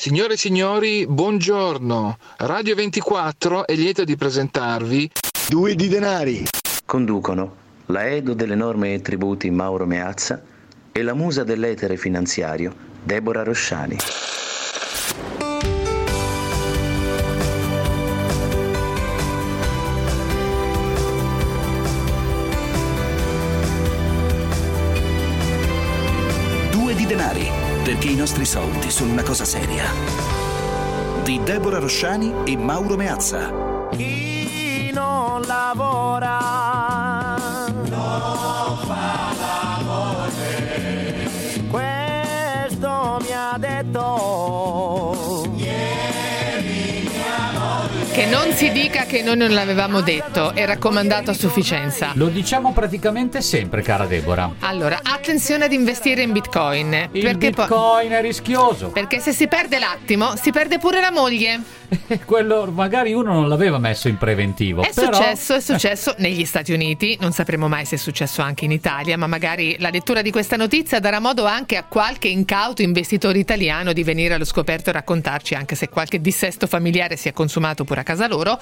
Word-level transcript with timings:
Signore 0.00 0.32
e 0.32 0.36
signori, 0.38 1.06
buongiorno. 1.06 2.16
Radio 2.38 2.74
24 2.74 3.66
è 3.66 3.74
lieto 3.74 4.02
di 4.02 4.16
presentarvi 4.16 5.10
Due 5.46 5.74
di 5.74 5.88
denari. 5.88 6.44
Conducono 6.86 7.56
la 7.84 8.06
Edo 8.06 8.32
delle 8.32 8.54
norme 8.54 8.94
e 8.94 9.02
tributi 9.02 9.50
Mauro 9.50 9.84
Meazza 9.84 10.42
e 10.90 11.02
la 11.02 11.12
musa 11.12 11.44
dell'etere 11.44 11.98
finanziario 11.98 12.74
Deborah 13.02 13.42
Rosciani. 13.42 13.98
Soldi 28.50 28.90
sono 28.90 29.12
una 29.12 29.22
cosa 29.22 29.44
seria. 29.44 29.84
Di 31.22 31.40
Deborah 31.44 31.78
Rosciani 31.78 32.34
e 32.42 32.56
Mauro 32.56 32.96
Meazza. 32.96 33.88
Chi 33.92 34.90
non 34.92 35.42
lavora 35.42 36.59
dica 48.90 49.04
che 49.04 49.22
noi 49.22 49.36
non 49.36 49.52
l'avevamo 49.52 50.00
detto, 50.00 50.52
è 50.52 50.66
raccomandato 50.66 51.30
a 51.30 51.32
sufficienza. 51.32 52.10
Lo 52.14 52.26
diciamo 52.26 52.72
praticamente 52.72 53.40
sempre, 53.40 53.82
cara 53.82 54.04
Deborah. 54.04 54.54
Allora, 54.60 54.98
attenzione 55.02 55.66
ad 55.66 55.72
investire 55.72 56.22
in 56.22 56.32
bitcoin. 56.32 57.08
Il 57.12 57.22
perché 57.22 57.50
poi- 57.50 57.66
bitcoin 57.66 58.10
è 58.10 58.20
rischioso. 58.20 58.88
perché 58.88 59.20
se 59.20 59.32
si 59.32 59.46
perde 59.46 59.78
l'attimo, 59.78 60.34
si 60.34 60.50
perde 60.50 60.78
pure 60.78 61.00
la 61.00 61.12
moglie. 61.12 61.78
Quello 62.24 62.66
magari 62.66 63.12
uno 63.12 63.32
non 63.32 63.48
l'aveva 63.48 63.78
messo 63.78 64.08
in 64.08 64.16
preventivo. 64.16 64.82
È 64.82 64.92
però... 64.92 65.12
successo, 65.12 65.54
è 65.54 65.60
successo 65.60 66.14
negli 66.18 66.44
Stati 66.44 66.72
Uniti, 66.72 67.16
non 67.20 67.32
sapremo 67.32 67.68
mai 67.68 67.84
se 67.84 67.96
è 67.96 67.98
successo 67.98 68.42
anche 68.42 68.64
in 68.64 68.72
Italia, 68.72 69.16
ma 69.16 69.26
magari 69.26 69.76
la 69.78 69.90
lettura 69.90 70.22
di 70.22 70.30
questa 70.30 70.56
notizia 70.56 70.98
darà 70.98 71.20
modo 71.20 71.44
anche 71.44 71.76
a 71.76 71.84
qualche 71.84 72.28
incauto 72.28 72.82
investitore 72.82 73.38
italiano 73.38 73.92
di 73.92 74.02
venire 74.02 74.34
allo 74.34 74.44
scoperto 74.44 74.90
e 74.90 74.92
raccontarci 74.92 75.54
anche 75.54 75.74
se 75.74 75.88
qualche 75.88 76.20
dissesto 76.20 76.66
familiare 76.66 77.16
si 77.16 77.28
è 77.28 77.32
consumato 77.32 77.84
pure 77.84 78.00
a 78.00 78.04
casa 78.04 78.26
loro. 78.26 78.58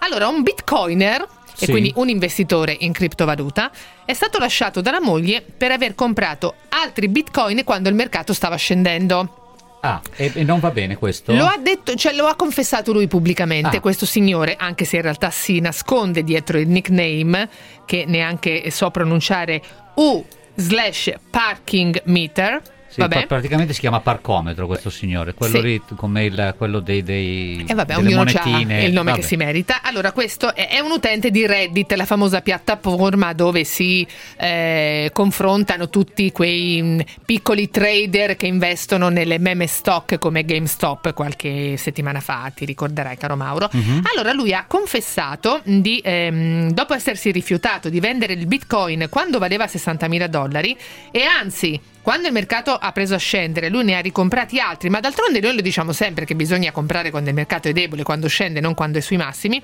Allora, 0.00 0.28
un 0.28 0.42
bitcoiner, 0.42 1.20
e 1.60 1.64
Sì. 1.64 1.70
quindi 1.70 1.92
un 1.96 2.08
investitore 2.08 2.76
in 2.80 2.92
criptovaluta, 2.92 3.70
è 4.04 4.12
stato 4.12 4.38
lasciato 4.38 4.80
dalla 4.80 5.00
moglie 5.00 5.42
per 5.42 5.72
aver 5.72 5.94
comprato 5.94 6.54
altri 6.68 7.08
bitcoin 7.08 7.64
quando 7.64 7.88
il 7.88 7.94
mercato 7.94 8.32
stava 8.32 8.56
scendendo. 8.56 9.32
Ah, 9.80 10.00
e, 10.16 10.32
e 10.34 10.42
non 10.44 10.58
va 10.60 10.70
bene 10.70 10.96
questo? 10.96 11.32
Lo 11.34 11.46
ha 11.46 11.56
detto, 11.56 11.94
cioè 11.94 12.12
lo 12.12 12.26
ha 12.26 12.34
confessato 12.34 12.92
lui 12.92 13.06
pubblicamente, 13.06 13.76
Ah. 13.76 13.80
questo 13.80 14.06
signore, 14.06 14.56
anche 14.58 14.84
se 14.84 14.96
in 14.96 15.02
realtà 15.02 15.30
si 15.30 15.60
nasconde 15.60 16.24
dietro 16.24 16.58
il 16.58 16.68
nickname, 16.68 17.48
che 17.86 18.04
neanche 18.06 18.70
so 18.70 18.90
pronunciare, 18.90 19.62
U 19.94 20.24
slash 20.56 21.12
parking 21.30 22.02
meter. 22.06 22.60
Sì, 22.98 23.04
Vabbè. 23.04 23.16
pra- 23.18 23.26
praticamente 23.26 23.72
si 23.74 23.78
chiama 23.80 24.00
parcometro 24.00 24.66
questo 24.66 24.90
signore, 24.90 25.32
quello 25.32 25.58
Sì. 25.58 25.62
lì 25.62 25.82
come 25.94 26.24
il, 26.24 26.54
quello 26.58 26.80
dei, 26.80 27.04
dei 27.04 27.64
E 27.64 27.72
vabbè, 27.74 27.94
delle 27.94 28.08
ognuno 28.08 28.22
ha 28.22 28.42
monetine. 28.42 28.84
il 28.84 28.92
nome 28.92 29.10
Vabbè. 29.12 29.20
che 29.22 29.26
si 29.26 29.36
merita. 29.36 29.82
Allora, 29.82 30.10
questo 30.10 30.52
è, 30.52 30.66
è 30.68 30.80
un 30.80 30.90
utente 30.90 31.30
di 31.30 31.46
Reddit, 31.46 31.92
la 31.92 32.04
famosa 32.06 32.40
piattaforma 32.40 33.32
dove 33.34 33.62
si 33.62 34.04
eh, 34.36 35.10
confrontano 35.12 35.88
tutti 35.88 36.32
quei 36.32 36.82
mh, 36.82 37.02
piccoli 37.24 37.70
trader 37.70 38.34
che 38.34 38.46
investono 38.48 39.08
nelle 39.10 39.38
meme 39.38 39.68
stock 39.68 40.18
come 40.18 40.44
GameStop 40.44 41.14
qualche 41.14 41.76
settimana 41.76 42.18
fa, 42.18 42.50
ti 42.54 42.64
ricorderai, 42.64 43.16
caro 43.16 43.36
Mauro. 43.36 43.68
Mhm. 43.72 44.02
Allora, 44.12 44.32
lui 44.32 44.52
ha 44.52 44.64
confessato 44.66 45.60
di, 45.64 46.00
ehm, 46.02 46.72
dopo 46.72 46.94
essersi 46.94 47.30
rifiutato 47.30 47.88
di 47.88 48.00
vendere 48.00 48.32
il 48.32 48.46
bitcoin 48.46 49.06
quando 49.08 49.38
valeva 49.38 49.66
60.000 49.66 50.26
dollari, 50.26 50.76
e 51.12 51.22
anzi. 51.22 51.80
Quando 52.02 52.26
il 52.26 52.32
mercato 52.32 52.72
ha 52.72 52.92
preso 52.92 53.14
a 53.14 53.18
scendere, 53.18 53.68
lui 53.68 53.84
ne 53.84 53.96
ha 53.96 54.00
ricomprati 54.00 54.60
altri, 54.60 54.88
ma 54.88 55.00
d'altronde 55.00 55.40
noi 55.40 55.56
lo 55.56 55.60
diciamo 55.60 55.92
sempre 55.92 56.24
che 56.24 56.34
bisogna 56.34 56.72
comprare 56.72 57.10
quando 57.10 57.28
il 57.28 57.34
mercato 57.34 57.68
è 57.68 57.72
debole, 57.72 58.02
quando 58.02 58.28
scende, 58.28 58.60
non 58.60 58.74
quando 58.74 58.98
è 58.98 59.00
sui 59.00 59.16
massimi. 59.16 59.62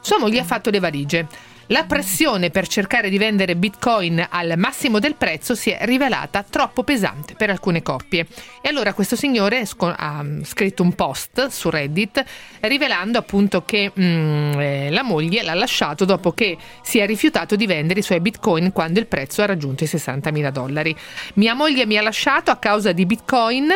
Sua 0.00 0.18
moglie 0.18 0.40
ha 0.40 0.44
fatto 0.44 0.70
le 0.70 0.78
valigie. 0.78 1.26
La 1.68 1.84
pressione 1.84 2.50
per 2.50 2.68
cercare 2.68 3.08
di 3.08 3.16
vendere 3.16 3.56
bitcoin 3.56 4.26
al 4.28 4.52
massimo 4.58 4.98
del 4.98 5.14
prezzo 5.14 5.54
si 5.54 5.70
è 5.70 5.86
rivelata 5.86 6.42
troppo 6.42 6.82
pesante 6.82 7.34
per 7.34 7.48
alcune 7.48 7.80
coppie. 7.80 8.26
E 8.60 8.68
allora 8.68 8.92
questo 8.92 9.16
signore 9.16 9.66
ha 9.78 10.22
mm, 10.22 10.42
scritto 10.42 10.82
un 10.82 10.92
post 10.94 11.46
su 11.46 11.70
Reddit 11.70 12.22
rivelando 12.60 13.16
appunto 13.16 13.64
che 13.64 13.90
mm, 13.98 14.60
eh, 14.60 14.90
la 14.90 15.02
moglie 15.02 15.42
l'ha 15.42 15.54
lasciato 15.54 16.04
dopo 16.04 16.32
che 16.32 16.58
si 16.82 16.98
è 16.98 17.06
rifiutato 17.06 17.56
di 17.56 17.66
vendere 17.66 18.00
i 18.00 18.02
suoi 18.02 18.20
bitcoin 18.20 18.70
quando 18.70 18.98
il 18.98 19.06
prezzo 19.06 19.40
ha 19.40 19.46
raggiunto 19.46 19.84
i 19.84 19.86
60.000 19.86 20.50
dollari. 20.50 20.94
Mia 21.34 21.54
moglie 21.54 21.86
mi 21.86 21.96
ha 21.96 22.02
lasciato 22.02 22.50
a 22.50 22.56
causa 22.56 22.92
di 22.92 23.06
bitcoin 23.06 23.72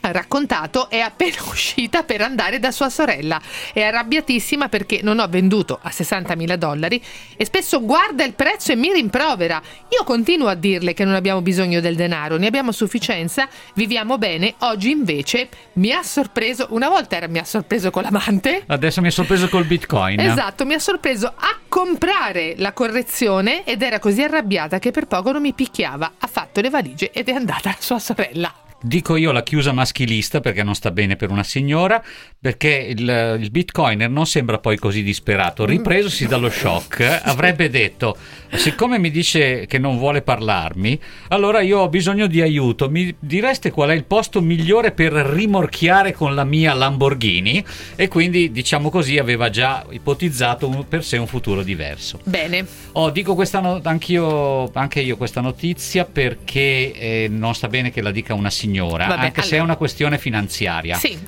raccontato 0.00 0.88
è 0.90 1.00
appena 1.00 1.36
uscita 1.48 2.02
per 2.02 2.20
andare 2.20 2.58
da 2.58 2.70
sua 2.70 2.88
sorella. 2.88 3.40
È 3.72 3.82
arrabbiatissima 3.82 4.68
perché 4.68 5.00
non 5.02 5.18
ho 5.18 5.26
venduto 5.28 5.78
a 5.80 5.90
60.000 5.90 6.54
dollari 6.54 7.02
e 7.36 7.44
spesso 7.44 7.82
guarda 7.82 8.24
il 8.24 8.34
prezzo 8.34 8.72
e 8.72 8.76
mi 8.76 8.92
rimprovera. 8.92 9.60
Io 9.88 10.04
continuo 10.04 10.48
a 10.48 10.54
dirle 10.54 10.94
che 10.94 11.04
non 11.04 11.14
abbiamo 11.14 11.40
bisogno 11.42 11.80
del 11.80 11.96
denaro, 11.96 12.36
ne 12.36 12.46
abbiamo 12.46 12.72
sufficienza, 12.72 13.48
viviamo 13.74 14.18
bene. 14.18 14.54
Oggi 14.58 14.90
invece 14.90 15.48
mi 15.74 15.92
ha 15.92 16.02
sorpreso, 16.02 16.68
una 16.70 16.88
volta 16.88 17.16
era, 17.16 17.28
mi 17.28 17.38
ha 17.38 17.44
sorpreso 17.44 17.90
con 17.90 18.02
l'amante. 18.02 18.64
Adesso 18.66 19.00
mi 19.00 19.08
è 19.08 19.10
sorpreso 19.10 19.48
col 19.48 19.64
bitcoin. 19.64 20.20
Esatto, 20.20 20.64
mi 20.64 20.74
ha 20.74 20.78
sorpreso 20.78 21.26
a 21.26 21.58
comprare 21.68 22.54
la 22.56 22.72
correzione 22.72 23.64
ed 23.64 23.82
era 23.82 23.98
così 23.98 24.22
arrabbiata 24.22 24.78
che 24.78 24.90
per 24.90 25.06
poco 25.06 25.32
non 25.32 25.42
mi 25.42 25.52
picchiava. 25.52 26.12
Ha 26.18 26.26
fatto 26.26 26.60
le 26.60 26.70
valigie 26.70 27.10
ed 27.12 27.28
è 27.28 27.32
andata 27.32 27.68
alla 27.70 27.78
sua 27.80 27.98
sorella. 27.98 28.52
Dico 28.80 29.16
io 29.16 29.32
la 29.32 29.42
chiusa 29.42 29.72
maschilista 29.72 30.40
perché 30.40 30.62
non 30.62 30.74
sta 30.74 30.92
bene 30.92 31.16
per 31.16 31.30
una 31.30 31.42
signora, 31.42 32.02
perché 32.40 32.68
il, 32.68 33.38
il 33.40 33.50
bitcoiner 33.50 34.08
non 34.08 34.26
sembra 34.26 34.58
poi 34.58 34.76
così 34.76 35.02
disperato. 35.02 35.64
Ripresosi 35.64 36.26
dallo 36.26 36.48
shock, 36.48 37.00
avrebbe 37.24 37.70
detto: 37.70 38.16
Siccome 38.52 38.98
mi 38.98 39.10
dice 39.10 39.66
che 39.66 39.78
non 39.78 39.98
vuole 39.98 40.22
parlarmi, 40.22 40.98
allora 41.28 41.60
io 41.60 41.80
ho 41.80 41.88
bisogno 41.88 42.28
di 42.28 42.40
aiuto. 42.40 42.88
Mi 42.88 43.14
direste 43.18 43.70
qual 43.70 43.90
è 43.90 43.94
il 43.94 44.04
posto 44.04 44.40
migliore 44.40 44.92
per 44.92 45.12
rimorchiare 45.12 46.12
con 46.12 46.34
la 46.34 46.44
mia 46.44 46.72
Lamborghini? 46.72 47.64
E 47.96 48.06
quindi, 48.08 48.52
diciamo 48.52 48.90
così, 48.90 49.18
aveva 49.18 49.50
già 49.50 49.84
ipotizzato 49.90 50.86
per 50.88 51.04
sé 51.04 51.16
un 51.16 51.26
futuro 51.26 51.62
diverso. 51.62 52.20
Bene. 52.22 52.64
Oh, 52.92 53.10
dico 53.10 53.34
questa 53.34 53.60
no- 53.60 53.80
anche 53.82 55.00
io 55.00 55.16
questa 55.16 55.40
notizia 55.40 56.04
perché 56.04 56.92
eh, 56.92 57.26
non 57.28 57.54
sta 57.54 57.68
bene 57.68 57.90
che 57.90 58.02
la 58.02 58.10
dica 58.10 58.34
una 58.34 58.50
signora, 58.50 58.67
Vabbè, 59.06 59.24
anche 59.26 59.42
se 59.42 59.48
è 59.48 59.52
allora. 59.54 59.64
una 59.64 59.76
questione 59.76 60.18
finanziaria. 60.18 60.96
Sì, 60.96 61.18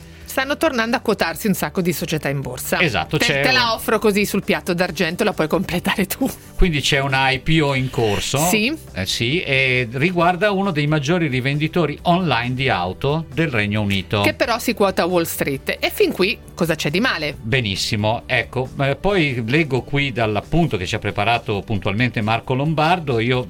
stanno 0.40 0.56
tornando 0.56 0.96
a 0.96 1.00
quotarsi 1.00 1.48
un 1.48 1.54
sacco 1.54 1.82
di 1.82 1.92
società 1.92 2.30
in 2.30 2.40
borsa. 2.40 2.80
Esatto, 2.80 3.18
te, 3.18 3.26
c'è 3.26 3.42
te 3.42 3.52
la 3.52 3.64
un- 3.64 3.68
offro 3.72 3.98
così 3.98 4.24
sul 4.24 4.42
piatto 4.42 4.72
d'argento, 4.72 5.22
la 5.22 5.34
puoi 5.34 5.48
completare 5.48 6.06
tu. 6.06 6.28
Quindi 6.56 6.80
c'è 6.80 6.98
una 6.98 7.30
IPO 7.30 7.74
in 7.74 7.90
corso. 7.90 8.38
Sì. 8.48 8.74
Eh, 8.94 9.04
sì, 9.04 9.42
e 9.42 9.86
riguarda 9.92 10.50
uno 10.50 10.70
dei 10.70 10.86
maggiori 10.86 11.26
rivenditori 11.26 11.98
online 12.02 12.54
di 12.54 12.70
auto 12.70 13.26
del 13.32 13.48
Regno 13.48 13.82
Unito. 13.82 14.22
Che 14.22 14.32
però 14.32 14.58
si 14.58 14.72
quota 14.72 15.02
a 15.02 15.06
Wall 15.06 15.24
Street. 15.24 15.76
E 15.78 15.90
fin 15.90 16.12
qui 16.12 16.38
cosa 16.54 16.74
c'è 16.74 16.90
di 16.90 17.00
male? 17.00 17.36
Benissimo, 17.40 18.22
ecco, 18.26 18.68
eh, 18.80 18.96
poi 18.96 19.42
leggo 19.46 19.80
qui 19.80 20.12
dall'appunto 20.12 20.76
che 20.76 20.86
ci 20.86 20.94
ha 20.94 20.98
preparato 20.98 21.62
puntualmente 21.64 22.20
Marco 22.20 22.52
Lombardo, 22.52 23.18
io 23.18 23.46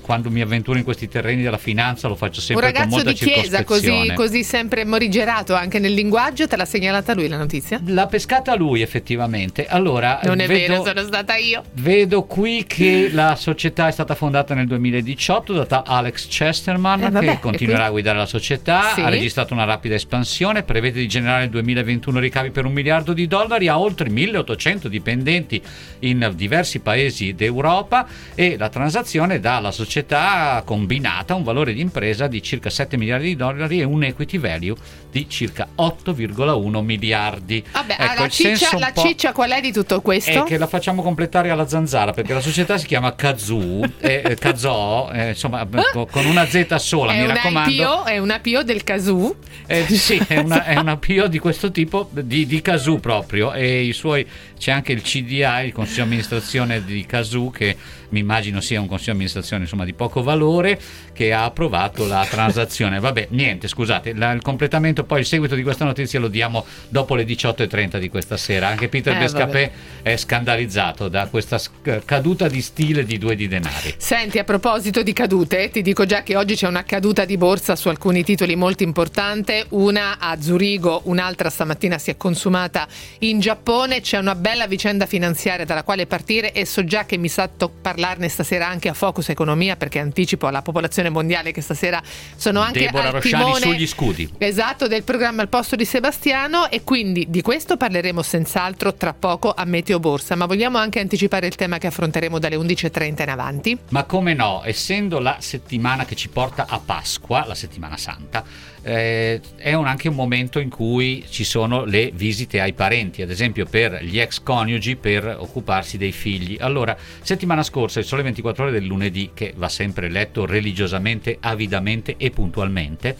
quando 0.00 0.30
mi 0.30 0.40
avventuro 0.40 0.78
in 0.78 0.84
questi 0.84 1.08
terreni 1.08 1.42
della 1.42 1.58
finanza 1.58 2.08
lo 2.08 2.14
faccio 2.14 2.40
Un 2.40 2.46
sempre 2.46 2.64
con 2.64 2.74
ragazzo 2.74 2.94
molta 2.96 3.10
di 3.12 3.16
chiesa, 3.18 3.64
così, 3.64 4.12
così 4.14 4.44
sempre 4.44 4.86
morigerato 4.86 5.54
anche 5.54 5.78
nel 5.78 5.92
linguaggio, 5.92 6.16
te 6.48 6.56
l'ha 6.56 6.64
segnalata 6.64 7.14
lui 7.14 7.28
la 7.28 7.36
notizia? 7.36 7.80
L'ha 7.86 8.06
pescata 8.06 8.54
lui 8.56 8.82
effettivamente. 8.82 9.66
Allora, 9.66 10.18
Non 10.24 10.40
è 10.40 10.46
vedo, 10.46 10.82
vero, 10.82 10.84
sono 10.84 11.06
stata 11.06 11.36
io. 11.36 11.62
vedo 11.74 12.24
qui 12.24 12.64
che 12.66 13.10
la 13.14 13.36
società 13.36 13.86
è 13.86 13.92
stata 13.92 14.14
fondata 14.14 14.54
nel 14.54 14.66
2018 14.66 15.64
da 15.64 15.82
Alex 15.86 16.26
Chesterman 16.28 17.04
Eh, 17.04 17.10
vabbè, 17.10 17.26
che 17.26 17.38
continuerà 17.40 17.84
a 17.86 17.90
guidare 17.90 18.18
la 18.18 18.26
società, 18.26 18.92
Sì. 18.94 19.00
ha 19.00 19.08
registrato 19.08 19.54
una 19.54 19.64
rapida 19.64 19.94
espansione, 19.94 20.62
prevede 20.64 20.98
di 21.00 21.06
generare 21.08 21.40
nel 21.42 21.50
2021 21.50 22.18
ricavi 22.18 22.50
per 22.50 22.64
un 22.64 22.72
miliardo 22.72 23.12
di 23.12 23.26
dollari, 23.26 23.68
ha 23.68 23.78
oltre 23.78 24.08
1800 24.10 24.88
dipendenti 24.88 25.62
in 26.00 26.32
diversi 26.34 26.80
paesi 26.80 27.34
d'Europa 27.34 28.06
e 28.34 28.56
la 28.58 28.68
transazione 28.68 29.38
dà 29.40 29.56
alla 29.56 29.70
società 29.70 30.62
combinata 30.64 31.34
un 31.34 31.42
valore 31.44 31.72
di 31.72 31.80
impresa 31.80 32.26
di 32.26 32.42
circa 32.42 32.70
7 32.70 32.96
miliardi 32.96 33.26
di 33.28 33.36
dollari 33.36 33.80
e 33.80 33.84
un 33.84 34.02
equity 34.02 34.38
value 34.38 34.74
di 35.10 35.28
circa 35.28 35.68
8 35.76 35.97
8,1 36.04 36.80
miliardi. 36.82 37.64
Vabbè, 37.72 37.96
Ecco, 37.98 38.22
la, 38.22 38.28
ciccia, 38.28 38.78
la 38.78 38.92
ciccia 38.94 39.32
qual 39.32 39.50
è 39.50 39.60
di 39.60 39.72
tutto 39.72 40.00
questo? 40.00 40.30
È 40.30 40.42
che 40.44 40.58
la 40.58 40.66
facciamo 40.66 41.02
completare 41.02 41.50
alla 41.50 41.66
zanzara 41.66 42.12
perché 42.12 42.34
la 42.34 42.40
società 42.40 42.78
si 42.78 42.86
chiama 42.86 43.14
Kazoo, 43.14 43.84
eh, 44.00 44.22
eh, 44.24 44.34
Kazoo, 44.36 45.10
eh, 45.12 45.28
insomma, 45.28 45.66
co- 45.92 46.06
con 46.10 46.24
una 46.26 46.46
Z 46.46 46.74
sola, 46.76 47.12
è 47.12 47.18
mi 47.18 47.24
una 47.24 47.34
raccomando. 47.34 47.70
IPO, 47.70 48.04
è 48.04 48.18
una 48.18 48.40
PO 48.40 48.62
del 48.62 48.84
Kazoo. 48.84 49.36
Eh, 49.66 49.86
sì, 49.86 50.20
è 50.26 50.38
una, 50.38 50.64
è 50.64 50.76
una 50.76 50.96
PO 50.96 51.26
di 51.28 51.38
questo 51.38 51.70
tipo, 51.70 52.08
di, 52.12 52.46
di 52.46 52.62
Kazoo 52.62 52.98
proprio, 52.98 53.52
e 53.52 53.82
i 53.82 53.92
suoi, 53.92 54.26
c'è 54.58 54.72
anche 54.72 54.92
il 54.92 55.02
CDA, 55.02 55.60
il 55.62 55.72
consiglio 55.72 56.02
di 56.04 56.08
amministrazione 56.08 56.84
di 56.84 57.06
Kazoo, 57.06 57.50
che 57.50 57.76
mi 58.10 58.20
immagino 58.20 58.60
sia 58.60 58.80
un 58.80 58.86
consiglio 58.86 59.12
di 59.12 59.18
amministrazione 59.18 59.62
insomma, 59.64 59.84
di 59.84 59.92
poco 59.92 60.22
valore, 60.22 60.80
che 61.12 61.32
ha 61.32 61.44
approvato 61.44 62.06
la 62.06 62.26
transazione. 62.28 63.00
Vabbè, 63.00 63.28
niente, 63.30 63.68
scusate, 63.68 64.14
la- 64.14 64.32
il 64.32 64.42
completamento, 64.42 65.04
poi 65.04 65.20
il 65.20 65.26
seguito 65.26 65.54
di 65.54 65.62
questa 65.62 65.84
notizia 65.84 66.18
lo 66.18 66.28
diamo 66.28 66.64
dopo 66.88 67.14
le 67.14 67.24
18.30 67.24 67.98
di 67.98 68.08
questa 68.08 68.36
sera. 68.36 68.68
Anche 68.68 68.88
Peter 68.88 69.14
Eh, 69.14 69.18
Bescapè 69.18 69.70
è 70.02 70.16
scandalizzato 70.16 71.08
da 71.08 71.26
questa 71.28 71.58
sc- 71.58 72.04
caduta 72.04 72.48
di 72.48 72.62
stile 72.62 73.04
di 73.04 73.18
due 73.18 73.36
di 73.36 73.46
denari. 73.48 73.94
Senti, 73.98 74.38
a 74.38 74.44
proposito 74.44 75.02
di 75.02 75.12
cadute, 75.12 75.70
ti 75.70 75.82
dico 75.82 76.06
già 76.06 76.22
che 76.22 76.36
oggi 76.36 76.54
c'è 76.54 76.66
una 76.66 76.84
caduta 76.84 77.24
di 77.24 77.36
borsa 77.36 77.76
su 77.76 77.88
alcuni 77.88 78.24
titoli 78.24 78.56
molto 78.56 78.82
importante, 78.82 79.66
una 79.70 80.18
a 80.18 80.40
Zurigo, 80.40 81.02
un'altra 81.04 81.50
stamattina 81.50 81.98
si 81.98 82.10
è 82.10 82.16
consumata 82.16 82.86
in 83.20 83.38
Giappone, 83.40 84.00
c'è 84.00 84.16
una 84.18 84.34
bella 84.34 84.47
vicenda 84.66 85.06
finanziaria 85.06 85.64
dalla 85.64 85.82
quale 85.82 86.06
partire 86.06 86.52
e 86.52 86.64
so 86.64 86.84
già 86.84 87.04
che 87.04 87.16
mi 87.16 87.28
sa 87.28 87.48
to- 87.48 87.70
parlarne 87.80 88.28
stasera 88.28 88.66
anche 88.66 88.88
a 88.88 88.94
Focus 88.94 89.28
Economia 89.30 89.76
perché 89.76 89.98
anticipo 89.98 90.46
alla 90.46 90.62
popolazione 90.62 91.08
mondiale 91.08 91.52
che 91.52 91.60
stasera 91.60 92.02
sono 92.36 92.60
anche 92.60 92.80
Deborah 92.80 93.08
al 93.08 93.12
Rosciani 93.14 93.44
timone 93.44 93.60
sugli 93.60 93.86
scudi. 93.86 94.32
Esatto, 94.38 94.86
del 94.86 95.02
programma 95.02 95.42
al 95.42 95.48
posto 95.48 95.76
di 95.76 95.84
Sebastiano 95.84 96.70
e 96.70 96.84
quindi 96.84 97.26
di 97.28 97.42
questo 97.42 97.76
parleremo 97.76 98.22
senz'altro 98.22 98.94
tra 98.94 99.14
poco 99.14 99.52
a 99.52 99.64
Meteo 99.64 99.98
Borsa, 99.98 100.34
ma 100.34 100.46
vogliamo 100.46 100.78
anche 100.78 101.00
anticipare 101.00 101.46
il 101.46 101.54
tema 101.54 101.78
che 101.78 101.86
affronteremo 101.86 102.38
dalle 102.38 102.56
11.30 102.56 103.22
in 103.22 103.30
avanti? 103.30 103.78
Ma 103.90 104.04
come 104.04 104.34
no, 104.34 104.62
essendo 104.64 105.18
la 105.18 105.36
settimana 105.40 106.04
che 106.04 106.14
ci 106.14 106.28
porta 106.28 106.66
a 106.68 106.78
Pasqua, 106.78 107.44
la 107.46 107.54
settimana 107.54 107.96
santa, 107.96 108.44
eh, 108.88 109.40
è 109.56 109.74
un- 109.74 109.86
anche 109.86 110.08
un 110.08 110.14
momento 110.14 110.58
in 110.60 110.70
cui 110.70 111.22
ci 111.28 111.44
sono 111.44 111.84
le 111.84 112.10
visite 112.14 112.60
ai 112.60 112.72
parenti, 112.72 113.20
ad 113.20 113.28
esempio 113.30 113.66
per 113.66 114.02
gli 114.02 114.18
ex 114.18 114.40
coniugi 114.42 114.96
per 114.96 115.36
occuparsi 115.38 115.98
dei 115.98 116.12
figli. 116.12 116.56
Allora, 116.58 116.96
settimana 117.20 117.62
scorsa, 117.62 117.98
il 117.98 118.06
Sole 118.06 118.22
24 118.22 118.64
ore 118.64 118.72
del 118.72 118.84
lunedì, 118.86 119.30
che 119.34 119.52
va 119.56 119.68
sempre 119.68 120.08
letto 120.08 120.46
religiosamente, 120.46 121.36
avidamente 121.38 122.14
e 122.16 122.30
puntualmente, 122.30 123.16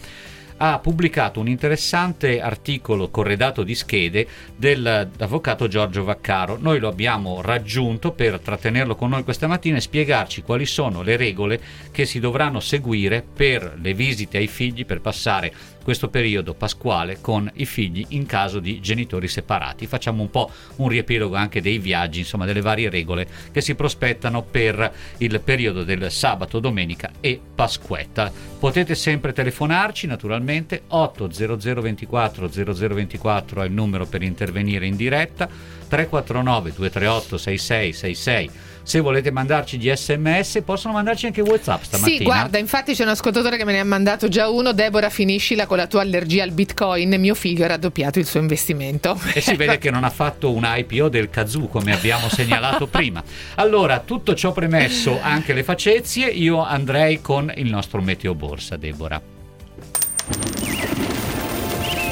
ha 0.61 0.79
pubblicato 0.79 1.39
un 1.39 1.47
interessante 1.47 2.41
articolo 2.41 3.09
corredato 3.09 3.63
di 3.63 3.75
schede 3.75 4.27
dell'avvocato 4.55 5.67
Giorgio 5.67 6.03
Vaccaro. 6.03 6.57
Noi 6.59 6.79
lo 6.79 6.89
abbiamo 6.89 7.41
raggiunto 7.41 8.11
per 8.11 8.39
trattenerlo 8.39 8.95
con 8.95 9.09
noi 9.09 9.23
questa 9.23 9.47
mattina 9.47 9.77
e 9.77 9.81
spiegarci 9.81 10.41
quali 10.41 10.65
sono 10.65 11.01
le 11.01 11.15
regole 11.15 11.61
che 11.91 12.05
si 12.05 12.19
dovranno 12.19 12.59
seguire 12.59 13.21
per 13.21 13.77
le 13.81 13.93
visite 13.93 14.37
ai 14.37 14.47
figli 14.47 14.85
per 14.85 14.99
passare 14.99 15.53
questo 15.89 16.09
periodo 16.09 16.53
pasquale 16.53 17.17
con 17.19 17.49
i 17.55 17.65
figli 17.65 18.05
in 18.09 18.27
caso 18.27 18.59
di 18.59 18.79
genitori 18.79 19.27
separati. 19.27 19.87
Facciamo 19.87 20.21
un 20.21 20.29
po' 20.29 20.51
un 20.75 20.87
riepilogo 20.87 21.33
anche 21.33 21.63
dei 21.63 21.79
viaggi, 21.79 22.19
insomma 22.19 22.45
delle 22.45 22.61
varie 22.61 22.91
regole 22.91 23.27
che 23.51 23.59
si 23.61 23.73
prospettano 23.73 24.43
per 24.43 24.93
il 25.17 25.41
periodo 25.43 25.83
del 25.83 26.11
sabato, 26.11 26.59
domenica 26.59 27.09
e 27.19 27.41
Pasquetta. 27.55 28.31
Potete 28.59 28.93
sempre 28.93 29.33
telefonarci 29.33 30.05
naturalmente 30.05 30.83
800 30.85 31.81
24 31.81 32.49
0024 32.51 33.63
è 33.63 33.65
il 33.65 33.71
numero 33.71 34.05
per 34.05 34.21
intervenire 34.21 34.85
in 34.85 34.95
diretta 34.95 35.47
349 35.47 36.71
238 36.75 37.37
6666 37.39 38.68
se 38.89 39.01
volete 39.01 39.29
mandarci 39.29 39.77
gli 39.77 39.87
sms 39.93 40.63
possono 40.65 40.95
mandarci 40.95 41.27
anche 41.27 41.41
whatsapp 41.41 41.83
stamattina 41.83 42.17
Sì, 42.17 42.23
guarda, 42.23 42.57
infatti 42.57 42.95
c'è 42.95 43.03
un 43.03 43.09
ascoltatore 43.09 43.55
che 43.55 43.63
me 43.63 43.73
ne 43.73 43.81
ha 43.81 43.83
mandato 43.83 44.27
già 44.29 44.49
uno. 44.49 44.71
Deborah, 44.71 45.11
finiscila 45.11 45.67
con 45.67 45.77
la 45.77 45.85
tua 45.85 46.01
allergia 46.01 46.41
al 46.41 46.49
bitcoin. 46.49 47.15
Mio 47.19 47.35
figlio 47.35 47.65
ha 47.65 47.67
raddoppiato 47.67 48.17
il 48.17 48.25
suo 48.25 48.39
investimento. 48.39 49.15
E 49.39 49.41
si 49.41 49.55
vede 49.55 49.77
che 49.77 49.91
non 49.91 50.03
ha 50.03 50.09
fatto 50.09 50.51
un 50.51 50.63
IPO 50.65 51.07
del 51.07 51.29
Kazoo 51.29 51.67
come 51.67 51.93
abbiamo 51.93 52.29
segnalato 52.29 52.87
prima. 52.89 53.23
Allora, 53.55 53.99
tutto 53.99 54.33
ciò 54.33 54.53
premesso, 54.53 55.19
anche 55.21 55.53
le 55.53 55.63
facezie, 55.63 56.25
io 56.25 56.65
andrei 56.65 57.21
con 57.21 57.53
il 57.55 57.69
nostro 57.69 58.01
Meteo 58.01 58.33
Borsa, 58.33 58.75
Deborah. 58.75 59.21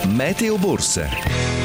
Meteo 0.06 0.58
Borsa. 0.58 1.57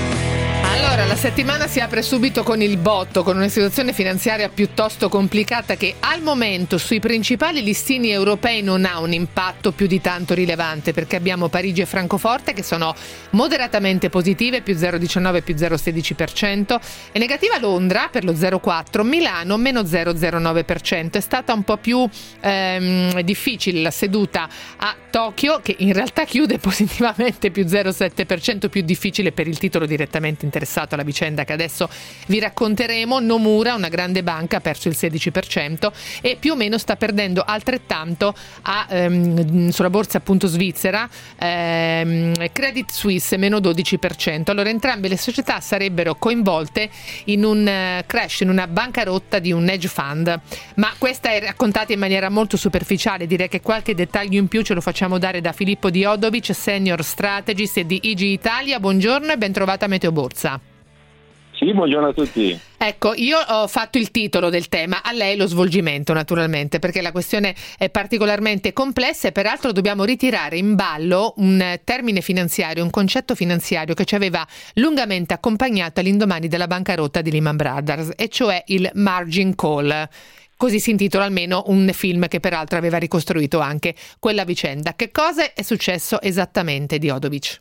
Allora, 0.74 1.04
la 1.04 1.16
settimana 1.16 1.66
si 1.66 1.80
apre 1.80 2.00
subito 2.00 2.42
con 2.42 2.62
il 2.62 2.78
botto, 2.78 3.22
con 3.22 3.36
una 3.36 3.48
situazione 3.48 3.92
finanziaria 3.92 4.48
piuttosto 4.48 5.10
complicata 5.10 5.76
che 5.76 5.96
al 6.00 6.22
momento 6.22 6.78
sui 6.78 6.98
principali 6.98 7.62
listini 7.62 8.08
europei 8.08 8.62
non 8.62 8.86
ha 8.86 8.98
un 8.98 9.12
impatto 9.12 9.72
più 9.72 9.86
di 9.86 10.00
tanto 10.00 10.32
rilevante 10.32 10.94
perché 10.94 11.16
abbiamo 11.16 11.48
Parigi 11.48 11.82
e 11.82 11.86
Francoforte 11.86 12.54
che 12.54 12.62
sono 12.62 12.94
moderatamente 13.30 14.08
positive, 14.08 14.62
più 14.62 14.74
0,19 14.74 15.42
più 15.42 15.54
0,16%, 15.54 16.80
e 17.12 17.18
negativa 17.18 17.58
Londra 17.58 18.08
per 18.10 18.24
lo 18.24 18.32
0,4, 18.32 19.02
Milano 19.02 19.58
meno 19.58 19.82
0,09%. 19.82 21.10
È 21.12 21.20
stata 21.20 21.52
un 21.52 21.64
po' 21.64 21.76
più 21.76 22.08
ehm, 22.40 23.20
difficile 23.20 23.82
la 23.82 23.90
seduta 23.90 24.48
a 24.78 24.96
Tokyo 25.10 25.60
che 25.62 25.76
in 25.80 25.92
realtà 25.92 26.24
chiude 26.24 26.56
positivamente 26.58 27.50
più 27.50 27.64
0,7%, 27.64 28.70
più 28.70 28.80
difficile 28.80 29.32
per 29.32 29.46
il 29.46 29.58
titolo 29.58 29.84
direttamente 29.84 30.46
interessato 30.46 30.60
alla 30.94 31.02
vicenda 31.02 31.44
che 31.44 31.52
adesso 31.52 31.88
vi 32.26 32.38
racconteremo. 32.38 33.20
Nomura, 33.20 33.74
una 33.74 33.88
grande 33.88 34.22
banca, 34.22 34.58
ha 34.58 34.60
perso 34.60 34.88
il 34.88 34.96
16% 34.98 35.90
e 36.20 36.36
più 36.38 36.52
o 36.52 36.56
meno 36.56 36.78
sta 36.78 36.96
perdendo 36.96 37.42
altrettanto 37.42 38.34
a, 38.62 38.86
ehm, 38.88 39.68
sulla 39.70 39.90
borsa 39.90 40.18
appunto 40.18 40.46
svizzera 40.46 41.08
ehm, 41.38 42.34
Credit 42.52 42.90
Suisse 42.90 43.36
meno 43.36 43.58
12%. 43.58 44.50
Allora 44.50 44.68
entrambe 44.68 45.08
le 45.08 45.16
società 45.16 45.60
sarebbero 45.60 46.14
coinvolte 46.16 46.90
in 47.24 47.44
un 47.44 47.66
eh, 47.66 48.04
crash, 48.06 48.40
in 48.40 48.48
una 48.48 48.66
bancarotta 48.66 49.38
di 49.38 49.52
un 49.52 49.68
hedge 49.68 49.88
fund, 49.88 50.40
ma 50.76 50.92
questa 50.98 51.30
è 51.30 51.40
raccontata 51.40 51.92
in 51.92 51.98
maniera 51.98 52.28
molto 52.28 52.56
superficiale, 52.56 53.26
direi 53.26 53.48
che 53.48 53.60
qualche 53.60 53.94
dettaglio 53.94 54.38
in 54.38 54.48
più 54.48 54.62
ce 54.62 54.74
lo 54.74 54.80
facciamo 54.80 55.18
dare 55.18 55.40
da 55.40 55.52
Filippo 55.52 55.90
Diodovic, 55.90 56.54
senior 56.54 57.02
strategist 57.02 57.80
di 57.80 58.00
IG 58.02 58.20
Italia. 58.20 58.80
Buongiorno 58.80 59.32
e 59.32 59.38
ben 59.38 59.52
trovata 59.52 59.84
a 59.84 59.88
Meteo 59.88 60.12
Borsa. 60.12 60.51
Sì, 61.62 61.72
buongiorno 61.72 62.08
a 62.08 62.12
tutti. 62.12 62.58
Ecco, 62.76 63.14
io 63.14 63.38
ho 63.38 63.68
fatto 63.68 63.96
il 63.96 64.10
titolo 64.10 64.50
del 64.50 64.66
tema, 64.66 65.00
a 65.04 65.12
lei 65.12 65.36
lo 65.36 65.46
svolgimento 65.46 66.12
naturalmente, 66.12 66.80
perché 66.80 67.00
la 67.00 67.12
questione 67.12 67.54
è 67.78 67.88
particolarmente 67.88 68.72
complessa 68.72 69.28
e 69.28 69.32
peraltro 69.32 69.70
dobbiamo 69.70 70.02
ritirare 70.02 70.56
in 70.56 70.74
ballo 70.74 71.34
un 71.36 71.78
termine 71.84 72.20
finanziario, 72.20 72.82
un 72.82 72.90
concetto 72.90 73.36
finanziario 73.36 73.94
che 73.94 74.04
ci 74.04 74.16
aveva 74.16 74.44
lungamente 74.74 75.34
accompagnato 75.34 76.00
all'indomani 76.00 76.48
della 76.48 76.66
bancarotta 76.66 77.20
di 77.20 77.30
Lehman 77.30 77.54
Brothers, 77.54 78.10
e 78.16 78.28
cioè 78.28 78.64
il 78.66 78.90
margin 78.94 79.54
call. 79.54 80.08
Così 80.56 80.80
si 80.80 80.90
intitola 80.90 81.26
almeno 81.26 81.62
un 81.66 81.88
film 81.92 82.26
che 82.26 82.40
peraltro 82.40 82.76
aveva 82.76 82.98
ricostruito 82.98 83.60
anche 83.60 83.94
quella 84.18 84.42
vicenda. 84.42 84.94
Che 84.94 85.12
cosa 85.12 85.52
è 85.52 85.62
successo 85.62 86.20
esattamente 86.20 86.98
di 86.98 87.08
Odovic? 87.08 87.60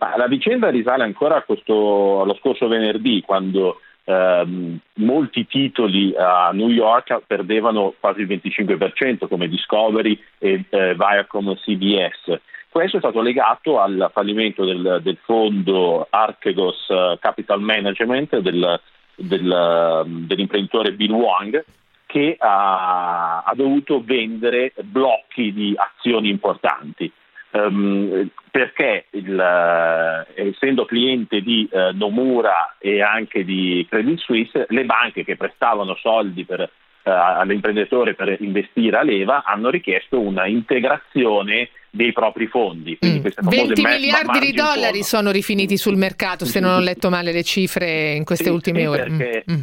Ma 0.00 0.16
la 0.16 0.28
vicenda 0.28 0.70
risale 0.70 1.04
ancora 1.04 1.42
questo, 1.42 2.22
allo 2.22 2.34
scorso 2.40 2.68
venerdì, 2.68 3.20
quando 3.20 3.80
ehm, 4.04 4.78
molti 4.94 5.46
titoli 5.46 6.14
a 6.16 6.50
New 6.54 6.70
York 6.70 7.20
perdevano 7.26 7.92
quasi 8.00 8.22
il 8.22 8.26
25%, 8.26 9.28
come 9.28 9.46
Discovery 9.46 10.18
e 10.38 10.64
eh, 10.70 10.94
Viacom 10.94 11.54
CBS. 11.54 12.40
Questo 12.70 12.96
è 12.96 13.00
stato 13.00 13.20
legato 13.20 13.78
al 13.78 14.10
fallimento 14.10 14.64
del, 14.64 15.00
del 15.02 15.18
fondo 15.22 16.06
Archegos 16.08 16.88
eh, 16.88 17.18
Capital 17.20 17.60
Management 17.60 18.38
del, 18.38 18.80
del, 19.16 20.04
dell'imprenditore 20.06 20.92
Bill 20.92 21.12
Wang, 21.12 21.62
che 22.06 22.36
ha, 22.38 23.42
ha 23.42 23.52
dovuto 23.54 24.00
vendere 24.02 24.72
blocchi 24.82 25.52
di 25.52 25.74
azioni 25.76 26.30
importanti. 26.30 27.12
Um, 27.52 28.28
perché 28.50 29.06
il, 29.10 29.34
uh, 29.34 30.30
essendo 30.34 30.84
cliente 30.84 31.40
di 31.40 31.68
uh, 31.70 31.96
Nomura 31.96 32.76
e 32.78 33.02
anche 33.02 33.44
di 33.44 33.84
Credit 33.88 34.18
Suisse, 34.18 34.66
le 34.68 34.84
banche 34.84 35.24
che 35.24 35.36
prestavano 35.36 35.96
soldi 35.96 36.44
per, 36.44 36.60
uh, 36.60 36.68
all'imprenditore 37.02 38.14
per 38.14 38.36
investire 38.40 38.98
a 38.98 39.02
leva 39.02 39.42
hanno 39.44 39.68
richiesto 39.68 40.20
una 40.20 40.46
integrazione 40.46 41.70
dei 41.90 42.12
propri 42.12 42.46
fondi. 42.46 42.96
Mm. 43.04 43.20
queste 43.20 43.42
famose 43.42 43.64
20 43.64 43.82
ma- 43.82 43.90
miliardi 43.90 44.38
di 44.38 44.52
dollari 44.52 45.02
sono 45.02 45.32
rifiniti 45.32 45.76
sul 45.76 45.96
mercato, 45.96 46.44
se 46.44 46.60
non 46.60 46.74
ho 46.74 46.80
letto 46.80 47.10
male 47.10 47.32
le 47.32 47.42
cifre 47.42 48.12
in 48.12 48.24
queste 48.24 48.44
Sì, 48.44 48.50
ultime 48.50 48.80
sì, 48.80 48.86
ore. 48.86 49.02
Perché, 49.04 49.44
Mm, 49.50 49.54
mm. 49.54 49.60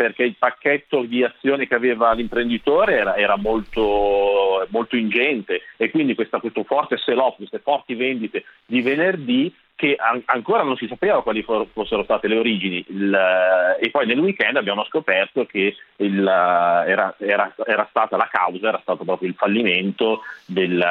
Perché 0.00 0.22
il 0.22 0.36
pacchetto 0.38 1.02
di 1.02 1.22
azioni 1.22 1.66
che 1.66 1.74
aveva 1.74 2.14
l'imprenditore 2.14 2.96
era, 2.96 3.16
era 3.16 3.36
molto, 3.36 4.66
molto 4.70 4.96
ingente 4.96 5.60
e 5.76 5.90
quindi 5.90 6.14
questa- 6.14 6.40
questo 6.40 6.64
forte 6.64 6.96
sell-off, 6.96 7.36
queste 7.36 7.58
forti 7.58 7.94
vendite 7.94 8.44
di 8.64 8.80
venerdì 8.80 9.54
che 9.74 9.96
an- 9.96 10.22
ancora 10.24 10.62
non 10.62 10.76
si 10.76 10.86
sapeva 10.86 11.22
quali 11.22 11.42
for- 11.42 11.66
fossero 11.70 12.02
state 12.04 12.28
le 12.28 12.38
origini. 12.38 12.82
Il, 12.88 13.12
eh, 13.12 13.84
e 13.84 13.90
poi 13.90 14.06
nel 14.06 14.18
weekend 14.18 14.56
abbiamo 14.56 14.84
scoperto 14.84 15.44
che 15.44 15.76
il, 15.96 16.26
eh, 16.26 16.90
era, 16.90 17.14
era, 17.18 17.54
era, 17.66 17.86
stata 17.90 18.16
la 18.16 18.28
causa, 18.30 18.68
era 18.68 18.80
stato 18.80 19.04
proprio 19.04 19.28
il 19.28 19.34
fallimento 19.34 20.22
del, 20.46 20.82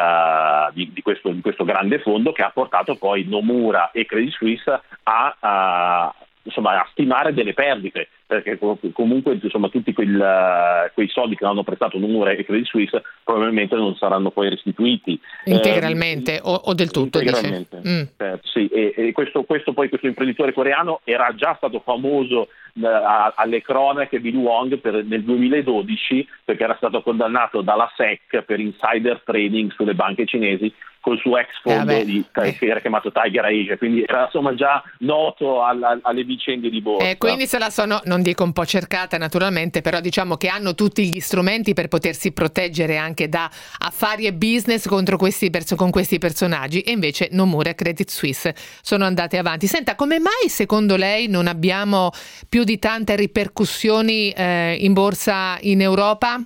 di, 0.74 0.92
di, 0.94 1.02
questo, 1.02 1.32
di, 1.32 1.42
questo, 1.42 1.66
grande 1.66 1.98
fondo 1.98 2.32
che 2.32 2.44
ha 2.44 2.52
portato 2.52 2.96
poi 2.96 3.26
Nomura 3.28 3.90
e 3.90 4.06
Credit 4.06 4.34
Suisse 4.34 4.82
a, 5.02 5.36
a 5.40 6.14
insomma, 6.44 6.80
a 6.80 6.88
stimare 6.92 7.34
delle 7.34 7.54
perdite, 7.54 8.10
perché 8.30 8.60
comunque 8.94 9.40
insomma, 9.42 9.70
tutti 9.70 9.92
quel, 9.92 10.14
uh, 10.14 10.94
quei 10.94 11.08
soldi 11.08 11.36
che 11.36 11.46
hanno 11.46 11.64
prestato 11.64 11.98
Nomura 11.98 12.30
e 12.30 12.46
Credit 12.46 12.68
Suisse 12.68 13.02
probabilmente 13.24 13.76
non 13.76 13.96
saranno 13.96 14.30
poi 14.30 14.50
restituiti. 14.50 15.20
Integralmente 15.46 16.36
eh, 16.36 16.42
o, 16.44 16.54
o, 16.54 16.76
del 16.76 16.92
tutto, 16.92 17.20
integralmente. 17.20 17.82
Mm. 17.84 18.02
Eh, 18.18 18.40
sì, 18.44 18.68
e, 18.68 18.94
e 18.96 19.12
questo, 19.14 19.46
questo, 19.46 19.74
poi, 19.74 19.90
questo 19.90 20.06
imprenditore 20.06 20.54
coreano 20.54 21.02
era 21.06 21.34
già 21.34 21.56
stato 21.58 21.80
famoso 21.80 22.50
uh, 22.74 22.86
alle 23.34 23.64
cronache 23.64 24.22
di 24.22 24.32
Luong 24.32 24.78
per, 24.78 25.04
nel 25.04 25.24
2012 25.24 26.28
perché 26.46 26.64
era 26.64 26.76
stato 26.76 27.02
condannato 27.02 27.62
dalla 27.62 27.92
SEC 27.96 28.44
per 28.44 28.60
insider 28.60 29.24
trading 29.26 29.72
sulle 29.72 29.96
banche 29.96 30.28
cinesi 30.28 30.72
col 31.02 31.18
suo 31.18 31.38
ex 31.38 31.48
fondo 31.62 31.92
eh 31.92 32.06
di, 32.06 32.26
che 32.32 32.58
era 32.60 32.80
chiamato 32.80 33.12
Tiger 33.12 33.46
Asia, 33.46 33.78
quindi 33.78 34.04
era 34.06 34.26
insomma 34.26 34.54
già 34.54 34.84
noto 35.00 35.64
alla, 35.64 35.98
alle 36.02 36.24
vicende 36.24 36.70
di 36.70 36.82
borsa. 36.82 37.10
Eh, 37.10 37.18
quindi 37.18 37.48
se 37.48 37.58
la 37.58 37.70
sono, 37.70 38.02
non 38.06 38.19
dico 38.22 38.44
un 38.44 38.54
po' 38.54 38.66
cercata 38.66 39.18
naturalmente, 39.18 39.82
però 39.82 40.00
diciamo 40.00 40.38
che 40.38 40.48
hanno 40.48 40.76
tutti 40.76 41.08
gli 41.08 41.20
strumenti 41.20 41.74
per 41.74 41.88
potersi 41.88 42.32
proteggere 42.32 42.98
anche 42.98 43.30
da 43.30 43.50
affari 43.80 44.26
e 44.26 44.34
business 44.34 44.88
contro 44.88 45.18
questi, 45.18 45.52
con 45.76 45.90
questi 45.90 46.18
personaggi 46.18 46.82
e 46.82 46.92
invece 46.92 47.30
Nomura 47.32 47.70
e 47.70 47.76
Credit 47.76 48.10
Suisse 48.10 48.56
sono 48.82 49.06
andate 49.06 49.38
avanti. 49.38 49.68
Senta, 49.68 49.96
come 49.96 50.20
mai 50.20 50.50
secondo 50.50 50.96
lei 50.96 51.28
non 51.28 51.48
abbiamo 51.48 52.12
più 52.48 52.64
di 52.64 52.80
tante 52.80 53.16
ripercussioni 53.16 54.32
eh, 54.32 54.78
in 54.80 54.94
borsa 54.94 55.58
in 55.62 55.82
Europa? 55.82 56.44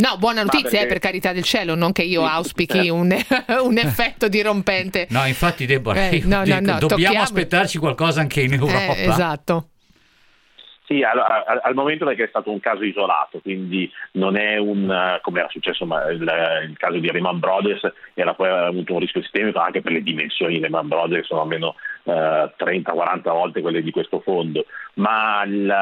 No, 0.00 0.16
buona 0.16 0.42
notizia, 0.42 0.70
perché... 0.70 0.84
eh, 0.84 0.88
per 0.88 0.98
carità 0.98 1.32
del 1.32 1.42
cielo, 1.42 1.74
non 1.74 1.92
che 1.92 2.02
io 2.02 2.24
auspichi 2.24 2.76
certo. 2.76 2.94
un, 2.94 3.14
un, 3.64 3.78
effetto 3.78 4.28
dirompente. 4.28 5.06
No, 5.10 5.26
infatti, 5.26 5.66
Deborah, 5.66 6.08
eh, 6.08 6.22
no, 6.24 6.42
no, 6.44 6.54
no, 6.54 6.60
dobbiamo 6.60 6.88
tocchiamo... 6.88 7.20
aspettarci 7.20 7.78
qualcosa 7.78 8.20
anche 8.20 8.40
in 8.40 8.54
Europa. 8.54 8.94
Eh, 8.94 9.08
esatto. 9.08 9.68
Sì, 10.90 11.04
al, 11.04 11.20
al, 11.20 11.60
al, 11.62 11.74
momento 11.74 12.04
perché 12.04 12.24
è 12.24 12.28
stato 12.28 12.50
un 12.50 12.58
caso 12.58 12.82
isolato, 12.82 13.38
quindi 13.38 13.88
non 14.14 14.36
è 14.36 14.56
un, 14.56 15.20
come 15.22 15.38
era 15.38 15.48
successo 15.48 15.86
ma 15.86 16.10
il, 16.10 16.20
il, 16.20 16.76
caso 16.76 16.98
di 16.98 17.08
Lehman 17.08 17.38
Brothers, 17.38 17.92
era 18.12 18.34
poi 18.34 18.48
avuto 18.48 18.94
un 18.94 18.98
rischio 18.98 19.22
sistemico 19.22 19.60
anche 19.60 19.82
per 19.82 19.92
le 19.92 20.02
dimensioni 20.02 20.54
di 20.54 20.60
Lehman 20.60 20.88
Brothers, 20.88 21.20
che 21.20 21.26
sono 21.28 21.42
almeno 21.42 21.76
eh, 22.04 22.52
30-40 22.58 23.20
volte 23.24 23.60
quelle 23.60 23.82
di 23.82 23.90
questo 23.90 24.20
fondo, 24.20 24.64
ma 24.94 25.42
il, 25.44 25.74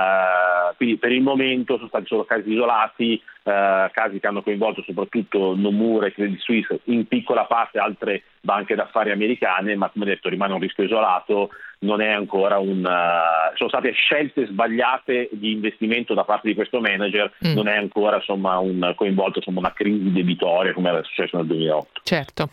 quindi 0.77 0.97
per 0.97 1.13
il 1.13 1.23
momento 1.23 1.77
sono 1.77 1.89
stati 1.89 2.07
solo 2.07 2.25
casi 2.25 2.53
isolati, 2.53 3.21
eh, 3.43 3.91
casi 3.93 4.21
che 4.21 4.27
hanno 4.27 4.43
coinvolto 4.43 4.83
soprattutto 4.83 5.55
Nomura 5.57 6.07
e 6.07 6.13
Credit 6.13 6.41
Suisse, 6.41 6.81
in 6.85 7.07
piccola 7.07 7.45
parte 7.45 7.79
altre 7.79 8.23
banche 8.41 8.75
d'affari 8.75 9.11
americane, 9.11 9.77
ma 9.77 9.89
come 9.91 10.05
detto 10.05 10.29
rimane 10.29 10.53
un 10.53 10.61
rischio 10.61 10.85
isolato 10.85 11.51
non 11.81 12.01
è 12.01 12.11
ancora 12.11 12.59
un... 12.59 12.85
Uh, 12.85 13.57
sono 13.57 13.69
state 13.69 13.93
scelte 13.93 14.47
sbagliate 14.47 15.29
di 15.33 15.53
investimento 15.53 16.15
da 16.15 16.25
parte 16.25 16.49
di 16.49 16.55
questo 16.55 16.81
manager, 16.81 17.33
mm. 17.47 17.53
non 17.53 17.69
è 17.69 17.77
ancora 17.77 18.17
insomma, 18.17 18.59
un, 18.59 18.95
coinvolto 18.97 19.39
insomma, 19.39 19.61
una 19.61 19.73
crisi 19.73 20.11
debitoria 20.11 20.73
come 20.73 20.89
era 20.89 21.03
successo 21.03 21.37
nel 21.37 21.47
2008. 21.47 22.01
Certo. 22.03 22.49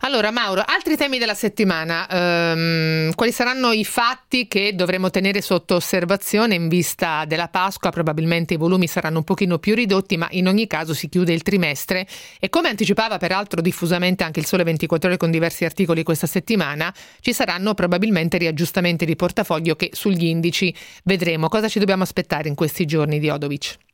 Allora 0.00 0.30
Mauro, 0.30 0.62
altri 0.66 0.96
temi 0.96 1.18
della 1.18 1.34
settimana, 1.34 2.06
um, 2.10 2.95
quali 3.14 3.32
saranno 3.32 3.72
i 3.72 3.84
fatti 3.84 4.46
che 4.48 4.74
dovremo 4.74 5.10
tenere 5.10 5.40
sotto 5.40 5.76
osservazione 5.76 6.54
in 6.54 6.68
vista 6.68 7.24
della 7.24 7.48
Pasqua? 7.48 7.90
Probabilmente 7.90 8.54
i 8.54 8.56
volumi 8.58 8.86
saranno 8.86 9.18
un 9.18 9.24
pochino 9.24 9.58
più 9.58 9.74
ridotti, 9.74 10.16
ma 10.16 10.28
in 10.32 10.48
ogni 10.48 10.66
caso 10.66 10.94
si 10.94 11.08
chiude 11.08 11.32
il 11.32 11.42
trimestre 11.42 12.06
e 12.38 12.48
come 12.48 12.68
anticipava 12.68 13.18
peraltro 13.18 13.60
diffusamente 13.60 14.24
anche 14.24 14.40
il 14.40 14.46
Sole 14.46 14.64
24 14.64 15.08
ore 15.08 15.18
con 15.18 15.30
diversi 15.30 15.64
articoli 15.64 16.02
questa 16.02 16.26
settimana, 16.26 16.92
ci 17.20 17.32
saranno 17.32 17.74
probabilmente 17.74 18.36
riaggiustamenti 18.36 18.64
aggiustamenti 18.66 19.04
di 19.04 19.16
portafoglio 19.16 19.76
che 19.76 19.90
sugli 19.92 20.24
indici 20.24 20.74
vedremo. 21.04 21.48
Cosa 21.48 21.68
ci 21.68 21.78
dobbiamo 21.78 22.02
aspettare 22.02 22.48
in 22.48 22.54
questi 22.54 22.84
giorni 22.84 23.18
di 23.18 23.28
Odovic? 23.28 23.85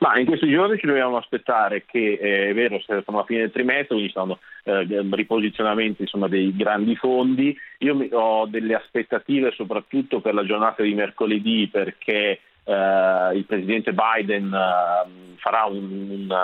Ma 0.00 0.18
in 0.18 0.26
questi 0.26 0.50
giorni 0.50 0.78
ci 0.78 0.86
dobbiamo 0.86 1.16
aspettare 1.16 1.84
che, 1.86 2.18
eh, 2.20 2.48
è 2.50 2.54
vero, 2.54 2.80
siamo 2.80 3.02
alla 3.06 3.24
fine 3.24 3.40
del 3.40 3.52
trimestre, 3.52 3.94
quindi 3.94 4.10
sono 4.10 4.38
eh, 4.64 4.86
riposizionamenti 5.10 6.02
insomma, 6.02 6.28
dei 6.28 6.54
grandi 6.54 6.96
fondi. 6.96 7.56
Io 7.78 7.96
ho 8.12 8.46
delle 8.46 8.74
aspettative 8.74 9.52
soprattutto 9.52 10.20
per 10.20 10.34
la 10.34 10.44
giornata 10.44 10.82
di 10.82 10.94
mercoledì 10.94 11.68
perché 11.70 12.40
eh, 12.64 13.30
il 13.34 13.44
presidente 13.46 13.92
Biden 13.94 14.52
eh, 14.52 15.36
farà 15.36 15.64
un, 15.64 16.10
un, 16.10 16.36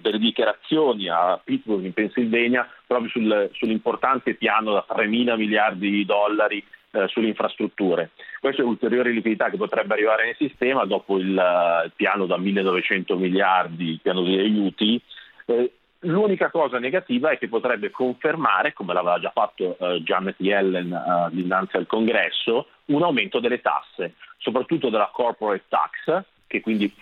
delle 0.00 0.18
dichiarazioni 0.18 1.08
a 1.08 1.38
Pittsburgh 1.42 1.84
in 1.84 1.92
Pennsylvania 1.92 2.66
proprio 2.86 3.10
sul, 3.10 3.50
sull'importante 3.52 4.34
piano 4.34 4.72
da 4.72 4.84
3 4.88 5.06
mila 5.06 5.36
miliardi 5.36 5.90
di 5.90 6.04
dollari 6.06 6.64
eh, 6.96 7.08
sulle 7.08 7.28
infrastrutture. 7.28 8.10
Questa 8.40 8.62
è 8.62 8.64
ulteriore 8.64 9.10
liquidità 9.10 9.50
che 9.50 9.56
potrebbe 9.56 9.94
arrivare 9.94 10.24
nel 10.24 10.36
sistema 10.36 10.84
dopo 10.84 11.18
il, 11.18 11.36
uh, 11.36 11.84
il 11.84 11.92
piano 11.94 12.26
da 12.26 12.38
1900 12.38 13.16
miliardi, 13.16 13.90
il 13.90 14.00
piano 14.00 14.22
di 14.22 14.38
aiuti. 14.38 15.00
Eh, 15.46 15.72
L'unica 16.00 16.50
cosa 16.50 16.78
negativa 16.78 17.30
è 17.30 17.38
che 17.38 17.48
potrebbe 17.48 17.90
confermare, 17.90 18.72
come 18.72 18.92
l'aveva 18.92 19.18
già 19.18 19.30
fatto 19.30 19.76
uh, 19.78 19.94
Janet 20.00 20.36
Yellen 20.38 20.92
uh, 20.92 21.34
dinanzi 21.34 21.76
al 21.76 21.86
Congresso, 21.86 22.68
un 22.86 23.02
aumento 23.02 23.40
delle 23.40 23.60
tasse, 23.60 24.14
soprattutto 24.38 24.88
della 24.88 25.10
corporate 25.12 25.64
tax, 25.68 26.24
che 26.46 26.60
quindi 26.60 26.92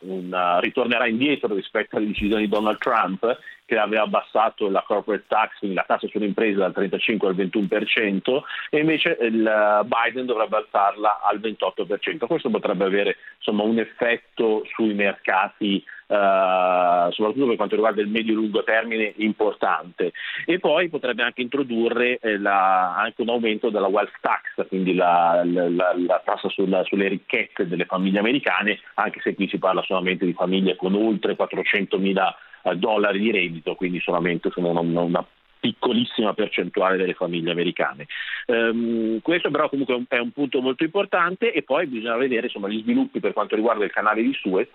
una, 0.00 0.58
ritornerà 0.60 1.06
indietro 1.06 1.54
rispetto 1.54 1.96
alle 1.96 2.06
decisioni 2.06 2.42
di 2.42 2.48
Donald 2.48 2.78
Trump, 2.78 3.38
che 3.66 3.78
aveva 3.78 4.02
abbassato 4.02 4.68
la 4.68 4.84
corporate 4.86 5.24
tax, 5.26 5.58
quindi 5.58 5.76
la 5.76 5.84
tassa 5.86 6.06
sulle 6.08 6.26
imprese 6.26 6.58
dal 6.58 6.72
35 6.72 7.28
al 7.28 7.34
21%, 7.34 8.42
e 8.70 8.78
invece 8.78 9.16
eh, 9.16 9.30
Biden 9.30 10.26
dovrebbe 10.26 10.56
alzarla 10.56 11.22
al 11.22 11.40
28%. 11.40 12.26
Questo 12.26 12.50
potrebbe 12.50 12.84
avere 12.84 13.16
insomma, 13.36 13.62
un 13.62 13.78
effetto 13.78 14.64
sui 14.74 14.92
mercati 14.92 15.82
Uh, 16.14 17.10
soprattutto 17.10 17.46
per 17.48 17.56
quanto 17.56 17.74
riguarda 17.74 18.00
il 18.00 18.08
medio-lungo 18.08 18.62
termine, 18.62 19.14
importante. 19.16 20.12
E 20.46 20.60
poi 20.60 20.88
potrebbe 20.88 21.24
anche 21.24 21.42
introdurre 21.42 22.18
eh, 22.18 22.38
la, 22.38 22.94
anche 22.94 23.22
un 23.22 23.30
aumento 23.30 23.68
della 23.68 23.88
wealth 23.88 24.14
tax, 24.20 24.68
quindi 24.68 24.94
la, 24.94 25.42
la, 25.44 25.68
la 25.68 26.22
tassa 26.24 26.48
sulla, 26.48 26.84
sulle 26.84 27.08
ricchezze 27.08 27.66
delle 27.66 27.84
famiglie 27.84 28.20
americane, 28.20 28.78
anche 28.94 29.20
se 29.22 29.34
qui 29.34 29.48
si 29.48 29.58
parla 29.58 29.82
solamente 29.82 30.24
di 30.24 30.34
famiglie 30.34 30.76
con 30.76 30.94
oltre 30.94 31.34
400 31.34 31.98
mila 31.98 32.32
eh, 32.62 32.76
dollari 32.76 33.18
di 33.18 33.32
reddito, 33.32 33.74
quindi 33.74 33.98
solamente 34.00 34.50
sono 34.50 34.70
una, 34.70 35.00
una 35.00 35.26
piccolissima 35.64 36.34
percentuale 36.34 36.98
delle 36.98 37.14
famiglie 37.14 37.50
americane. 37.50 38.06
Um, 38.48 39.22
questo 39.22 39.50
però 39.50 39.70
comunque 39.70 40.04
è 40.08 40.18
un 40.18 40.30
punto 40.30 40.60
molto 40.60 40.84
importante 40.84 41.54
e 41.54 41.62
poi 41.62 41.86
bisogna 41.86 42.16
vedere 42.16 42.48
insomma, 42.48 42.68
gli 42.68 42.82
sviluppi 42.82 43.18
per 43.18 43.32
quanto 43.32 43.54
riguarda 43.54 43.82
il 43.82 43.90
canale 43.90 44.20
di 44.20 44.34
Suez. 44.34 44.68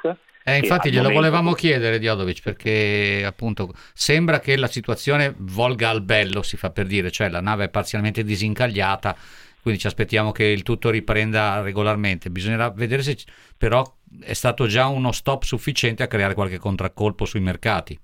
Eh, 0.44 0.58
infatti 0.58 0.90
glielo 0.90 1.10
momento... 1.10 1.22
volevamo 1.22 1.54
chiedere 1.54 2.00
Diodovic 2.00 2.42
perché 2.42 3.22
appunto 3.24 3.70
sembra 3.94 4.40
che 4.40 4.58
la 4.58 4.66
situazione 4.66 5.36
volga 5.38 5.90
al 5.90 6.02
bello, 6.02 6.42
si 6.42 6.58
fa 6.58 6.72
per 6.72 6.88
dire, 6.88 7.12
cioè 7.12 7.30
la 7.30 7.42
nave 7.42 7.66
è 7.66 7.70
parzialmente 7.70 8.24
disincagliata, 8.24 9.16
quindi 9.62 9.80
ci 9.80 9.86
aspettiamo 9.86 10.32
che 10.32 10.46
il 10.46 10.64
tutto 10.64 10.90
riprenda 10.90 11.62
regolarmente. 11.62 12.32
Bisognerà 12.32 12.72
vedere 12.72 13.04
se 13.04 13.16
però 13.56 13.84
è 14.22 14.34
stato 14.34 14.66
già 14.66 14.88
uno 14.88 15.12
stop 15.12 15.44
sufficiente 15.44 16.02
a 16.02 16.08
creare 16.08 16.34
qualche 16.34 16.58
contraccolpo 16.58 17.26
sui 17.26 17.42
mercati. 17.42 17.96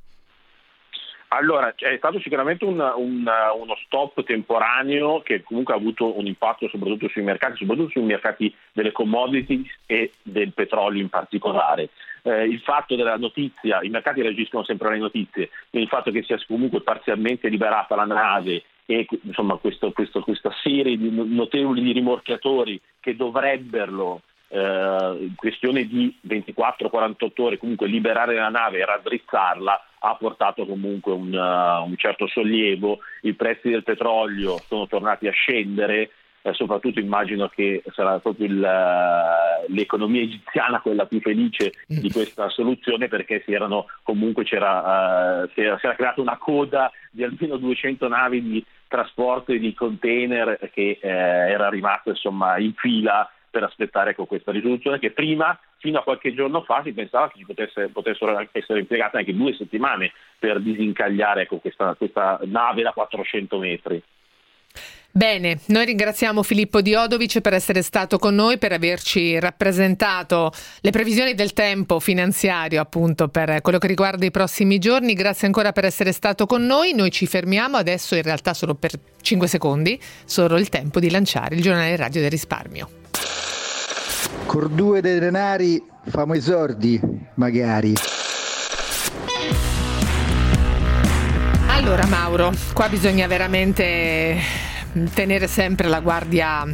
Allora, 1.36 1.76
è 1.76 1.98
stato 1.98 2.20
sicuramente 2.22 2.64
un, 2.64 2.80
un, 2.80 3.30
uno 3.60 3.76
stop 3.84 4.24
temporaneo 4.24 5.22
che 5.22 5.44
comunque 5.44 5.74
ha 5.74 5.78
avuto 5.78 6.18
un 6.18 6.26
impatto 6.26 6.70
soprattutto 6.70 7.10
sui 7.10 7.24
mercati, 7.24 7.58
soprattutto 7.58 7.90
sui 7.90 8.04
mercati 8.04 8.56
delle 8.72 8.94
commodities 8.94 9.70
e 9.86 10.14
del 10.22 10.54
petrolio 10.54 11.02
in 11.02 11.10
particolare. 11.10 11.90
Eh, 12.22 12.46
il 12.46 12.62
fatto 12.62 12.96
della 12.96 13.18
notizia, 13.18 13.82
i 13.82 13.90
mercati 13.90 14.22
reagiscono 14.22 14.64
sempre 14.64 14.88
alle 14.88 15.00
notizie, 15.00 15.50
il 15.72 15.88
fatto 15.90 16.10
che 16.10 16.24
sia 16.24 16.40
comunque 16.48 16.82
parzialmente 16.82 17.50
liberata 17.50 17.96
la 17.96 18.06
nave 18.06 18.64
e 18.86 19.06
insomma, 19.24 19.56
questo, 19.58 19.92
questo, 19.92 20.22
questa 20.22 20.54
serie 20.64 20.96
di 20.96 21.10
notevoli 21.12 21.92
rimorchiatori 21.92 22.80
che 23.02 23.18
dovrebbero 23.18 24.22
in 24.60 25.36
questione 25.36 25.86
di 25.86 26.18
24-48 26.28 27.42
ore 27.42 27.58
comunque 27.58 27.88
liberare 27.88 28.36
la 28.36 28.50
nave 28.50 28.80
e 28.80 28.86
raddrizzarla 28.86 29.86
ha 30.08 30.16
portato 30.16 30.66
comunque 30.66 31.12
un, 31.14 31.34
uh, 31.34 31.88
un 31.88 31.96
certo 31.98 32.28
sollievo, 32.28 33.00
i 33.22 33.34
prezzi 33.34 33.70
del 33.70 33.84
petrolio 33.84 34.60
sono 34.68 34.88
tornati 34.88 35.28
a 35.28 35.32
scendere, 35.32 36.12
eh, 36.44 36.54
soprattutto 36.54 37.00
immagino 37.00 37.48
che 37.48 37.82
sarà 37.92 38.20
proprio 38.20 38.46
il, 38.46 38.60
uh, 38.60 39.74
l'economia 39.74 40.22
egiziana 40.22 40.80
quella 40.80 41.08
più 41.08 41.20
felice 41.22 41.72
di 41.88 42.12
questa 42.12 42.50
soluzione 42.50 43.08
perché 43.08 43.42
si 43.46 43.54
erano, 43.54 43.88
comunque 44.04 44.44
c'era, 44.44 45.42
uh, 45.44 45.50
si, 45.54 45.62
era, 45.62 45.80
si 45.80 45.88
era 45.88 45.96
creata 45.96 46.22
una 46.22 46.38
coda 46.38 46.92
di 47.10 47.24
almeno 47.24 47.58
200 47.58 48.08
navi 48.08 48.44
di 48.44 48.66
trasporto 48.88 49.52
di 49.52 49.74
container 49.74 50.70
che 50.72 51.00
eh, 51.02 51.10
era 51.10 51.68
rimasto 51.70 52.10
insomma, 52.10 52.60
in 52.60 52.74
fila 52.74 53.28
per 53.56 53.64
aspettare 53.64 54.10
ecco, 54.10 54.26
questa 54.26 54.52
risoluzione 54.52 55.00
che 55.00 55.12
prima, 55.12 55.58
fino 55.78 56.00
a 56.00 56.04
qualche 56.04 56.34
giorno 56.34 56.64
fa, 56.64 56.82
si 56.84 56.92
pensava 56.92 57.30
che 57.30 57.38
ci 57.38 57.46
potesse, 57.46 57.88
potessero 57.88 58.38
essere 58.52 58.80
impiegate 58.80 59.16
anche 59.16 59.34
due 59.34 59.54
settimane 59.54 60.12
per 60.38 60.60
disincagliare 60.60 61.44
ecco, 61.44 61.60
questa, 61.60 61.96
questa 61.96 62.38
nave 62.44 62.82
da 62.82 62.92
400 62.92 63.58
metri. 63.58 64.04
Bene, 65.10 65.60
noi 65.68 65.86
ringraziamo 65.86 66.44
Filippo 66.44 66.82
Diodovic 66.82 67.40
per 67.40 67.54
essere 67.54 67.82
stato 67.82 68.18
con 68.18 68.36
noi, 68.36 68.58
per 68.58 68.74
averci 68.74 69.40
rappresentato 69.40 70.52
le 70.82 70.92
previsioni 70.92 71.34
del 71.34 71.54
tempo 71.54 72.02
finanziario 72.02 72.82
appunto 72.82 73.30
per 73.30 73.62
quello 73.62 73.78
che 73.78 73.88
riguarda 73.88 74.26
i 74.26 74.32
prossimi 74.32 74.80
giorni. 74.80 75.14
Grazie 75.14 75.48
ancora 75.48 75.72
per 75.72 75.86
essere 75.86 76.12
stato 76.12 76.46
con 76.46 76.66
noi. 76.66 76.94
Noi 76.94 77.12
ci 77.12 77.26
fermiamo 77.26 77.78
adesso 77.78 78.16
in 78.16 78.24
realtà 78.24 78.54
solo 78.54 78.76
per 78.76 78.92
5 79.22 79.48
secondi, 79.48 79.98
solo 80.26 80.58
il 80.58 80.68
tempo 80.68 81.00
di 81.00 81.10
lanciare 81.10 81.56
il 81.56 81.62
giornale 81.62 81.96
radio 81.96 82.20
del 82.20 82.32
risparmio. 82.32 82.90
Cor 84.46 84.70
due 84.70 85.02
dei 85.02 85.20
denari 85.20 85.84
famo 86.08 86.34
i 86.34 86.42
sordi, 86.42 87.00
magari. 87.36 87.94
Allora 91.68 92.06
Mauro, 92.06 92.54
qua 92.74 92.88
bisogna 92.88 93.28
veramente 93.28 94.38
tenere 95.14 95.48
sempre 95.48 95.88
la 95.88 96.00
guardia 96.00 96.66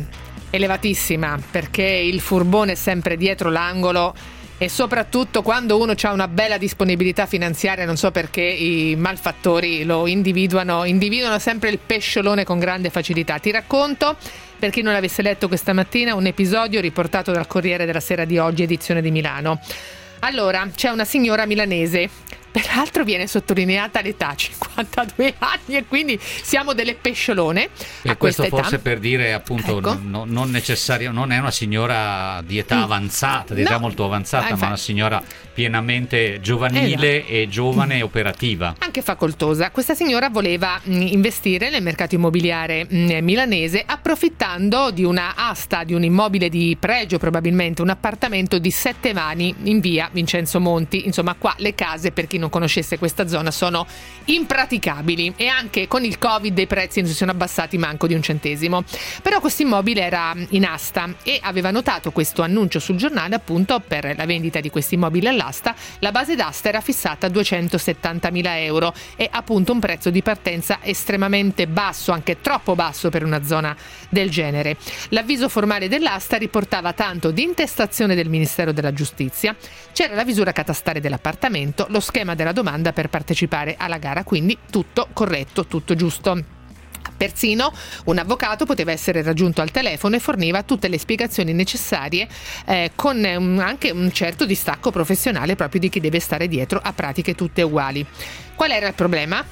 elevatissima 0.50 1.40
perché 1.50 1.84
il 1.84 2.20
furbone 2.20 2.74
è 2.74 2.76
sempre 2.76 3.18
dietro 3.18 3.50
l'angolo 3.50 4.14
e 4.58 4.70
soprattutto 4.70 5.42
quando 5.42 5.80
uno 5.80 5.94
ha 6.00 6.12
una 6.12 6.28
bella 6.28 6.60
disponibilità 6.60 7.26
finanziaria, 7.26 7.84
non 7.84 7.98
so 7.98 8.12
perché 8.12 8.44
i 8.44 8.96
malfattori 8.96 9.84
lo 9.86 10.06
individuano, 10.06 10.84
individuano 10.84 11.40
sempre 11.40 11.70
il 11.70 11.80
pesciolone 11.84 12.44
con 12.44 12.60
grande 12.60 12.92
facilità. 12.92 13.40
Ti 13.40 13.50
racconto, 13.50 14.18
per 14.62 14.70
chi 14.70 14.84
non 14.84 14.94
l'avesse 14.94 15.24
letto 15.24 15.48
questa 15.48 15.74
mattina, 15.74 16.14
un 16.14 16.28
episodio 16.28 16.82
riportato 16.82 17.32
dal 17.32 17.48
Corriere 17.48 17.88
della 17.88 18.00
Sera 18.00 18.26
di 18.26 18.38
oggi, 18.38 18.62
edizione 18.62 19.02
di 19.02 19.10
Milano. 19.10 19.60
Allora, 20.20 20.70
c'è 20.76 20.90
una 20.90 21.04
signora 21.04 21.48
milanese 21.48 22.08
Peraltro 22.52 23.06
viene 23.06 23.28
sottolineata 23.28 24.02
l'età, 24.02 24.36
52 24.36 25.36
anni 25.40 25.78
e 25.78 25.86
quindi 25.86 26.20
siamo 26.20 26.74
delle 26.74 26.96
pesciolone. 26.96 27.70
E 28.02 28.18
questo 28.18 28.44
forse 28.44 28.80
per 28.80 29.00
dire 29.00 29.32
appunto 29.32 29.78
ecco. 29.78 29.98
no, 30.02 30.26
non 30.26 30.50
necessario, 30.50 31.12
non 31.12 31.32
è 31.32 31.38
una 31.38 31.52
signora 31.52 32.42
di 32.46 32.58
età 32.58 32.78
mm. 32.78 32.84
avanzata, 32.84 33.54
di 33.54 33.62
no. 33.62 33.70
età 33.70 33.78
molto 33.78 34.04
avanzata, 34.04 34.54
ah, 34.54 34.58
ma 34.58 34.68
una 34.68 34.78
signora 34.78 35.24
pienamente 35.54 36.42
giovanile 36.42 37.20
esatto. 37.20 37.34
e 37.34 37.48
giovane 37.50 37.98
e 37.98 38.02
operativa. 38.02 38.76
Anche 38.80 39.02
facoltosa. 39.02 39.72
Questa 39.72 39.94
signora 39.94 40.30
voleva 40.30 40.80
mh, 40.84 40.94
mm, 40.94 41.02
investire 41.08 41.70
nel 41.70 41.82
mercato 41.82 42.16
immobiliare 42.16 42.86
mh, 42.90 42.98
mm, 42.98 43.24
milanese 43.24 43.82
approfittando 43.86 44.92
di 44.92 45.06
una 45.06 45.36
asta, 45.36 45.86
di 45.86 45.94
un 45.94 46.04
immobile 46.04 46.50
di 46.50 46.76
pregio 46.78 47.18
probabilmente, 47.18 47.82
un 47.82 47.90
appartamento 47.90 48.60
di 48.60 48.72
sette 48.72 49.14
vani 49.14 49.56
in 49.64 49.80
via 49.80 50.10
Vincenzo 50.12 50.60
Monti. 50.60 51.06
Insomma 51.06 51.36
qua 51.36 51.54
le 51.58 51.74
case 51.76 52.12
per 52.12 52.28
chi 52.28 52.40
non 52.42 52.50
conoscesse 52.50 52.98
questa 52.98 53.28
zona 53.28 53.52
sono 53.52 53.88
impraticabili 54.26 55.34
e 55.38 55.48
anche 55.48 55.88
con 55.88 56.04
il 56.04 56.18
covid 56.18 56.58
i 56.58 56.68
prezzi 56.68 57.00
non 57.00 57.10
si 57.10 57.16
sono 57.16 57.32
abbassati 57.32 57.78
manco 57.78 58.08
di 58.08 58.14
un 58.14 58.22
centesimo. 58.22 58.84
Però 59.22 59.40
questo 59.40 59.62
immobile 59.62 60.02
era 60.02 60.36
in 60.50 60.66
asta 60.66 61.14
e 61.24 61.40
aveva 61.42 61.72
notato 61.72 62.12
questo 62.12 62.42
annuncio 62.42 62.80
sul 62.80 62.98
giornale 62.98 63.36
appunto 63.36 63.82
per 63.86 64.16
la 64.18 64.26
vendita 64.26 64.60
di 64.60 64.70
questi 64.70 64.96
immobili 64.96 65.28
all'asta, 65.28 65.76
la 66.00 66.12
base 66.12 66.36
d'asta 66.36 66.70
era 66.70 66.82
fissata 66.82 67.28
a 67.28 67.30
270.000 67.30 68.42
euro 68.64 68.94
e 69.16 69.28
appunto 69.32 69.72
un 69.72 69.80
prezzo 69.80 70.10
di 70.10 70.22
partenza 70.22 70.80
estremamente 70.82 71.68
basso, 71.68 72.12
anche 72.12 72.42
troppo 72.42 72.76
basso 72.76 73.10
per 73.10 73.24
una 73.24 73.44
zona 73.44 73.76
del 74.10 74.30
genere. 74.30 74.78
L'avviso 75.10 75.48
formale 75.48 75.88
dell'asta 75.88 76.38
riportava 76.38 76.94
tanto 76.94 77.32
di 77.32 77.44
intestazione 77.44 78.16
del 78.16 78.30
Ministero 78.30 78.72
della 78.72 78.94
Giustizia, 78.94 79.56
c'era 79.94 80.16
la 80.16 80.24
visura 80.24 80.52
catastale 80.52 81.00
dell'appartamento, 81.00 81.86
lo 81.90 82.00
schema 82.00 82.31
della 82.36 82.52
domanda 82.52 82.94
per 82.94 83.10
partecipare 83.10 83.76
alla 83.78 83.98
gara, 83.98 84.24
quindi 84.24 84.58
tutto 84.70 85.08
corretto, 85.14 85.66
tutto 85.66 85.96
giusto. 85.96 86.60
Persino 87.18 87.72
un 88.06 88.18
avvocato 88.18 88.66
poteva 88.66 88.92
essere 88.92 89.22
raggiunto 89.22 89.62
al 89.62 89.70
telefono 89.70 90.16
e 90.16 90.20
forniva 90.20 90.64
tutte 90.64 90.88
le 90.88 90.98
spiegazioni 90.98 91.54
necessarie 91.54 92.28
eh, 92.66 92.92
con 92.96 93.18
un, 93.18 93.60
anche 93.60 93.92
un 93.92 94.12
certo 94.12 94.46
distacco 94.46 94.92
professionale 94.92 95.56
proprio 95.56 95.82
di 95.82 95.90
chi 95.90 96.00
deve 96.00 96.20
stare 96.20 96.48
dietro 96.48 96.80
a 96.82 96.94
pratiche 96.94 97.36
tutte 97.36 97.62
uguali. 97.62 98.06
Qual 98.56 98.72
era 98.72 98.88
il 98.88 98.94
problema? 98.96 99.44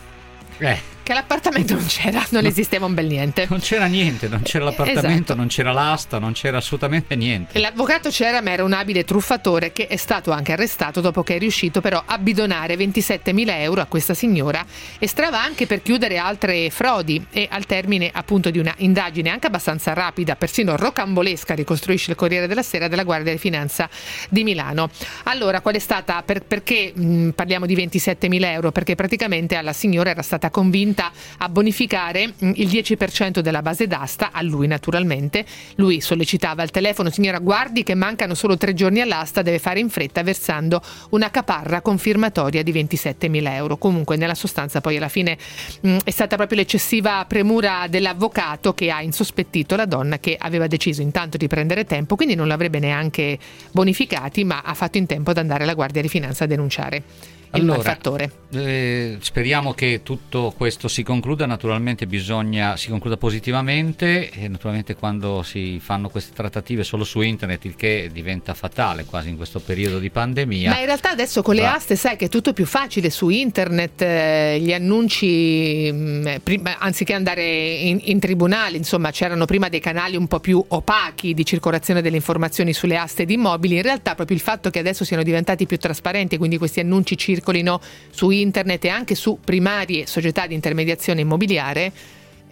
Eh 0.58 0.98
che 1.10 1.16
l'appartamento 1.16 1.74
non 1.74 1.88
c'era, 1.88 2.24
non 2.30 2.46
esisteva 2.46 2.86
un 2.86 2.94
bel 2.94 3.08
niente. 3.08 3.48
Non 3.50 3.60
c'era 3.62 3.88
niente, 3.88 4.28
non 4.28 4.44
c'era 4.44 4.66
l'appartamento, 4.66 5.10
esatto. 5.10 5.34
non 5.34 5.48
c'era 5.48 5.72
l'asta, 5.72 6.20
non 6.20 6.34
c'era 6.34 6.58
assolutamente 6.58 7.16
niente. 7.16 7.58
L'avvocato 7.58 8.10
c'era, 8.10 8.42
ma 8.42 8.52
era 8.52 8.64
un 8.64 8.74
abile 8.74 9.04
truffatore 9.04 9.74
che 9.74 9.88
è 9.88 9.96
stato 9.96 10.30
anche 10.30 10.52
arrestato 10.52 11.02
dopo 11.02 11.24
che 11.24 11.38
è 11.38 11.40
riuscito 11.40 11.82
però 11.82 12.04
a 12.06 12.20
bidonare 12.20 12.76
27.000 12.76 13.50
euro 13.62 13.82
a 13.82 13.86
questa 13.86 14.14
signora 14.14 14.64
e 15.00 15.08
strava 15.08 15.42
anche 15.42 15.66
per 15.66 15.82
chiudere 15.82 16.20
altre 16.20 16.70
frodi 16.70 17.26
e 17.32 17.48
al 17.50 17.66
termine 17.66 18.12
appunto 18.14 18.52
di 18.52 18.60
una 18.60 18.76
indagine 18.78 19.32
anche 19.32 19.48
abbastanza 19.48 19.94
rapida, 19.94 20.36
persino 20.36 20.76
rocambolesca, 20.76 21.56
ricostruisce 21.56 22.12
il 22.12 22.18
Corriere 22.18 22.46
della 22.46 22.62
Sera 22.62 22.88
della 22.88 23.04
Guardia 23.04 23.32
di 23.32 23.40
Finanza 23.40 23.90
di 24.30 24.44
Milano. 24.44 24.92
Allora, 25.24 25.62
qual 25.62 25.74
è 25.74 25.80
stata, 25.80 26.22
per, 26.22 26.44
perché 26.44 26.94
mh, 26.94 27.30
parliamo 27.30 27.66
di 27.66 27.76
27.000 27.76 28.44
euro? 28.44 28.72
Perché 28.72 28.94
praticamente 28.94 29.56
alla 29.56 29.74
signora 29.74 30.12
era 30.12 30.22
stata 30.22 30.52
convinta 30.52 30.98
invita 31.00 31.12
a 31.38 31.50
bonificare 31.50 32.28
mm, 32.28 32.52
il 32.56 32.68
10% 32.68 33.40
della 33.40 33.62
base 33.62 33.88
d'asta, 33.88 34.32
a 34.32 34.42
lui 34.42 34.68
naturalmente. 34.68 35.46
Lui 35.76 36.02
sollecitava 36.02 36.62
al 36.62 36.72
telefono, 36.72 37.10
signora 37.10 37.40
guardi 37.40 37.84
che 37.84 37.96
mancano 37.96 38.34
solo 38.34 38.58
tre 38.58 38.74
giorni 38.74 39.00
all'asta, 39.00 39.42
deve 39.42 39.60
fare 39.60 39.80
in 39.80 39.90
fretta 39.90 40.22
versando 40.22 40.82
una 41.12 41.32
caparra 41.32 41.82
confermatoria 41.82 42.62
di 42.64 42.74
27.000 42.74 43.54
euro. 43.54 43.78
Comunque 43.78 44.18
nella 44.18 44.36
sostanza 44.36 44.82
poi 44.82 44.98
alla 44.98 45.08
fine 45.08 45.38
mh, 45.82 45.90
mm, 45.90 45.98
è 46.04 46.12
stata 46.12 46.36
proprio 46.36 46.58
l'eccessiva 46.58 47.24
premura 47.26 47.88
dell'avvocato 47.88 48.74
che 48.74 48.92
ha 48.92 49.02
insospettito 49.02 49.76
la 49.76 49.86
donna 49.86 50.20
che 50.20 50.36
aveva 50.38 50.68
deciso 50.68 51.02
intanto 51.02 51.38
di 51.38 51.48
prendere 51.48 51.86
tempo, 51.86 52.16
quindi 52.16 52.36
non 52.36 52.48
l'avrebbe 52.48 52.80
neanche 52.80 53.38
bonificati, 53.72 54.44
ma 54.44 54.62
ha 54.64 54.74
fatto 54.74 54.98
in 54.98 55.06
tempo 55.06 55.32
ad 55.32 55.38
andare 55.38 55.64
alla 55.64 55.74
Guardia 55.74 56.02
di 56.02 56.10
Finanza 56.10 56.44
a 56.44 56.48
denunciare 56.48 57.38
allora, 57.52 57.78
malfattore. 57.78 58.32
Eh, 58.52 59.18
speriamo 59.20 59.74
che 59.74 60.02
tutto 60.04 60.54
questo 60.56 60.88
si 60.88 61.04
concluda, 61.04 61.46
naturalmente 61.46 62.08
bisogna, 62.08 62.78
si 62.78 62.90
concluda 62.90 63.18
positivamente 63.18 64.30
e 64.30 64.48
naturalmente 64.48 64.96
quando 64.96 65.44
si 65.44 65.80
fanno 65.80 66.10
queste 66.10 66.34
trattative 66.34 66.84
solo 66.84 67.04
su 67.04 67.22
internet, 67.22 67.66
il 67.66 67.76
che 67.76 68.10
diventa 68.12 68.54
fatale 68.54 69.06
quasi 69.06 69.30
in 69.30 69.36
questo 69.36 69.60
periodo 69.60 70.00
di 70.00 70.10
pandemia. 70.10 70.72
Ma 70.72 70.80
in 70.80 70.86
realtà 70.86 71.12
adesso 71.12 71.42
con 71.42 71.56
le 71.56 71.62
va. 71.62 71.76
aste 71.76 71.96
sai 71.96 72.16
che 72.16 72.26
è 72.26 72.30
tutto 72.30 72.54
più 72.54 72.66
facile 72.66 73.10
su 73.10 73.30
internet, 73.30 74.02
eh, 74.02 74.60
gli 74.62 74.74
annunci, 74.74 75.92
mh, 75.92 75.98
mm, 75.98 76.28
prima, 76.44 76.78
anziché 76.80 77.14
andare 77.14 77.46
in, 77.46 78.00
in 78.04 78.20
tribunale, 78.20 78.78
insomma 78.78 79.12
c'erano 79.12 79.46
prima 79.46 79.70
dei 79.70 79.80
canali 79.80 80.16
un 80.16 80.28
po' 80.28 80.40
più 80.40 80.64
opachi 80.70 81.34
di 81.34 81.46
circolazione 81.46 82.02
delle 82.02 82.16
informazioni 82.16 82.74
sulle 82.74 82.98
aste 82.98 83.26
di 83.26 83.34
immobili, 83.34 83.76
in 83.76 83.82
realtà 83.84 84.16
proprio 84.16 84.38
il 84.38 84.44
fatto 84.44 84.70
che 84.70 84.80
adesso 84.80 85.04
siano 85.04 85.24
diventati 85.24 85.66
più 85.66 85.78
trasparenti, 85.78 86.38
quindi 86.38 86.58
questi 86.58 86.80
annunci 86.80 87.16
circolano 87.18 87.38
circolino 87.40 87.82
su 88.10 88.30
internet 88.30 88.86
e 88.86 88.90
anche 88.90 89.16
su 89.16 89.40
primarie 89.44 90.06
società 90.06 90.46
di 90.46 90.54
intermediazione 90.54 91.22
immobiliare. 91.22 91.92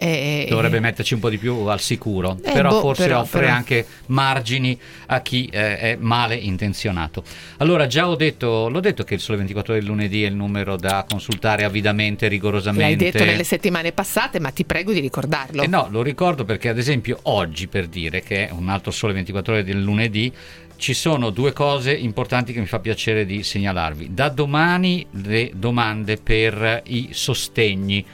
Eh, 0.00 0.46
Dovrebbe 0.48 0.78
metterci 0.78 1.14
un 1.14 1.20
po' 1.20 1.28
di 1.28 1.38
più 1.38 1.54
al 1.66 1.80
sicuro, 1.80 2.38
eh, 2.44 2.52
però 2.52 2.70
boh, 2.70 2.80
forse 2.80 3.06
però, 3.06 3.20
offre 3.20 3.40
però. 3.40 3.52
anche 3.52 3.86
margini 4.06 4.78
a 5.06 5.20
chi 5.20 5.48
eh, 5.50 5.78
è 5.78 5.96
male 5.98 6.36
intenzionato. 6.36 7.24
Allora, 7.56 7.88
già 7.88 8.08
ho 8.08 8.14
detto, 8.14 8.68
l'ho 8.68 8.80
detto 8.80 9.02
che 9.02 9.14
il 9.14 9.20
Sole 9.20 9.38
24 9.38 9.74
del 9.74 9.84
lunedì 9.84 10.22
è 10.22 10.28
il 10.28 10.36
numero 10.36 10.76
da 10.76 11.04
consultare 11.08 11.64
avidamente, 11.64 12.28
rigorosamente. 12.28 12.86
L'hai 12.86 13.10
detto 13.10 13.24
nelle 13.24 13.42
settimane 13.42 13.90
passate, 13.90 14.38
ma 14.38 14.50
ti 14.50 14.64
prego 14.64 14.92
di 14.92 15.00
ricordarlo. 15.00 15.62
Eh 15.62 15.66
no, 15.66 15.88
lo 15.90 16.02
ricordo 16.02 16.44
perché, 16.44 16.68
ad 16.68 16.78
esempio, 16.78 17.18
oggi 17.22 17.66
per 17.66 17.88
dire 17.88 18.22
che 18.22 18.48
è 18.48 18.52
un 18.52 18.68
altro 18.68 18.92
Sole 18.92 19.12
24 19.14 19.52
ore 19.52 19.64
del 19.64 19.82
lunedì, 19.82 20.32
ci 20.76 20.94
sono 20.94 21.30
due 21.30 21.52
cose 21.52 21.92
importanti 21.92 22.52
che 22.52 22.60
mi 22.60 22.66
fa 22.66 22.78
piacere 22.78 23.26
di 23.26 23.42
segnalarvi. 23.42 24.14
Da 24.14 24.28
domani 24.28 25.04
le 25.10 25.50
domande 25.54 26.18
per 26.18 26.82
i 26.86 27.08
sostegni, 27.10 28.04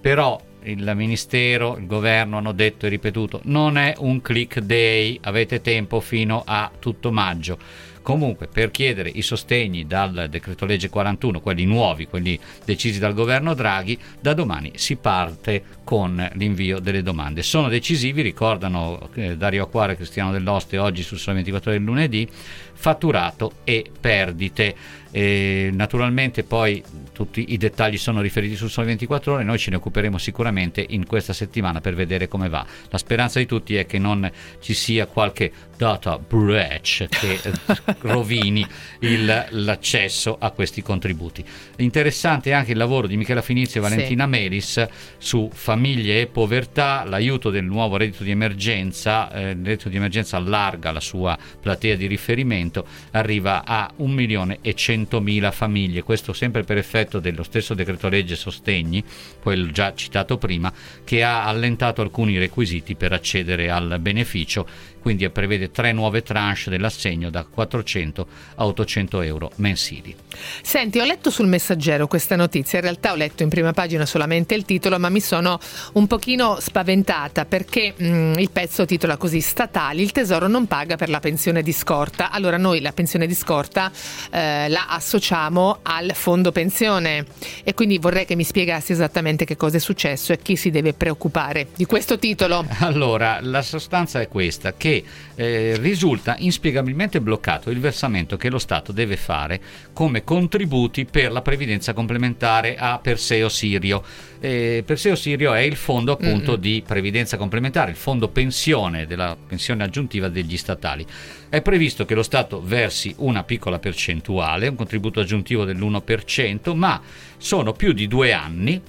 però 0.00 0.40
il 0.64 0.92
Ministero, 0.94 1.76
il 1.76 1.86
governo 1.86 2.38
hanno 2.38 2.52
detto 2.52 2.86
e 2.86 2.88
ripetuto, 2.88 3.40
non 3.44 3.78
è 3.78 3.94
un 3.98 4.20
click 4.20 4.60
day, 4.60 5.18
avete 5.22 5.60
tempo 5.60 6.00
fino 6.00 6.42
a 6.44 6.70
tutto 6.78 7.10
maggio. 7.10 7.58
Comunque, 8.04 8.48
per 8.48 8.70
chiedere 8.70 9.08
i 9.08 9.22
sostegni 9.22 9.86
dal 9.86 10.26
decreto 10.28 10.66
legge 10.66 10.90
41, 10.90 11.40
quelli 11.40 11.64
nuovi, 11.64 12.06
quelli 12.06 12.38
decisi 12.62 12.98
dal 12.98 13.14
governo 13.14 13.54
Draghi, 13.54 13.98
da 14.20 14.34
domani 14.34 14.72
si 14.74 14.96
parte 14.96 15.62
con 15.84 16.30
l'invio 16.34 16.80
delle 16.80 17.02
domande. 17.02 17.42
Sono 17.42 17.68
decisivi, 17.68 18.20
ricordano 18.20 19.08
eh, 19.14 19.38
Dario 19.38 19.62
Acquare 19.64 19.94
e 19.94 19.96
Cristiano 19.96 20.32
Dell'Oste 20.32 20.76
oggi 20.76 21.02
sul 21.02 21.18
Sole 21.18 21.36
24 21.36 21.70
del 21.70 21.82
lunedì, 21.82 22.28
fatturato 22.74 23.52
e 23.64 23.90
perdite. 23.98 25.02
E 25.16 25.70
naturalmente 25.72 26.42
poi 26.42 26.82
tutti 27.12 27.52
i 27.52 27.56
dettagli 27.56 27.96
sono 27.96 28.20
riferiti 28.20 28.56
sul 28.56 28.68
Sole 28.68 28.88
24 28.88 29.34
ore, 29.34 29.44
noi 29.44 29.58
ce 29.58 29.70
ne 29.70 29.76
occuperemo 29.76 30.18
sicuramente 30.18 30.84
in 30.88 31.06
questa 31.06 31.32
settimana 31.32 31.80
per 31.80 31.94
vedere 31.94 32.26
come 32.26 32.48
va. 32.48 32.66
La 32.90 32.98
speranza 32.98 33.38
di 33.38 33.46
tutti 33.46 33.76
è 33.76 33.86
che 33.86 33.98
non 33.98 34.28
ci 34.60 34.74
sia 34.74 35.06
qualche 35.06 35.52
data 35.76 36.18
breach 36.18 37.06
che 37.08 37.38
rovini 38.00 38.66
il, 39.00 39.46
l'accesso 39.50 40.36
a 40.38 40.50
questi 40.50 40.82
contributi. 40.82 41.44
Interessante 41.76 42.52
anche 42.52 42.72
il 42.72 42.78
lavoro 42.78 43.06
di 43.06 43.16
Michela 43.16 43.42
Finizio 43.42 43.80
e 43.80 43.82
Valentina 43.82 44.24
sì. 44.24 44.30
Melis 44.30 44.86
su 45.16 45.48
famiglie 45.52 46.22
e 46.22 46.26
povertà, 46.26 47.04
l'aiuto 47.04 47.50
del 47.50 47.64
nuovo 47.64 47.96
reddito 47.96 48.24
di 48.24 48.32
emergenza, 48.32 49.32
eh, 49.32 49.50
il 49.50 49.64
reddito 49.64 49.88
di 49.88 49.96
emergenza 49.96 50.36
allarga 50.36 50.90
la 50.90 51.00
sua 51.00 51.38
platea 51.60 51.94
di 51.94 52.06
riferimento, 52.06 52.63
arriva 53.12 53.64
a 53.64 53.90
1 53.96 54.12
milione 54.12 54.58
e 54.60 54.74
100 54.74 55.02
100.000 55.04 55.52
famiglie, 55.52 56.02
questo 56.02 56.32
sempre 56.32 56.62
per 56.64 56.78
effetto 56.78 57.20
dello 57.20 57.42
stesso 57.42 57.74
decreto 57.74 58.08
legge 58.08 58.36
sostegni, 58.36 59.04
quello 59.40 59.70
già 59.70 59.92
citato 59.94 60.38
prima, 60.38 60.72
che 61.04 61.22
ha 61.22 61.44
allentato 61.44 62.00
alcuni 62.02 62.38
requisiti 62.38 62.94
per 62.94 63.12
accedere 63.12 63.70
al 63.70 63.98
beneficio 64.00 64.66
quindi 65.04 65.28
prevede 65.28 65.70
tre 65.70 65.92
nuove 65.92 66.22
tranche 66.22 66.70
dell'assegno 66.70 67.28
da 67.28 67.44
400 67.44 68.26
a 68.54 68.64
800 68.64 69.20
euro 69.20 69.50
mensili. 69.56 70.16
Senti, 70.62 70.98
ho 70.98 71.04
letto 71.04 71.28
sul 71.28 71.46
messaggero 71.46 72.06
questa 72.06 72.36
notizia, 72.36 72.78
in 72.78 72.84
realtà 72.84 73.12
ho 73.12 73.14
letto 73.14 73.42
in 73.42 73.50
prima 73.50 73.74
pagina 73.74 74.06
solamente 74.06 74.54
il 74.54 74.64
titolo, 74.64 74.98
ma 74.98 75.10
mi 75.10 75.20
sono 75.20 75.60
un 75.92 76.06
pochino 76.06 76.56
spaventata 76.58 77.44
perché 77.44 77.92
mh, 77.94 78.06
mm, 78.06 78.32
il 78.38 78.50
pezzo 78.50 78.86
titola 78.86 79.18
così 79.18 79.42
Statali, 79.42 80.00
il 80.00 80.10
tesoro 80.10 80.48
non 80.48 80.66
paga 80.66 80.96
per 80.96 81.10
la 81.10 81.20
pensione 81.20 81.62
di 81.62 81.72
scorta. 81.72 82.30
Allora 82.30 82.56
noi 82.56 82.80
la 82.80 82.92
pensione 82.92 83.26
di 83.26 83.34
scorta 83.34 83.92
eh, 84.30 84.70
la 84.70 84.86
associamo 84.88 85.80
al 85.82 86.12
fondo 86.14 86.50
pensione 86.50 87.26
e 87.62 87.74
quindi 87.74 87.98
vorrei 87.98 88.24
che 88.24 88.36
mi 88.36 88.44
spiegassi 88.44 88.92
esattamente 88.92 89.44
che 89.44 89.56
cosa 89.56 89.76
è 89.76 89.80
successo 89.80 90.32
e 90.32 90.38
chi 90.38 90.56
si 90.56 90.70
deve 90.70 90.94
preoccupare 90.94 91.68
di 91.76 91.84
questo 91.84 92.18
titolo. 92.18 92.64
Allora, 92.78 93.38
la 93.42 93.60
sostanza 93.60 94.20
è 94.20 94.28
questa, 94.28 94.72
che 94.74 94.93
eh, 95.36 95.76
risulta 95.80 96.36
inspiegabilmente 96.38 97.20
bloccato 97.20 97.70
il 97.70 97.80
versamento 97.80 98.36
che 98.36 98.50
lo 98.50 98.58
Stato 98.58 98.92
deve 98.92 99.16
fare 99.16 99.60
come 99.92 100.22
contributi 100.24 101.04
per 101.04 101.32
la 101.32 101.42
previdenza 101.42 101.92
complementare 101.92 102.76
a 102.76 102.98
Perseo 102.98 103.48
Sirio. 103.48 104.02
Eh, 104.40 104.82
Perseo 104.84 105.14
Sirio 105.14 105.54
è 105.54 105.60
il 105.60 105.76
fondo 105.76 106.12
appunto 106.12 106.52
Mm-mm. 106.52 106.60
di 106.60 106.82
previdenza 106.86 107.36
complementare, 107.36 107.90
il 107.90 107.96
fondo 107.96 108.28
pensione 108.28 109.06
della 109.06 109.36
pensione 109.46 109.84
aggiuntiva 109.84 110.28
degli 110.28 110.56
statali. 110.56 111.06
È 111.48 111.62
previsto 111.62 112.04
che 112.04 112.14
lo 112.14 112.22
Stato 112.22 112.60
versi 112.62 113.14
una 113.18 113.44
piccola 113.44 113.78
percentuale, 113.78 114.68
un 114.68 114.76
contributo 114.76 115.20
aggiuntivo 115.20 115.64
dell'1%, 115.64 116.74
ma 116.74 117.00
sono 117.38 117.72
più 117.72 117.92
di 117.92 118.06
due 118.06 118.32
anni 118.32 118.80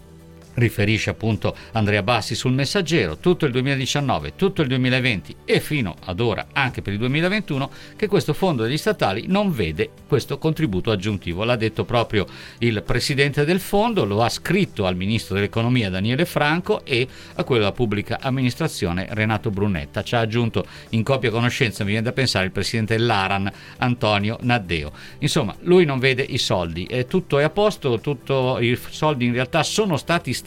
riferisce 0.56 1.10
appunto 1.10 1.56
Andrea 1.72 2.04
Bassi 2.04 2.36
sul 2.36 2.54
messaggero, 2.54 3.18
tutto 3.18 3.46
il 3.46 3.52
2019, 3.52 4.36
tutto 4.36 4.62
il 4.62 4.68
2020 4.68 5.36
e 5.46 5.60
fino 5.60 5.96
ad 6.06 6.20
ora 6.20 6.48
anche 6.54 6.82
per 6.82 6.94
il 6.94 7.00
2021 7.00 7.70
che 7.96 8.08
questo 8.08 8.34
fondo 8.34 8.64
degli 8.64 8.78
statali 8.78 9.26
non 9.28 9.54
vede 9.54 9.90
questo 10.08 10.38
contributo 10.38 10.92
aggiuntivo. 10.92 11.44
L'ha 11.44 11.56
detto 11.56 11.86
proprio 11.86 12.26
il 12.60 12.82
presidente 12.84 13.46
del 13.46 13.60
fondo, 13.60 14.06
lo 14.06 14.22
ha 14.22 14.30
scritto 14.30 14.86
al 14.86 14.96
ministro 14.96 15.36
dell'economia 15.36 15.90
Daniele 15.90 16.26
Franco 16.26 16.84
e 16.86 17.08
a 17.36 17.44
quello 17.44 17.62
della 17.62 17.74
pubblica 17.74 18.20
amministrazione 18.22 19.08
Renato 19.10 19.50
Brunetta. 19.50 20.04
Ci 20.04 20.16
ha 20.16 20.20
aggiunto 20.20 20.66
in 20.90 21.04
copia 21.04 21.32
conoscenza, 21.32 21.84
mi 21.84 21.92
viene 21.92 22.06
da 22.06 22.14
pensare, 22.14 22.46
il 22.46 22.52
presidente 22.52 22.96
dell'Aran 22.96 23.52
Antonio 23.78 24.38
Naddeo. 24.42 24.92
Insomma, 25.20 25.56
lui 25.62 25.86
non 25.86 26.00
vede 26.00 26.24
i 26.24 26.38
soldi, 26.38 26.86
e 26.86 27.06
tutto 27.06 27.40
è 27.40 27.44
a 27.44 27.50
posto, 27.50 28.00
tutti 28.00 28.34
i 28.66 28.80
soldi 28.90 29.26
in 29.26 29.34
realtà 29.34 29.64
sono 29.64 29.98
stati 29.98 30.34
stanziati 30.34 30.45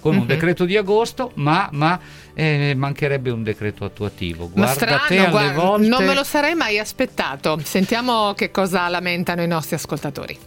con 0.00 0.14
un 0.14 0.20
uh-huh. 0.20 0.26
decreto 0.26 0.64
di 0.64 0.76
agosto, 0.76 1.32
ma, 1.34 1.68
ma 1.72 1.98
eh, 2.34 2.72
mancherebbe 2.76 3.30
un 3.30 3.42
decreto 3.42 3.84
attuativo. 3.84 4.48
Guarda 4.48 4.72
strano, 4.72 5.00
te 5.08 5.18
alle 5.18 5.30
guarda, 5.30 5.60
volte... 5.60 5.88
Non 5.88 6.04
me 6.04 6.14
lo 6.14 6.24
sarei 6.24 6.54
mai 6.54 6.78
aspettato. 6.78 7.58
Sentiamo 7.62 8.32
che 8.34 8.50
cosa 8.50 8.88
lamentano 8.88 9.42
i 9.42 9.46
nostri 9.46 9.74
ascoltatori. 9.74 10.38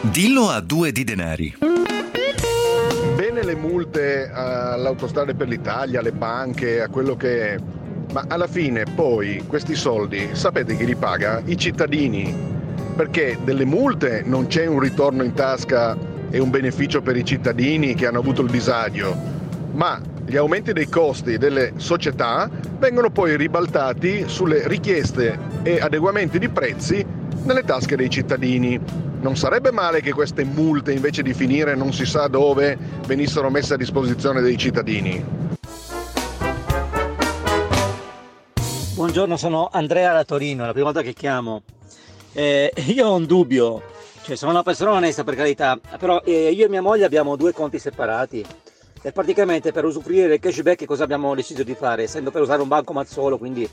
Dillo 0.00 0.48
a 0.48 0.60
due 0.60 0.92
di 0.92 1.04
denari. 1.04 1.56
Bene 3.14 3.44
le 3.44 3.54
multe 3.54 4.30
all'autostrade 4.32 5.34
per 5.34 5.46
l'Italia, 5.46 6.00
alle 6.00 6.12
banche, 6.12 6.80
a 6.82 6.88
quello 6.88 7.16
che 7.16 7.54
è. 7.54 7.58
Ma 8.12 8.24
alla 8.26 8.48
fine 8.48 8.82
poi 8.84 9.44
questi 9.46 9.76
soldi 9.76 10.30
sapete 10.32 10.76
chi 10.76 10.84
li 10.84 10.96
paga? 10.96 11.40
I 11.44 11.56
cittadini. 11.56 12.34
Perché 12.96 13.38
delle 13.44 13.64
multe 13.64 14.22
non 14.26 14.48
c'è 14.48 14.66
un 14.66 14.80
ritorno 14.80 15.22
in 15.22 15.32
tasca 15.32 15.96
e 16.30 16.38
un 16.38 16.50
beneficio 16.50 17.02
per 17.02 17.16
i 17.16 17.24
cittadini 17.24 17.94
che 17.94 18.06
hanno 18.06 18.20
avuto 18.20 18.42
il 18.42 18.50
disagio, 18.50 19.14
ma 19.72 20.00
gli 20.24 20.36
aumenti 20.36 20.72
dei 20.72 20.88
costi 20.88 21.38
delle 21.38 21.72
società 21.76 22.48
vengono 22.78 23.10
poi 23.10 23.36
ribaltati 23.36 24.24
sulle 24.26 24.68
richieste 24.68 25.38
e 25.62 25.80
adeguamenti 25.80 26.38
di 26.38 26.48
prezzi 26.48 27.04
nelle 27.42 27.64
tasche 27.64 27.96
dei 27.96 28.08
cittadini. 28.08 28.80
Non 29.20 29.36
sarebbe 29.36 29.70
male 29.72 30.00
che 30.00 30.12
queste 30.12 30.44
multe 30.44 30.92
invece 30.92 31.22
di 31.22 31.34
finire 31.34 31.74
non 31.74 31.92
si 31.92 32.06
sa 32.06 32.28
dove 32.28 32.78
venissero 33.06 33.50
messe 33.50 33.74
a 33.74 33.76
disposizione 33.76 34.40
dei 34.40 34.56
cittadini. 34.56 35.22
Buongiorno, 38.94 39.36
sono 39.36 39.68
Andrea 39.72 40.12
da 40.12 40.24
Torino, 40.24 40.64
la 40.64 40.72
prima 40.72 40.86
volta 40.86 41.02
che 41.02 41.14
chiamo. 41.14 41.62
Eh, 42.32 42.72
io 42.86 43.08
ho 43.08 43.14
un 43.16 43.26
dubbio 43.26 43.82
cioè, 44.30 44.38
sono 44.38 44.52
una 44.52 44.62
persona 44.62 44.92
onesta 44.92 45.24
per 45.24 45.34
carità, 45.34 45.76
però 45.98 46.22
eh, 46.24 46.50
io 46.50 46.66
e 46.66 46.68
mia 46.68 46.80
moglie 46.80 47.04
abbiamo 47.04 47.34
due 47.34 47.52
conti 47.52 47.80
separati 47.80 48.46
e 49.02 49.10
praticamente 49.10 49.72
per 49.72 49.84
usufruire 49.84 50.28
del 50.28 50.38
cashback 50.38 50.84
cosa 50.84 51.02
abbiamo 51.02 51.34
deciso 51.34 51.64
di 51.64 51.74
fare? 51.74 52.04
Essendo 52.04 52.30
per 52.30 52.42
usare 52.42 52.62
un 52.62 52.68
bancomat 52.68 53.08
solo, 53.08 53.38
quindi 53.38 53.68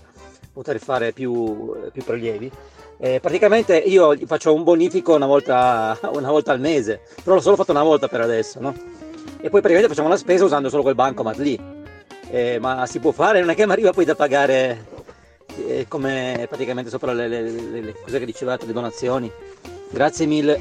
poter 0.52 0.80
fare 0.80 1.12
più, 1.12 1.76
più 1.92 2.04
prelievi. 2.04 2.52
Eh, 2.98 3.20
praticamente 3.20 3.78
io 3.78 4.18
faccio 4.26 4.52
un 4.52 4.64
bonifico 4.64 5.14
una 5.14 5.28
volta, 5.28 5.96
una 6.14 6.32
volta, 6.32 6.54
al 6.54 6.60
mese, 6.60 7.02
però 7.24 7.36
l'ho 7.36 7.42
solo 7.42 7.56
fatto 7.56 7.70
una 7.70 7.84
volta 7.84 8.08
per 8.08 8.22
adesso, 8.22 8.60
no? 8.60 8.74
E 9.40 9.50
poi 9.52 9.62
praticamente 9.62 9.90
facciamo 9.90 10.10
la 10.10 10.18
spesa 10.18 10.44
usando 10.44 10.70
solo 10.70 10.82
quel 10.82 10.96
bancomat 10.96 11.38
lì. 11.38 11.60
Eh, 12.32 12.58
ma 12.60 12.88
si 12.88 12.98
può 12.98 13.12
fare, 13.12 13.42
non 13.42 13.52
è 13.52 13.56
che 13.56 13.68
mi 13.68 13.74
arriva 13.74 13.92
poi 13.92 14.06
da 14.06 14.16
pagare 14.16 14.86
eh, 15.68 15.86
come 15.88 16.48
praticamente 16.50 16.90
sopra 16.90 17.14
le, 17.14 17.28
le, 17.28 17.42
le, 17.42 17.82
le 17.82 17.94
cose 18.02 18.18
che 18.18 18.26
dicevate, 18.26 18.66
le 18.66 18.74
donazioni. 18.74 19.32
Grazie 19.92 20.26
mille. 20.28 20.60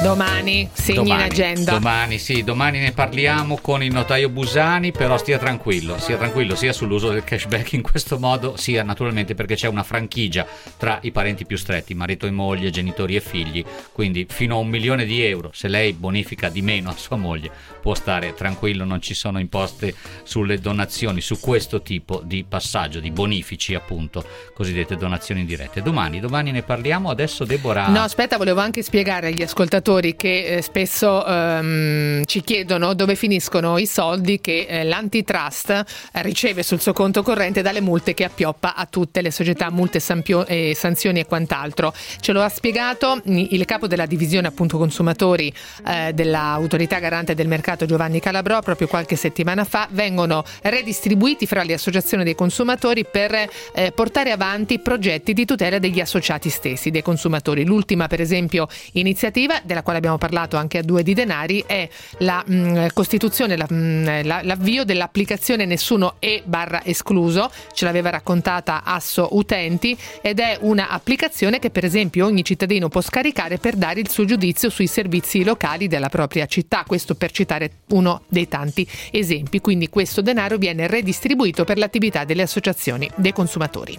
Domani, 0.00 0.68
segni 0.72 1.08
domani, 1.08 1.24
in 1.24 1.30
agenda. 1.30 1.72
Domani, 1.72 2.18
sì, 2.18 2.44
domani 2.44 2.78
ne 2.78 2.92
parliamo 2.92 3.58
con 3.60 3.82
il 3.82 3.92
notaio 3.92 4.28
Busani, 4.28 4.92
però 4.92 5.18
stia 5.18 5.38
tranquillo, 5.38 5.98
stia 5.98 6.16
tranquillo 6.16 6.54
sia 6.54 6.72
sull'uso 6.72 7.10
del 7.10 7.24
cashback 7.24 7.72
in 7.72 7.82
questo 7.82 8.16
modo, 8.16 8.56
sia 8.56 8.84
naturalmente 8.84 9.34
perché 9.34 9.56
c'è 9.56 9.66
una 9.66 9.82
franchigia 9.82 10.46
tra 10.76 11.00
i 11.02 11.10
parenti 11.10 11.44
più 11.44 11.56
stretti, 11.56 11.94
marito 11.94 12.26
e 12.26 12.30
moglie, 12.30 12.70
genitori 12.70 13.16
e 13.16 13.20
figli, 13.20 13.64
quindi 13.92 14.24
fino 14.30 14.54
a 14.54 14.58
un 14.58 14.68
milione 14.68 15.04
di 15.04 15.20
euro, 15.24 15.50
se 15.52 15.66
lei 15.66 15.92
bonifica 15.92 16.48
di 16.48 16.62
meno 16.62 16.90
a 16.90 16.96
sua 16.96 17.16
moglie, 17.16 17.50
può 17.82 17.94
stare 17.94 18.34
tranquillo, 18.34 18.84
non 18.84 19.02
ci 19.02 19.14
sono 19.14 19.40
imposte 19.40 19.94
sulle 20.22 20.60
donazioni, 20.60 21.20
su 21.20 21.40
questo 21.40 21.82
tipo 21.82 22.22
di 22.24 22.44
passaggio, 22.48 23.00
di 23.00 23.10
bonifici 23.10 23.74
appunto, 23.74 24.24
cosiddette 24.54 24.96
donazioni 24.96 25.40
indirette. 25.40 25.82
Domani, 25.82 26.20
domani 26.20 26.52
ne 26.52 26.62
parliamo, 26.62 27.10
adesso 27.10 27.44
Deborah... 27.44 27.88
No, 27.88 28.02
aspetta, 28.02 28.36
volevo 28.36 28.60
anche 28.60 28.82
spiegare 28.82 29.26
agli 29.26 29.42
ascoltatori 29.42 29.86
ascoltatori 29.88 30.16
che 30.16 30.44
eh, 30.44 30.62
spesso 30.62 31.24
ehm, 31.24 32.24
ci 32.26 32.42
chiedono 32.42 32.94
dove 32.94 33.14
finiscono 33.14 33.78
i 33.78 33.86
soldi 33.86 34.40
che 34.40 34.66
eh, 34.68 34.84
l'antitrust 34.84 35.70
eh, 35.70 35.84
riceve 36.22 36.62
sul 36.62 36.80
suo 36.80 36.92
conto 36.92 37.22
corrente 37.22 37.62
dalle 37.62 37.80
multe 37.80 38.12
che 38.12 38.24
appioppa 38.24 38.74
a 38.74 38.84
tutte 38.86 39.22
le 39.22 39.30
società, 39.30 39.70
multe, 39.70 39.98
sampio- 40.00 40.46
e 40.46 40.74
sanzioni 40.76 41.20
e 41.20 41.26
quant'altro. 41.26 41.94
Ce 42.20 42.32
lo 42.32 42.42
ha 42.42 42.48
spiegato 42.48 43.20
il 43.24 43.64
capo 43.64 43.86
della 43.86 44.06
divisione 44.06 44.48
appunto 44.48 44.76
consumatori 44.76 45.52
eh, 45.86 46.12
dell'autorità 46.12 46.98
garante 46.98 47.34
del 47.34 47.48
mercato 47.48 47.86
Giovanni 47.86 48.20
Calabrò 48.20 48.60
proprio 48.60 48.88
qualche 48.88 49.16
settimana 49.16 49.64
fa. 49.64 49.88
Vengono 49.90 50.44
redistribuiti 50.62 51.46
fra 51.46 51.62
le 51.62 51.72
associazioni 51.72 52.24
dei 52.24 52.34
consumatori 52.34 53.06
per 53.10 53.34
eh, 53.72 53.92
portare 53.92 54.32
avanti 54.32 54.80
progetti 54.80 55.32
di 55.32 55.46
tutela 55.46 55.78
degli 55.78 56.00
associati 56.00 56.50
stessi, 56.50 56.90
dei 56.90 57.02
consumatori. 57.02 57.64
L'ultima 57.64 58.06
per 58.06 58.20
esempio 58.20 58.68
iniziativa 58.92 59.60
della 59.64 59.77
della 59.78 59.82
quale 59.82 59.98
abbiamo 59.98 60.18
parlato 60.18 60.56
anche 60.56 60.78
a 60.78 60.82
due 60.82 61.02
di 61.02 61.14
denari, 61.14 61.64
è 61.66 61.88
la 62.18 62.42
mh, 62.44 62.88
costituzione, 62.92 63.56
la, 63.56 63.66
mh, 63.68 64.26
la, 64.26 64.40
l'avvio 64.42 64.84
dell'applicazione 64.84 65.64
Nessuno 65.64 66.16
e 66.18 66.42
barra 66.44 66.84
escluso, 66.84 67.50
ce 67.72 67.84
l'aveva 67.84 68.10
raccontata 68.10 68.82
Asso 68.84 69.28
Utenti, 69.32 69.96
ed 70.20 70.40
è 70.40 70.58
una 70.60 70.88
applicazione 70.88 71.58
che 71.58 71.70
per 71.70 71.84
esempio 71.84 72.26
ogni 72.26 72.44
cittadino 72.44 72.88
può 72.88 73.00
scaricare 73.00 73.58
per 73.58 73.76
dare 73.76 74.00
il 74.00 74.08
suo 74.08 74.24
giudizio 74.24 74.70
sui 74.70 74.86
servizi 74.86 75.44
locali 75.44 75.86
della 75.88 76.08
propria 76.08 76.46
città, 76.46 76.84
questo 76.86 77.14
per 77.14 77.30
citare 77.30 77.70
uno 77.88 78.22
dei 78.28 78.48
tanti 78.48 78.86
esempi. 79.10 79.60
Quindi 79.60 79.88
questo 79.88 80.22
denaro 80.22 80.56
viene 80.56 80.86
redistribuito 80.86 81.64
per 81.64 81.78
l'attività 81.78 82.24
delle 82.24 82.42
associazioni 82.42 83.08
dei 83.14 83.32
consumatori. 83.32 83.98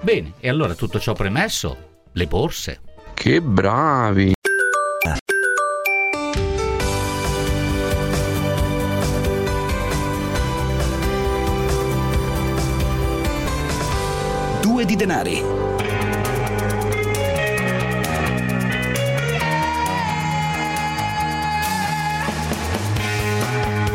Bene, 0.00 0.34
e 0.40 0.48
allora 0.48 0.74
tutto 0.74 0.98
ciò 0.98 1.12
premesso, 1.12 1.76
le 2.12 2.26
borse. 2.26 2.80
Che 3.14 3.40
bravi! 3.40 4.32
Due 14.60 14.84
di 14.86 14.96
denari. 14.96 15.42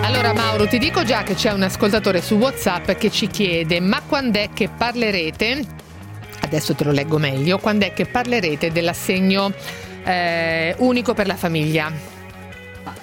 Allora 0.02 0.34
Mauro, 0.34 0.67
ti 0.67 0.78
dico 0.78 1.04
già 1.04 1.24
che 1.24 1.34
c'è 1.34 1.52
un 1.52 1.63
ascoltatore 1.63 2.22
su 2.22 2.36
WhatsApp 2.36 2.91
che 2.91 3.10
ci 3.10 3.28
chiede 3.28 3.80
"Ma 3.80 4.02
quando 4.06 4.39
è 4.39 4.50
che 4.54 4.69
parlerete? 4.69 5.65
Adesso 6.41 6.76
te 6.76 6.84
lo 6.84 6.91
leggo 6.91 7.17
meglio, 7.17 7.58
quando 7.58 7.86
è 7.86 7.93
che 7.93 8.06
parlerete 8.06 8.72
dell'assegno 8.72 9.54
eh, 10.10 10.76
unico 10.80 11.13
per 11.13 11.28
la 11.28 11.36
famiglia? 11.36 12.18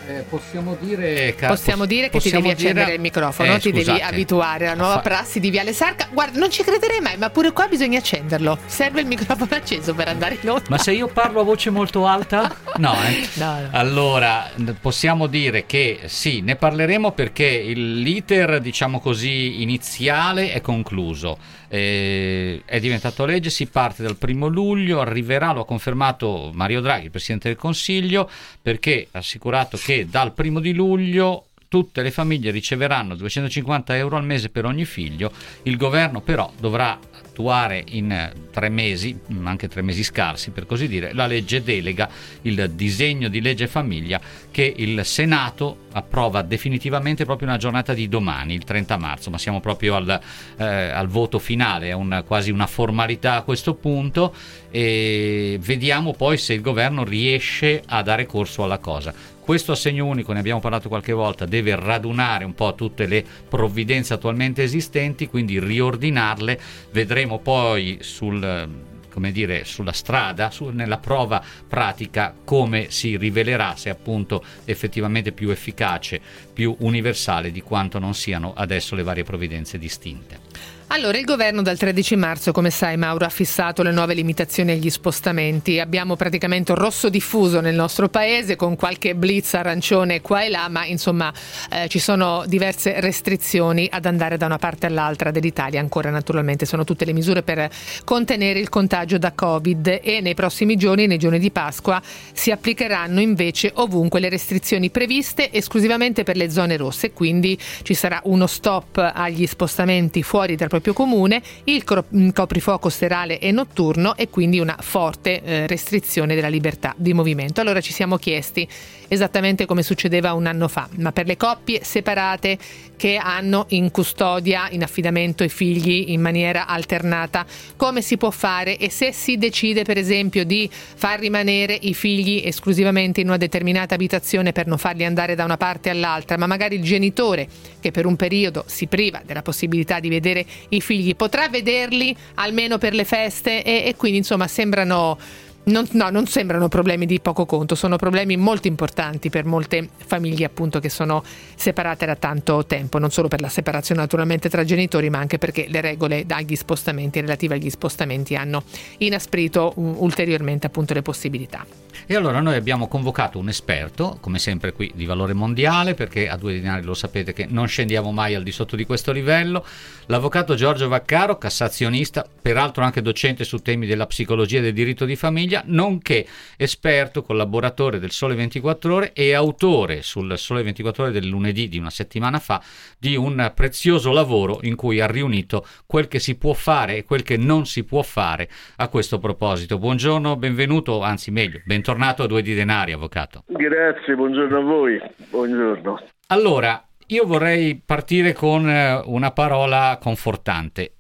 Eh, 0.08 0.24
possiamo 0.28 0.76
dire, 0.80 1.34
ca- 1.34 1.48
Possiamo 1.48 1.84
dire 1.84 2.02
che 2.08 2.18
ti 2.18 2.30
possiamo 2.30 2.46
devi 2.46 2.54
accendere 2.54 2.84
dire- 2.84 2.96
il 2.96 3.00
microfono, 3.02 3.54
Eh, 3.54 3.58
ti 3.58 3.72
devi 3.72 3.84
scusate. 3.84 4.02
abituare 4.04 4.66
alla 4.66 4.76
nuova 4.76 4.94
Fa- 4.94 5.00
prassi 5.00 5.40
di 5.40 5.50
Viale 5.50 5.72
Sarca. 5.72 6.08
Guarda, 6.12 6.38
non 6.38 6.48
ci 6.50 6.62
crederei 6.62 7.00
mai, 7.00 7.16
ma 7.16 7.28
pure 7.30 7.50
qua 7.50 7.66
bisogna 7.66 7.98
accenderlo. 7.98 8.56
Serve 8.66 9.00
il 9.00 9.06
microfono 9.08 9.50
acceso 9.50 9.94
per 9.94 10.06
andare 10.08 10.38
in 10.40 10.48
onda. 10.48 10.64
Ma 10.68 10.78
se 10.78 10.92
io 10.92 11.08
parlo 11.08 11.40
a 11.40 11.44
voce 11.44 11.70
molto 11.70 12.06
alta? 12.06 12.54
No, 12.76 12.92
eh. 13.04 13.26
No, 13.34 13.58
no. 13.60 13.68
Allora, 13.72 14.50
possiamo 14.80 15.26
dire 15.26 15.64
che 15.66 16.00
sì, 16.04 16.40
ne 16.42 16.56
parleremo 16.56 17.10
perché 17.12 17.46
il- 17.46 18.00
l'iter, 18.02 18.60
diciamo 18.60 19.00
così, 19.00 19.62
iniziale 19.62 20.52
è 20.52 20.60
concluso. 20.60 21.38
Eh, 21.68 22.62
è 22.64 22.78
diventato 22.78 23.24
legge, 23.24 23.48
si 23.50 23.66
parte 23.66 24.02
dal 24.02 24.16
primo 24.16 24.46
luglio, 24.46 25.00
arriverà, 25.00 25.52
lo 25.52 25.62
ha 25.62 25.66
confermato 25.66 26.50
Mario 26.52 26.80
Draghi, 26.80 27.06
il 27.06 27.10
Presidente 27.10 27.48
del 27.48 27.56
Consiglio, 27.56 28.30
perché 28.60 29.08
ha 29.10 29.18
assicurato 29.18 29.76
che 29.82 29.95
dal 30.04 30.34
primo 30.34 30.60
di 30.60 30.74
luglio 30.74 31.46
tutte 31.68 32.02
le 32.02 32.10
famiglie 32.10 32.50
riceveranno 32.50 33.16
250 33.16 33.96
euro 33.96 34.16
al 34.16 34.24
mese 34.24 34.50
per 34.50 34.64
ogni 34.64 34.84
figlio, 34.84 35.32
il 35.62 35.76
governo 35.76 36.20
però 36.20 36.52
dovrà 36.58 36.98
attuare 37.36 37.84
in 37.88 38.10
eh, 38.10 38.32
tre 38.50 38.70
mesi, 38.70 39.18
mm, 39.30 39.46
anche 39.46 39.68
tre 39.68 39.82
mesi 39.82 40.02
scarsi 40.02 40.50
per 40.52 40.64
così 40.64 40.88
dire, 40.88 41.12
la 41.12 41.26
legge 41.26 41.62
delega, 41.62 42.08
il 42.42 42.70
disegno 42.74 43.28
di 43.28 43.42
legge 43.42 43.66
famiglia 43.66 44.18
che 44.50 44.72
il 44.74 45.04
Senato 45.04 45.84
approva 45.92 46.40
definitivamente 46.40 47.26
proprio 47.26 47.48
una 47.48 47.58
giornata 47.58 47.92
di 47.92 48.08
domani, 48.08 48.54
il 48.54 48.64
30 48.64 48.96
marzo, 48.96 49.28
ma 49.28 49.36
siamo 49.36 49.60
proprio 49.60 49.96
al, 49.96 50.18
eh, 50.56 50.64
al 50.64 51.08
voto 51.08 51.38
finale, 51.38 51.88
è 51.88 51.92
un- 51.92 52.24
quasi 52.26 52.50
una 52.50 52.66
formalità 52.66 53.34
a 53.34 53.42
questo 53.42 53.74
punto 53.74 54.34
e 54.70 55.58
vediamo 55.60 56.14
poi 56.14 56.38
se 56.38 56.54
il 56.54 56.62
governo 56.62 57.04
riesce 57.04 57.82
a 57.84 58.02
dare 58.02 58.24
corso 58.24 58.64
alla 58.64 58.78
cosa. 58.78 59.12
Questo 59.46 59.70
assegno 59.70 60.06
unico, 60.06 60.32
ne 60.32 60.40
abbiamo 60.40 60.58
parlato 60.58 60.88
qualche 60.88 61.12
volta, 61.12 61.46
deve 61.46 61.76
radunare 61.76 62.44
un 62.44 62.52
po' 62.52 62.74
tutte 62.74 63.06
le 63.06 63.24
provvidenze 63.48 64.12
attualmente 64.12 64.64
esistenti, 64.64 65.28
quindi 65.28 65.60
riordinarle. 65.60 66.60
Vedremo 66.90 67.38
poi 67.38 67.98
sul 68.00 68.68
come 69.08 69.30
dire, 69.30 69.64
sulla 69.64 69.92
strada, 69.92 70.50
su- 70.50 70.70
nella 70.70 70.98
prova 70.98 71.40
pratica, 71.66 72.34
come 72.44 72.90
si 72.90 73.16
rivelerà 73.16 73.76
se 73.76 73.88
appunto 73.88 74.44
effettivamente 74.64 75.30
più 75.30 75.48
efficace, 75.50 76.20
più 76.52 76.74
universale 76.80 77.52
di 77.52 77.62
quanto 77.62 78.00
non 78.00 78.14
siano 78.14 78.52
adesso 78.52 78.96
le 78.96 79.04
varie 79.04 79.22
provvidenze 79.22 79.78
distinte. 79.78 80.45
Allora, 80.88 81.18
il 81.18 81.24
governo 81.24 81.62
dal 81.62 81.76
13 81.76 82.14
marzo, 82.14 82.52
come 82.52 82.70
sai 82.70 82.96
Mauro, 82.96 83.24
ha 83.24 83.28
fissato 83.28 83.82
le 83.82 83.90
nuove 83.90 84.14
limitazioni 84.14 84.70
agli 84.70 84.88
spostamenti. 84.88 85.80
Abbiamo 85.80 86.14
praticamente 86.14 86.70
un 86.70 86.78
rosso 86.78 87.08
diffuso 87.08 87.60
nel 87.60 87.74
nostro 87.74 88.08
paese 88.08 88.54
con 88.54 88.76
qualche 88.76 89.16
blitz 89.16 89.54
arancione 89.54 90.20
qua 90.20 90.44
e 90.44 90.48
là, 90.48 90.68
ma 90.68 90.86
insomma 90.86 91.32
eh, 91.72 91.88
ci 91.88 91.98
sono 91.98 92.44
diverse 92.46 93.00
restrizioni 93.00 93.88
ad 93.90 94.06
andare 94.06 94.36
da 94.36 94.46
una 94.46 94.58
parte 94.58 94.86
all'altra 94.86 95.32
dell'Italia. 95.32 95.80
Ancora 95.80 96.10
naturalmente 96.10 96.66
sono 96.66 96.84
tutte 96.84 97.04
le 97.04 97.12
misure 97.12 97.42
per 97.42 97.68
contenere 98.04 98.60
il 98.60 98.68
contagio 98.68 99.18
da 99.18 99.32
Covid 99.32 99.98
e 100.00 100.20
nei 100.20 100.34
prossimi 100.34 100.76
giorni, 100.76 101.08
nei 101.08 101.18
giorni 101.18 101.40
di 101.40 101.50
Pasqua, 101.50 102.00
si 102.32 102.52
applicheranno 102.52 103.20
invece 103.20 103.72
ovunque 103.74 104.20
le 104.20 104.28
restrizioni 104.28 104.90
previste 104.90 105.52
esclusivamente 105.52 106.22
per 106.22 106.36
le 106.36 106.48
zone 106.48 106.76
rosse, 106.76 107.10
quindi 107.10 107.58
ci 107.82 107.94
sarà 107.94 108.20
uno 108.26 108.46
stop 108.46 108.98
agli 109.12 109.48
spostamenti 109.48 110.22
fuori 110.22 110.54
dal 110.54 110.74
proprio 110.80 110.92
comune, 110.92 111.42
il 111.64 111.84
mm, 112.14 112.30
coprifuoco 112.30 112.88
serale 112.88 113.38
e 113.38 113.50
notturno 113.50 114.16
e 114.16 114.28
quindi 114.28 114.58
una 114.58 114.76
forte 114.80 115.42
eh, 115.42 115.66
restrizione 115.66 116.34
della 116.34 116.48
libertà 116.48 116.94
di 116.96 117.14
movimento. 117.14 117.60
Allora 117.60 117.80
ci 117.80 117.92
siamo 117.92 118.16
chiesti 118.16 118.68
esattamente 119.08 119.66
come 119.66 119.82
succedeva 119.82 120.32
un 120.32 120.46
anno 120.46 120.68
fa, 120.68 120.88
ma 120.98 121.12
per 121.12 121.26
le 121.26 121.36
coppie 121.36 121.82
separate 121.82 122.58
che 122.96 123.16
hanno 123.16 123.66
in 123.68 123.90
custodia, 123.90 124.68
in 124.70 124.82
affidamento 124.82 125.44
i 125.44 125.48
figli 125.48 126.06
in 126.08 126.20
maniera 126.20 126.66
alternata, 126.66 127.46
come 127.76 128.02
si 128.02 128.16
può 128.16 128.30
fare 128.30 128.78
e 128.78 128.90
se 128.90 129.12
si 129.12 129.36
decide 129.36 129.84
per 129.84 129.98
esempio 129.98 130.44
di 130.44 130.68
far 130.70 131.20
rimanere 131.20 131.78
i 131.78 131.94
figli 131.94 132.42
esclusivamente 132.44 133.20
in 133.20 133.28
una 133.28 133.36
determinata 133.36 133.94
abitazione 133.94 134.52
per 134.52 134.66
non 134.66 134.78
farli 134.78 135.04
andare 135.04 135.34
da 135.34 135.44
una 135.44 135.56
parte 135.56 135.90
all'altra, 135.90 136.36
ma 136.36 136.46
magari 136.46 136.76
il 136.76 136.82
genitore 136.82 137.48
che 137.80 137.90
per 137.90 138.06
un 138.06 138.16
periodo 138.16 138.64
si 138.66 138.86
priva 138.86 139.22
della 139.24 139.42
possibilità 139.42 140.00
di 140.00 140.08
vedere 140.08 140.44
i 140.70 140.80
figli. 140.80 141.14
Potrà 141.14 141.48
vederli 141.48 142.16
almeno 142.34 142.78
per 142.78 142.94
le 142.94 143.04
feste 143.04 143.62
e, 143.62 143.84
e 143.86 143.94
quindi 143.96 144.18
insomma 144.18 144.46
sembrano 144.46 145.18
non, 145.66 145.86
no, 145.92 146.10
non 146.10 146.26
sembrano 146.26 146.68
problemi 146.68 147.06
di 147.06 147.18
poco 147.20 147.44
conto, 147.44 147.74
sono 147.74 147.96
problemi 147.96 148.36
molto 148.36 148.68
importanti 148.68 149.30
per 149.30 149.44
molte 149.44 149.88
famiglie 149.96 150.44
appunto 150.44 150.78
che 150.78 150.88
sono 150.88 151.24
separate 151.56 152.06
da 152.06 152.14
tanto 152.14 152.64
tempo, 152.66 152.98
non 152.98 153.10
solo 153.10 153.26
per 153.28 153.40
la 153.40 153.48
separazione 153.48 154.00
naturalmente 154.00 154.48
tra 154.48 154.64
genitori, 154.64 155.10
ma 155.10 155.18
anche 155.18 155.38
perché 155.38 155.66
le 155.68 155.80
regole 155.80 156.24
dagli 156.24 156.54
spostamenti 156.54 157.20
relative 157.20 157.54
agli 157.54 157.70
spostamenti 157.70 158.36
hanno 158.36 158.62
inasprito 158.98 159.72
uh, 159.74 159.96
ulteriormente 159.98 160.66
appunto 160.66 160.94
le 160.94 161.02
possibilità. 161.02 161.66
E 162.04 162.14
allora 162.14 162.40
noi 162.40 162.54
abbiamo 162.54 162.86
convocato 162.86 163.38
un 163.38 163.48
esperto, 163.48 164.18
come 164.20 164.38
sempre 164.38 164.72
qui 164.72 164.92
di 164.94 165.06
valore 165.06 165.32
mondiale, 165.32 165.94
perché 165.94 166.28
a 166.28 166.36
due 166.36 166.52
dinari 166.52 166.84
lo 166.84 166.94
sapete 166.94 167.32
che 167.32 167.46
non 167.48 167.66
scendiamo 167.66 168.12
mai 168.12 168.34
al 168.34 168.42
di 168.42 168.52
sotto 168.52 168.76
di 168.76 168.84
questo 168.84 169.10
livello, 169.12 169.64
l'avvocato 170.06 170.54
Giorgio 170.54 170.88
Vaccaro, 170.88 171.38
cassazionista, 171.38 172.24
peraltro 172.40 172.84
anche 172.84 173.02
docente 173.02 173.44
su 173.44 173.58
temi 173.58 173.86
della 173.86 174.06
psicologia 174.06 174.58
e 174.58 174.62
del 174.62 174.74
diritto 174.74 175.04
di 175.04 175.16
famiglia, 175.16 175.55
nonché 175.66 176.26
esperto, 176.56 177.22
collaboratore 177.22 177.98
del 177.98 178.10
Sole 178.10 178.34
24 178.34 178.94
Ore 178.94 179.12
e 179.12 179.34
autore 179.34 180.02
sul 180.02 180.36
Sole 180.36 180.62
24 180.62 181.04
Ore 181.04 181.12
del 181.12 181.26
lunedì 181.26 181.68
di 181.68 181.78
una 181.78 181.90
settimana 181.90 182.38
fa 182.38 182.62
di 182.98 183.16
un 183.16 183.52
prezioso 183.54 184.12
lavoro 184.12 184.58
in 184.62 184.76
cui 184.76 185.00
ha 185.00 185.06
riunito 185.06 185.64
quel 185.86 186.08
che 186.08 186.18
si 186.18 186.36
può 186.36 186.52
fare 186.52 186.96
e 186.96 187.04
quel 187.04 187.22
che 187.22 187.36
non 187.36 187.66
si 187.66 187.84
può 187.84 188.02
fare 188.02 188.48
a 188.76 188.88
questo 188.88 189.18
proposito. 189.18 189.78
Buongiorno, 189.78 190.36
benvenuto, 190.36 191.02
anzi 191.02 191.30
meglio, 191.30 191.60
bentornato 191.64 192.22
a 192.22 192.26
Due 192.26 192.42
di 192.42 192.54
Denari, 192.54 192.92
avvocato. 192.92 193.44
Grazie, 193.46 194.14
buongiorno 194.14 194.58
a 194.58 194.62
voi. 194.62 195.00
Buongiorno. 195.30 196.00
Allora, 196.28 196.86
io 197.08 197.24
vorrei 197.24 197.80
partire 197.84 198.32
con 198.32 198.68
eh, 198.68 199.00
una 199.04 199.30
parola 199.30 199.96
confortante. 200.00 200.95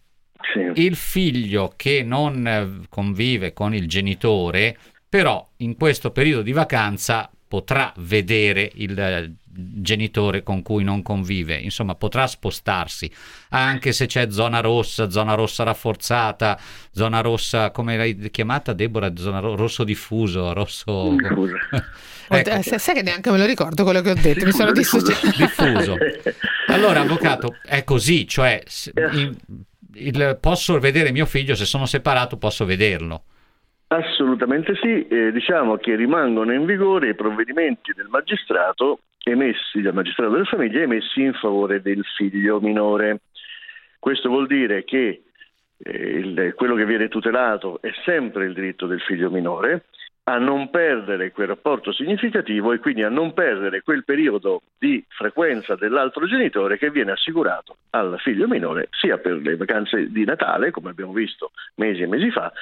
Il 0.74 0.96
figlio 0.96 1.72
che 1.76 2.02
non 2.02 2.46
eh, 2.46 2.86
convive 2.88 3.52
con 3.52 3.74
il 3.74 3.88
genitore, 3.88 4.76
però 5.08 5.46
in 5.58 5.76
questo 5.76 6.10
periodo 6.10 6.42
di 6.42 6.52
vacanza 6.52 7.30
potrà 7.48 7.92
vedere 7.98 8.70
il 8.74 8.98
eh, 8.98 9.32
genitore 9.58 10.42
con 10.42 10.62
cui 10.62 10.84
non 10.84 11.00
convive, 11.02 11.54
insomma 11.56 11.94
potrà 11.94 12.26
spostarsi, 12.26 13.10
anche 13.50 13.92
se 13.92 14.06
c'è 14.06 14.30
zona 14.30 14.60
rossa, 14.60 15.08
zona 15.08 15.34
rossa 15.34 15.62
rafforzata, 15.62 16.58
zona 16.90 17.20
rossa, 17.20 17.70
come 17.70 17.96
l'hai 17.96 18.30
chiamata 18.30 18.72
Deborah, 18.72 19.12
zona 19.16 19.38
ro- 19.38 19.54
rosso 19.56 19.84
diffuso, 19.84 20.52
rosso... 20.52 21.14
Ecco. 22.28 22.50
Eh, 22.50 22.78
sai 22.80 22.94
che 22.96 23.02
neanche 23.02 23.30
me 23.30 23.38
lo 23.38 23.46
ricordo 23.46 23.84
quello 23.84 24.00
che 24.00 24.10
ho 24.10 24.14
detto, 24.14 24.44
mi 24.44 24.50
sono 24.50 24.72
dissociata. 24.72 25.30
diffuso. 25.36 25.96
Allora, 26.68 27.02
avvocato, 27.02 27.54
è 27.64 27.84
così, 27.84 28.26
cioè 28.26 28.60
s- 28.66 28.90
in- 29.12 29.34
il- 29.96 30.38
posso 30.40 30.78
vedere 30.78 31.12
mio 31.12 31.26
figlio, 31.26 31.54
se 31.54 31.64
sono 31.64 31.86
separato 31.86 32.36
posso 32.36 32.64
vederlo. 32.64 33.22
Assolutamente 33.88 34.74
sì, 34.82 35.06
eh, 35.06 35.30
diciamo 35.30 35.76
che 35.76 35.94
rimangono 35.94 36.52
in 36.52 36.64
vigore 36.64 37.10
i 37.10 37.14
provvedimenti 37.14 37.92
del 37.94 38.08
magistrato 38.08 39.00
emessi 39.22 39.80
dal 39.80 39.94
magistrato 39.94 40.32
della 40.32 40.44
famiglia 40.44 40.82
emessi 40.82 41.20
in 41.20 41.32
favore 41.34 41.80
del 41.82 42.04
figlio 42.16 42.60
minore. 42.60 43.20
Questo 43.98 44.28
vuol 44.28 44.46
dire 44.46 44.84
che 44.84 45.22
eh, 45.78 45.90
il, 45.92 46.54
quello 46.56 46.74
che 46.74 46.84
viene 46.84 47.08
tutelato 47.08 47.80
è 47.80 47.90
sempre 48.04 48.46
il 48.46 48.54
diritto 48.54 48.86
del 48.86 49.00
figlio 49.00 49.30
minore 49.30 49.84
a 50.28 50.38
non 50.38 50.70
perdere 50.70 51.30
quel 51.30 51.46
rapporto 51.46 51.92
significativo 51.92 52.72
e 52.72 52.78
quindi 52.78 53.04
a 53.04 53.08
non 53.08 53.32
perdere 53.32 53.82
quel 53.82 54.04
periodo 54.04 54.62
di 54.76 55.04
frequenza 55.08 55.76
dell'altro 55.76 56.26
genitore 56.26 56.78
che 56.78 56.90
viene 56.90 57.12
assicurato 57.12 57.76
al 57.90 58.18
figlio 58.18 58.48
minore 58.48 58.88
sia 58.90 59.18
per 59.18 59.36
le 59.36 59.56
vacanze 59.56 60.10
di 60.10 60.24
Natale, 60.24 60.72
come 60.72 60.90
abbiamo 60.90 61.12
visto 61.12 61.52
mesi 61.76 62.02
e 62.02 62.08
mesi 62.08 62.30
fa, 62.32 62.52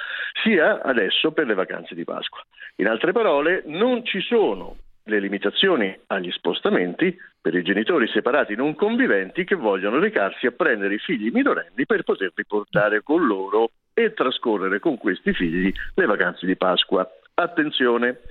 sia 0.43 0.83
adesso 0.83 1.31
per 1.31 1.47
le 1.47 1.55
vacanze 1.55 1.95
di 1.95 2.03
Pasqua. 2.03 2.43
In 2.75 2.87
altre 2.87 3.11
parole, 3.11 3.63
non 3.65 4.05
ci 4.05 4.21
sono 4.21 4.75
le 5.05 5.19
limitazioni 5.19 5.95
agli 6.07 6.31
spostamenti 6.31 7.17
per 7.41 7.55
i 7.55 7.63
genitori 7.63 8.07
separati 8.07 8.55
non 8.55 8.75
conviventi 8.75 9.43
che 9.43 9.55
vogliono 9.55 9.99
recarsi 9.99 10.45
a 10.45 10.51
prendere 10.51 10.95
i 10.95 10.99
figli 10.99 11.31
minorenni 11.31 11.85
per 11.85 12.03
poterli 12.03 12.45
portare 12.45 13.01
con 13.01 13.25
loro 13.25 13.71
e 13.93 14.13
trascorrere 14.13 14.79
con 14.79 14.97
questi 14.97 15.33
figli 15.33 15.71
le 15.95 16.05
vacanze 16.05 16.45
di 16.45 16.55
Pasqua. 16.55 17.09
Attenzione, 17.37 18.21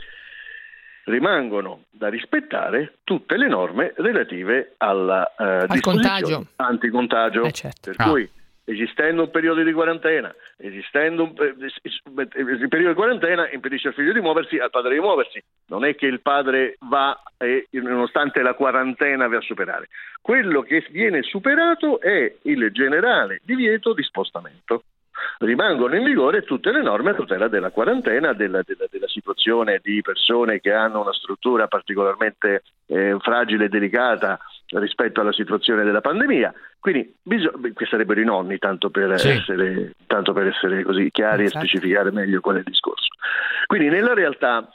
rimangono 1.05 1.85
da 1.91 2.09
rispettare 2.09 2.95
tutte 3.05 3.37
le 3.37 3.49
norme 3.49 3.93
relative 3.97 4.75
alla 4.79 5.27
eh, 5.39 5.67
Al 5.69 5.81
contagio. 5.81 6.47
anticontagio. 6.57 7.45
Eh, 7.45 7.53
certo. 7.53 7.91
Per 7.91 7.97
Ah. 7.99 8.09
cui 8.11 8.27
esistendo 8.67 9.25
un 9.25 9.31
periodo 9.31 9.63
di 9.63 9.73
quarantena, 9.75 10.35
esistendo 10.57 11.25
un 11.25 11.35
pe- 11.35 11.55
il 11.59 12.69
periodo 12.71 12.89
di 12.89 12.95
quarantena 12.95 13.51
impedisce 13.51 13.89
al 13.89 13.95
figlio 13.95 14.15
di 14.15 14.21
muoversi, 14.21 14.57
al 14.59 14.71
padre 14.71 14.95
di 14.95 15.01
muoversi. 15.01 15.39
Non 15.67 15.85
è 15.85 15.95
che 15.95 16.07
il 16.07 16.23
padre 16.23 16.77
va 16.89 17.21
e 17.37 17.69
nonostante 17.73 18.41
la 18.41 18.55
quarantena 18.55 19.29
va 19.29 19.37
a 19.37 19.41
superare. 19.43 19.89
Quello 20.23 20.63
che 20.63 20.87
viene 20.91 21.21
superato 21.23 22.01
è 22.01 22.35
il 22.45 22.71
generale 22.73 23.41
divieto 23.45 23.93
di 23.93 24.03
spostamento. 24.03 24.85
Rimangono 25.39 25.97
in 25.97 26.05
vigore 26.05 26.43
tutte 26.43 26.71
le 26.73 26.83
norme 26.83 27.11
a 27.11 27.15
tutela 27.15 27.49
della 27.49 27.71
quarantena, 27.71 28.33
della, 28.33 28.63
della- 28.65 28.87
della 28.91 29.09
situazione 29.09 29.81
di 29.83 30.01
persone 30.03 30.61
che 30.61 30.73
hanno 30.73 31.03
una 31.03 31.13
struttura 31.13 31.67
particolarmente 31.67 32.63
eh, 32.87 33.17
fragile 33.21 33.65
e 33.67 33.69
delicata 33.69 34.39
rispetto 34.77 35.21
alla 35.21 35.33
situazione 35.33 35.85
della 35.85 36.01
pandemia. 36.01 36.53
Quindi 36.81 37.15
bisog- 37.23 37.73
che 37.75 37.87
sarebbero 37.87 38.21
i 38.21 38.25
nonni, 38.25 38.59
tanto 38.59 38.91
per, 38.91 39.19
Sì. 39.19 39.29
essere, 39.31 39.93
tanto 40.07 40.33
per 40.33 40.49
essere 40.49 40.83
così 40.83 41.11
chiari 41.11 41.45
Esatto. 41.45 41.65
e 41.65 41.69
specificare 41.69 42.11
meglio 42.11 42.41
qual 42.41 42.57
è 42.57 42.59
il 42.59 42.65
discorso. 42.65 43.09
Quindi 43.67 43.89
nella 43.89 44.15
realtà, 44.15 44.69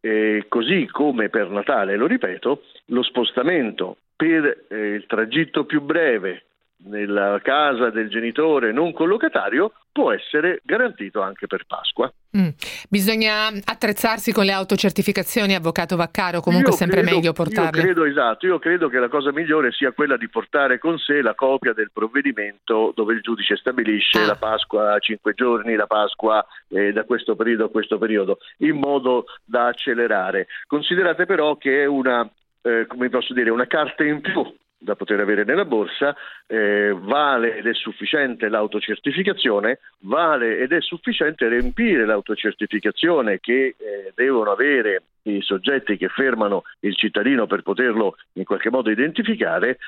eh, 0.00 0.44
così 0.48 0.86
come 0.90 1.28
per 1.28 1.48
Natale, 1.48 1.96
lo 1.96 2.06
ripeto, 2.06 2.62
lo 2.86 3.02
spostamento 3.02 3.96
per 4.16 4.64
eh, 4.68 4.76
il 4.94 5.06
tragitto 5.06 5.64
più 5.64 5.80
breve 5.82 6.42
nella 6.84 7.40
casa 7.42 7.90
del 7.90 8.08
genitore 8.08 8.70
non 8.72 8.92
collocatario 8.92 9.72
può 9.90 10.12
essere 10.12 10.60
garantito 10.62 11.22
anche 11.22 11.46
per 11.46 11.64
Pasqua. 11.66 12.12
Mm. 12.36 12.48
Bisogna 12.90 13.46
attrezzarsi 13.64 14.30
con 14.30 14.44
le 14.44 14.52
autocertificazioni, 14.52 15.54
avvocato 15.54 15.96
Vaccaro, 15.96 16.40
comunque 16.40 16.68
è 16.68 16.72
Io 16.72 16.76
sempre 16.78 17.00
credo- 17.00 17.14
meglio 17.16 17.28
Io 17.28 17.32
portarle. 17.32 17.80
credo 17.80 18.04
esatto, 18.04 18.46
io 18.46 18.58
credo 18.58 18.88
che 18.88 18.98
la 18.98 19.08
cosa 19.08 19.32
migliore 19.32 19.72
sia 19.72 19.92
quella 19.92 20.18
di 20.18 20.28
portare 20.28 20.78
con 20.78 20.98
sé 20.98 21.22
la 21.22 21.34
copia 21.34 21.72
del 21.72 21.90
provvedimento 21.92 22.92
dove 22.94 23.14
il 23.14 23.20
giudice 23.22 23.56
stabilisce 23.56 24.20
Ah. 24.20 24.26
la 24.26 24.36
Pasqua 24.36 24.92
a 24.92 24.98
cinque 24.98 25.32
giorni, 25.32 25.74
la 25.76 25.86
Pasqua 25.86 26.44
eh, 26.68 26.92
da 26.92 27.04
questo 27.04 27.34
periodo 27.34 27.64
a 27.64 27.70
questo 27.70 27.96
periodo, 27.96 28.38
in 28.58 28.76
modo 28.76 29.24
da 29.44 29.68
accelerare. 29.68 30.46
Considerate 30.66 31.24
però 31.24 31.56
che 31.56 31.84
è 31.84 31.86
una, 31.86 32.28
eh, 32.60 32.84
come 32.86 33.08
posso 33.08 33.32
dire, 33.32 33.48
una 33.48 33.66
carta 33.66 34.04
in 34.04 34.20
più 34.20 34.44
da 34.78 34.94
poter 34.94 35.20
avere 35.20 35.44
nella 35.44 35.64
borsa, 35.64 36.14
eh, 36.46 36.94
vale 36.96 37.56
ed 37.56 37.66
è 37.66 37.74
sufficiente 37.74 38.48
l'autocertificazione, 38.48 39.80
vale 40.00 40.58
ed 40.58 40.72
è 40.72 40.80
sufficiente 40.80 41.48
riempire 41.48 42.04
l'autocertificazione 42.04 43.40
che 43.40 43.74
eh, 43.78 44.12
devono 44.14 44.52
avere 44.52 45.02
i 45.22 45.40
soggetti 45.42 45.96
che 45.96 46.08
fermano 46.08 46.62
il 46.80 46.96
cittadino 46.96 47.46
per 47.46 47.62
poterlo 47.62 48.16
in 48.34 48.44
qualche 48.44 48.70
modo 48.70 48.90
identificare 48.90 49.78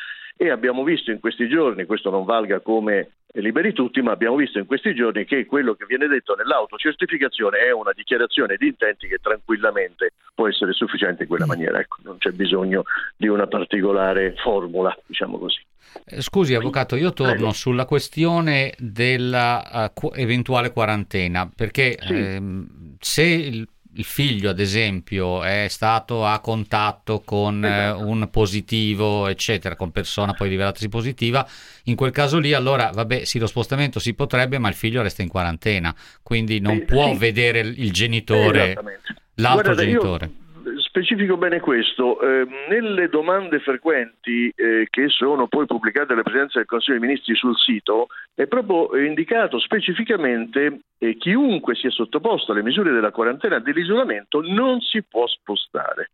e 0.41 0.51
abbiamo 0.51 0.85
visto 0.85 1.11
in 1.11 1.19
questi 1.19 1.49
giorni, 1.49 1.85
questo 1.85 2.11
non 2.11 2.25
valga 2.25 2.61
come 2.61 3.11
liberi 3.35 3.73
tutti, 3.73 4.01
ma 4.01 4.13
abbiamo 4.13 4.37
visto 4.37 4.61
in 4.61 4.67
questi 4.67 4.95
giorni 4.95 5.25
che 5.25 5.47
quello 5.47 5.75
che 5.75 5.85
viene 5.85 6.07
detto 6.07 6.37
nell'autocertificazione 6.37 7.59
è 7.59 7.73
una 7.73 7.91
dichiarazione 7.93 8.57
di 8.57 8.69
intenti 8.69 9.09
che 9.09 9.19
tranquillamente 9.21 10.13
può 10.35 10.47
essere 10.47 10.73
sufficiente 10.73 11.23
in 11.23 11.29
quella 11.29 11.45
maniera, 11.45 11.81
ecco, 11.81 11.97
non 12.05 12.19
c'è 12.19 12.31
bisogno 12.31 12.85
di 13.17 13.27
una 13.27 13.49
particolare 13.49 14.35
formula, 14.37 14.97
diciamo 15.07 15.39
così. 15.39 15.61
Eh, 16.05 16.23
Scusi, 16.23 16.55
avvocato, 16.55 16.95
io 16.95 17.13
torno 17.13 17.33
Prego. 17.33 17.53
sulla 17.53 17.85
questione 17.85 18.75
della 18.79 19.87
eh, 19.87 19.91
qu- 19.93 20.17
eventuale 20.17 20.71
quarantena, 20.71 21.51
perché 21.53 21.99
Sì. 22.01 22.15
ehm, 22.15 22.97
se 23.01 23.23
il, 23.25 23.69
il 23.99 24.05
figlio, 24.05 24.49
ad 24.51 24.61
esempio, 24.61 25.43
è 25.43 25.67
stato 25.69 26.25
a 26.25 26.39
contatto 26.39 27.21
con 27.25 27.65
eh, 27.65 27.69
Esatto. 27.69 28.07
un 28.07 28.29
positivo, 28.31 29.27
eccetera, 29.27 29.75
con 29.75 29.91
persona 29.91 30.35
poi 30.35 30.49
rivelatasi 30.51 30.89
positiva, 30.89 31.45
in 31.85 31.97
quel 31.97 32.13
caso 32.13 32.39
lì, 32.39 32.53
allora, 32.53 32.91
vabbè, 32.95 33.25
sì, 33.25 33.41
lo 33.41 33.49
spostamento 33.49 33.99
si 33.99 34.15
potrebbe, 34.15 34.59
ma 34.59 34.69
il 34.69 34.75
figlio 34.77 35.03
resta 35.03 35.23
in 35.23 35.29
quarantena, 35.29 35.93
quindi 36.23 36.61
non 36.61 36.77
Eh, 36.77 36.83
può 36.83 37.11
sì. 37.13 37.19
vedere 37.19 37.59
il 37.61 37.91
genitore, 37.93 38.75
l'altro 39.35 39.75
Guardate, 39.75 39.83
io 39.83 40.01
genitore. 40.01 40.31
Specifico 40.89 41.37
bene 41.37 41.61
questo, 41.61 42.19
eh, 42.19 42.47
nelle 42.71 43.11
domande 43.11 43.61
frequenti 43.61 44.51
eh, 44.57 44.87
che 44.89 45.09
sono 45.09 45.47
poi 45.47 45.67
pubblicate 45.67 46.07
dalla 46.07 46.23
Presidenza 46.23 46.59
del 46.59 46.67
Consiglio 46.67 46.99
dei 46.99 47.07
Ministri 47.07 47.35
sul 47.35 47.55
sito 47.59 48.07
è 48.35 48.47
proprio 48.47 48.97
indicato 48.99 49.61
specificamente 49.61 50.81
eh, 50.97 51.17
chiunque 51.19 51.75
sia 51.75 51.91
sottoposto 51.91 52.53
alle 52.53 52.63
misure 52.63 52.91
della 52.91 53.11
quarantena 53.11 53.57
e 53.57 53.61
dell'isolamento 53.61 54.41
non 54.41 54.81
si 54.81 55.03
può 55.03 55.27
spostare. 55.27 56.09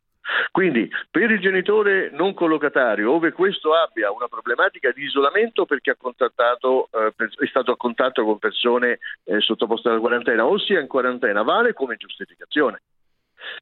Quindi 0.50 0.90
per 1.08 1.30
il 1.30 1.38
genitore 1.38 2.10
non 2.10 2.34
collocatario, 2.34 3.12
ove 3.12 3.30
questo 3.30 3.74
abbia 3.74 4.10
una 4.10 4.26
problematica 4.26 4.90
di 4.90 5.04
isolamento 5.04 5.66
perché 5.66 5.92
eh, 5.92 7.14
è 7.16 7.46
stato 7.46 7.70
a 7.70 7.76
contatto 7.76 8.24
con 8.24 8.38
persone 8.38 8.98
eh, 9.22 9.38
sottoposte 9.38 9.88
alla 9.88 10.00
quarantena 10.00 10.44
o 10.44 10.58
sia 10.58 10.80
in 10.80 10.88
quarantena, 10.88 11.42
vale 11.42 11.74
come 11.74 11.94
giustificazione. 11.96 12.80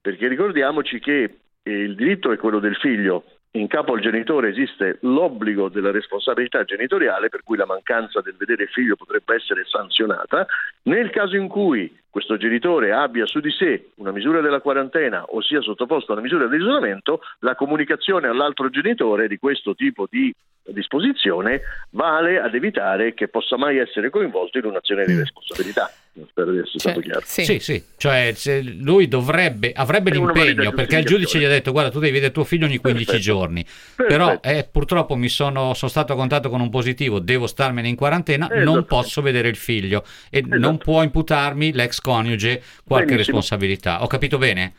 Perché 0.00 0.28
ricordiamoci 0.28 0.98
che 0.98 1.38
eh, 1.62 1.70
il 1.70 1.94
diritto 1.94 2.32
è 2.32 2.36
quello 2.36 2.58
del 2.58 2.76
figlio, 2.76 3.24
in 3.54 3.66
capo 3.66 3.92
al 3.92 4.00
genitore 4.00 4.48
esiste 4.48 4.96
l'obbligo 5.02 5.68
della 5.68 5.90
responsabilità 5.90 6.64
genitoriale, 6.64 7.28
per 7.28 7.42
cui 7.42 7.58
la 7.58 7.66
mancanza 7.66 8.22
del 8.22 8.34
vedere 8.36 8.62
il 8.62 8.70
figlio 8.70 8.96
potrebbe 8.96 9.34
essere 9.34 9.64
sanzionata. 9.66 10.46
Nel 10.84 11.10
caso 11.10 11.36
in 11.36 11.48
cui 11.48 11.94
questo 12.08 12.38
genitore 12.38 12.92
abbia 12.92 13.26
su 13.26 13.40
di 13.40 13.50
sé 13.50 13.90
una 13.96 14.10
misura 14.10 14.40
della 14.40 14.60
quarantena 14.60 15.24
o 15.24 15.42
sia 15.42 15.60
sottoposto 15.60 16.12
a 16.12 16.14
una 16.14 16.22
misura 16.22 16.46
di 16.46 16.56
isolamento, 16.56 17.20
la 17.40 17.54
comunicazione 17.54 18.26
all'altro 18.26 18.70
genitore 18.70 19.28
di 19.28 19.36
questo 19.36 19.74
tipo 19.74 20.06
di 20.10 20.32
disposizione 20.64 21.60
vale 21.90 22.40
ad 22.40 22.54
evitare 22.54 23.12
che 23.12 23.28
possa 23.28 23.58
mai 23.58 23.76
essere 23.76 24.08
coinvolto 24.08 24.58
in 24.58 24.64
un'azione 24.64 25.04
di 25.04 25.16
responsabilità. 25.16 25.90
Spero 26.28 26.50
di 26.50 26.58
essere 26.58 26.78
stato 26.78 27.00
chiaro. 27.00 27.22
Sì, 27.24 27.58
sì, 27.58 27.82
cioè 27.96 28.32
se 28.36 28.60
lui 28.60 29.08
dovrebbe, 29.08 29.72
avrebbe 29.72 30.10
È 30.10 30.12
l'impegno 30.12 30.70
perché 30.72 30.98
il 30.98 31.06
giudice 31.06 31.38
gli 31.38 31.44
ha 31.44 31.48
detto 31.48 31.72
guarda 31.72 31.90
tu 31.90 32.00
devi 32.00 32.12
vedere 32.12 32.32
tuo 32.32 32.44
figlio 32.44 32.66
ogni 32.66 32.76
15 32.76 33.04
Perfetto. 33.06 33.24
giorni, 33.24 33.64
Perfetto. 33.64 34.04
però 34.06 34.40
eh, 34.42 34.68
purtroppo 34.70 35.16
mi 35.16 35.30
sono, 35.30 35.72
sono 35.72 35.90
stato 35.90 36.12
a 36.12 36.16
contatto 36.16 36.50
con 36.50 36.60
un 36.60 36.68
positivo, 36.68 37.18
devo 37.18 37.46
starmene 37.46 37.88
in 37.88 37.96
quarantena, 37.96 38.46
non 38.46 38.56
Esattamente. 38.58 38.86
posso 38.88 39.22
vedere 39.22 39.48
il 39.48 39.56
figlio 39.56 40.04
e 40.28 40.40
Esatto. 40.40 40.58
non 40.58 40.76
può 40.76 41.02
imputarmi 41.02 41.72
l'ex 41.72 41.98
coniuge 42.00 42.62
qualche 42.84 43.06
Benissimo. 43.06 43.38
responsabilità. 43.38 44.02
Ho 44.02 44.06
capito 44.06 44.36
bene? 44.36 44.72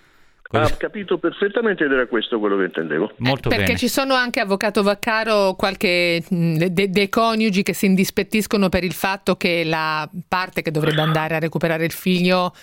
Ha 0.56 0.70
capito 0.78 1.18
perfettamente 1.18 1.84
ed 1.84 1.92
era 1.92 2.06
questo 2.06 2.40
quello 2.40 2.58
che 2.58 2.66
intendevo. 2.66 3.12
Molto 3.18 3.50
Perché 3.50 3.66
bene. 3.66 3.78
ci 3.78 3.88
sono 3.88 4.14
anche, 4.14 4.40
avvocato 4.40 4.84
Vaccaro, 4.84 5.56
qualche, 5.58 6.24
de- 6.30 6.90
dei 6.90 7.10
coniugi 7.10 7.64
che 7.64 7.74
si 7.74 7.88
indispettiscono 7.88 8.70
per 8.70 8.84
il 8.84 8.94
fatto 8.94 9.36
che 9.36 9.64
la 9.66 10.08
parte 10.28 10.62
che 10.62 10.70
dovrebbe 10.72 11.02
andare 11.02 11.36
a 11.36 11.40
recuperare 11.40 11.86
il 11.86 11.92
figlio, 11.92 12.54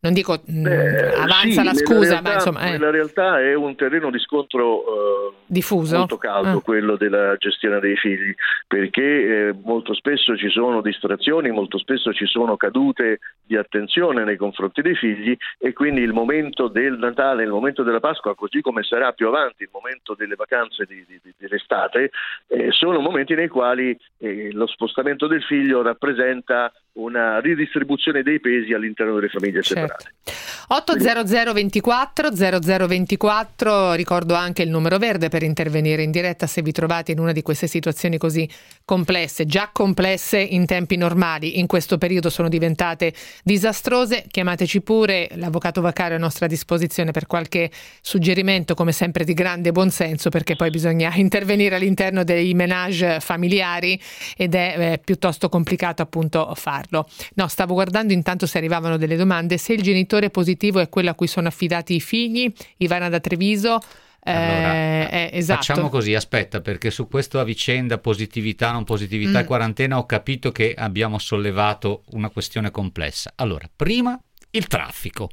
non 0.00 0.12
dico 0.12 0.40
mh, 0.44 0.66
Eh, 0.66 1.06
avanza 1.18 1.60
sì, 1.60 1.64
la 1.64 1.74
scusa, 1.74 2.20
realtà- 2.20 2.22
ma 2.22 2.34
insomma... 2.34 2.60
eh, 2.66 2.70
nella 2.70 2.90
realtà 2.90 3.40
è 3.40 3.54
un 3.54 3.74
terreno 3.74 4.10
di 4.10 4.18
scontro 4.20 4.80
eh, 4.82 5.29
diffuso. 5.50 5.96
molto 5.98 6.16
caldo 6.16 6.58
Ah. 6.58 6.62
quello 6.62 6.96
della 6.96 7.34
gestione 7.36 7.80
dei 7.80 7.96
figli 7.96 8.32
perché 8.66 9.48
eh, 9.48 9.54
molto 9.64 9.94
spesso 9.94 10.36
ci 10.36 10.48
sono 10.48 10.80
distrazioni, 10.80 11.50
molto 11.50 11.76
spesso 11.78 12.12
ci 12.12 12.26
sono 12.26 12.56
cadute 12.56 13.18
di 13.44 13.56
attenzione 13.56 14.24
nei 14.24 14.36
confronti 14.36 14.80
dei 14.80 14.94
figli 14.94 15.36
e 15.58 15.72
quindi 15.72 16.00
il 16.02 16.12
momento 16.12 16.68
del 16.68 16.96
Natale, 16.98 17.42
il 17.42 17.50
momento 17.50 17.82
della 17.82 17.98
Pasqua, 18.00 18.34
così 18.36 18.60
come 18.60 18.82
sarà 18.84 19.12
più 19.12 19.26
avanti 19.26 19.64
il 19.64 19.70
momento 19.72 20.14
delle 20.14 20.36
vacanze 20.36 20.84
di, 20.86 21.04
di- 21.06 21.18
di- 21.22 21.34
dell'estate, 21.36 22.10
eh, 22.48 22.70
sono 22.70 23.00
momenti 23.00 23.34
nei 23.34 23.48
quali 23.48 23.96
eh, 24.18 24.50
lo 24.52 24.66
spostamento 24.68 25.26
del 25.26 25.42
figlio 25.42 25.82
rappresenta 25.82 26.72
una 27.02 27.40
ridistribuzione 27.40 28.22
dei 28.22 28.40
pesi 28.40 28.72
all'interno 28.72 29.14
delle 29.14 29.28
famiglie 29.28 29.62
Certo. 29.62 30.04
Perfetto. 30.22 30.50
800 30.72 31.52
24 31.52 32.28
0024, 32.30 33.94
ricordo 33.94 34.34
anche 34.34 34.62
il 34.62 34.70
numero 34.70 34.98
verde 34.98 35.28
per 35.28 35.42
intervenire 35.42 36.02
in 36.02 36.12
diretta 36.12 36.46
se 36.46 36.62
vi 36.62 36.70
trovate 36.70 37.10
in 37.10 37.18
una 37.18 37.32
di 37.32 37.42
queste 37.42 37.66
situazioni 37.66 38.18
così 38.18 38.48
complesse, 38.84 39.46
già 39.46 39.70
complesse 39.72 40.38
in 40.38 40.66
tempi 40.66 40.96
normali, 40.96 41.58
in 41.58 41.66
questo 41.66 41.98
periodo 41.98 42.30
sono 42.30 42.48
diventate 42.48 43.12
disastrose, 43.42 44.24
chiamateci 44.28 44.80
pure, 44.82 45.28
l'avvocato 45.34 45.80
Vaccaro 45.80 46.14
è 46.14 46.16
a 46.16 46.20
nostra 46.20 46.46
disposizione 46.46 47.10
per 47.10 47.26
qualche 47.26 47.70
suggerimento, 48.00 48.74
come 48.74 48.92
sempre 48.92 49.24
di 49.24 49.34
grande 49.34 49.72
buonsenso, 49.72 50.28
perché 50.28 50.54
poi 50.54 50.70
bisogna 50.70 51.12
intervenire 51.16 51.74
all'interno 51.74 52.22
dei 52.22 52.54
menage 52.54 53.18
familiari 53.20 54.00
ed 54.36 54.54
è 54.54 54.74
eh, 54.78 55.00
piuttosto 55.02 55.48
complicato 55.48 56.02
appunto 56.02 56.52
farlo. 56.54 56.89
No, 56.90 57.48
stavo 57.48 57.74
guardando 57.74 58.12
intanto 58.12 58.46
se 58.46 58.58
arrivavano 58.58 58.96
delle 58.96 59.16
domande, 59.16 59.58
se 59.58 59.72
il 59.72 59.82
genitore 59.82 60.30
positivo 60.30 60.78
è 60.80 60.88
quello 60.88 61.10
a 61.10 61.14
cui 61.14 61.26
sono 61.26 61.48
affidati 61.48 61.94
i 61.94 62.00
figli, 62.00 62.52
Ivana 62.78 63.08
da 63.08 63.20
Treviso, 63.20 63.78
allora, 64.22 64.74
eh, 64.74 65.08
eh, 65.10 65.30
esatto. 65.32 65.62
Facciamo 65.62 65.88
così, 65.88 66.14
aspetta, 66.14 66.60
perché 66.60 66.90
su 66.90 67.08
questa 67.08 67.42
vicenda 67.42 67.98
positività, 67.98 68.70
non 68.70 68.84
positività 68.84 69.38
Mm. 69.38 69.42
e 69.42 69.44
quarantena 69.44 69.98
ho 69.98 70.04
capito 70.04 70.52
che 70.52 70.74
abbiamo 70.76 71.18
sollevato 71.18 72.02
una 72.10 72.28
questione 72.28 72.70
complessa. 72.70 73.32
Allora, 73.36 73.68
prima 73.74 74.18
il 74.50 74.66
traffico. 74.66 75.30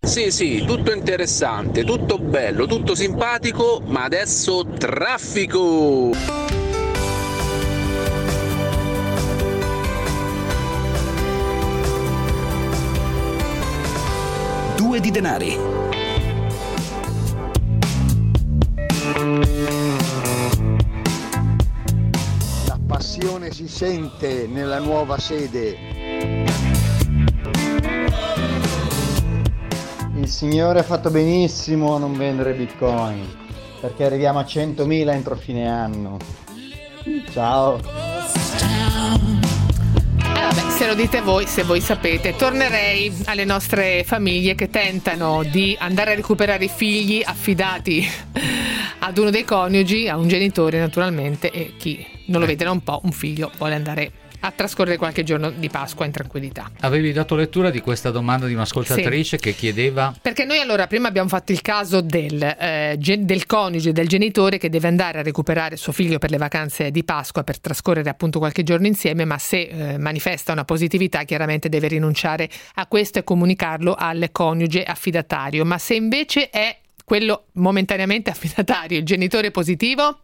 Sì, 0.00 0.30
sì, 0.30 0.64
tutto 0.66 0.92
interessante, 0.92 1.82
tutto 1.84 2.18
bello, 2.18 2.66
tutto 2.66 2.94
simpatico, 2.94 3.82
ma 3.86 4.04
adesso 4.04 4.66
traffico! 4.66 6.63
Due 14.94 15.02
di 15.02 15.10
denari. 15.10 15.56
La 22.68 22.78
passione 22.86 23.50
si 23.50 23.66
sente 23.66 24.46
nella 24.46 24.78
nuova 24.78 25.18
sede. 25.18 25.76
Il 30.14 30.28
signore 30.28 30.78
ha 30.78 30.84
fatto 30.84 31.10
benissimo 31.10 31.96
a 31.96 31.98
non 31.98 32.16
vendere 32.16 32.52
bitcoin 32.52 33.26
perché 33.80 34.04
arriviamo 34.04 34.38
a 34.38 34.42
100.000 34.42 35.10
entro 35.10 35.34
fine 35.34 35.68
anno. 35.68 36.18
Ciao. 37.32 38.13
Eh, 40.74 40.76
se 40.76 40.86
lo 40.86 40.94
dite 40.94 41.20
voi, 41.20 41.46
se 41.46 41.62
voi 41.62 41.80
sapete, 41.80 42.34
tornerei 42.34 43.12
alle 43.26 43.44
nostre 43.44 44.02
famiglie 44.04 44.54
che 44.54 44.70
tentano 44.70 45.44
di 45.44 45.76
andare 45.78 46.12
a 46.12 46.14
recuperare 46.14 46.64
i 46.64 46.68
figli 46.68 47.22
affidati 47.24 48.04
ad 48.98 49.18
uno 49.18 49.30
dei 49.30 49.44
coniugi, 49.44 50.08
a 50.08 50.16
un 50.16 50.26
genitore 50.26 50.78
naturalmente, 50.78 51.50
e 51.50 51.74
chi 51.78 52.04
non 52.26 52.40
lo 52.40 52.46
vede 52.46 52.64
da 52.64 52.72
un 52.72 52.82
po', 52.82 53.00
un 53.04 53.12
figlio 53.12 53.50
vuole 53.56 53.74
andare 53.74 54.10
a 54.44 54.50
trascorrere 54.50 54.98
qualche 54.98 55.22
giorno 55.22 55.50
di 55.50 55.70
Pasqua 55.70 56.04
in 56.04 56.12
tranquillità. 56.12 56.70
Avevi 56.80 57.12
dato 57.12 57.34
lettura 57.34 57.70
di 57.70 57.80
questa 57.80 58.10
domanda 58.10 58.46
di 58.46 58.52
un'ascoltatrice 58.52 59.38
che 59.38 59.54
chiedeva 59.54 60.14
Perché 60.20 60.44
noi 60.44 60.60
allora 60.60 60.86
prima 60.86 61.08
abbiamo 61.08 61.28
fatto 61.28 61.52
il 61.52 61.62
caso 61.62 62.02
del, 62.02 62.42
eh, 62.42 62.96
gen- 62.98 63.24
del 63.24 63.46
coniuge, 63.46 63.92
del 63.92 64.06
genitore 64.06 64.58
che 64.58 64.68
deve 64.68 64.88
andare 64.88 65.20
a 65.20 65.22
recuperare 65.22 65.76
suo 65.76 65.92
figlio 65.92 66.18
per 66.18 66.30
le 66.30 66.36
vacanze 66.36 66.90
di 66.90 67.04
Pasqua 67.04 67.42
per 67.42 67.58
trascorrere 67.58 68.10
appunto 68.10 68.38
qualche 68.38 68.62
giorno 68.62 68.86
insieme, 68.86 69.24
ma 69.24 69.38
se 69.38 69.62
eh, 69.62 69.98
manifesta 69.98 70.52
una 70.52 70.64
positività 70.64 71.22
chiaramente 71.22 71.70
deve 71.70 71.88
rinunciare 71.88 72.48
a 72.74 72.86
questo 72.86 73.20
e 73.20 73.24
comunicarlo 73.24 73.94
al 73.94 74.28
coniuge 74.30 74.82
affidatario. 74.82 75.64
Ma 75.64 75.78
se 75.78 75.94
invece 75.94 76.50
è 76.50 76.76
quello 77.02 77.46
momentaneamente 77.52 78.30
affidatario, 78.30 78.98
il 78.98 79.04
genitore 79.04 79.50
positivo, 79.50 80.18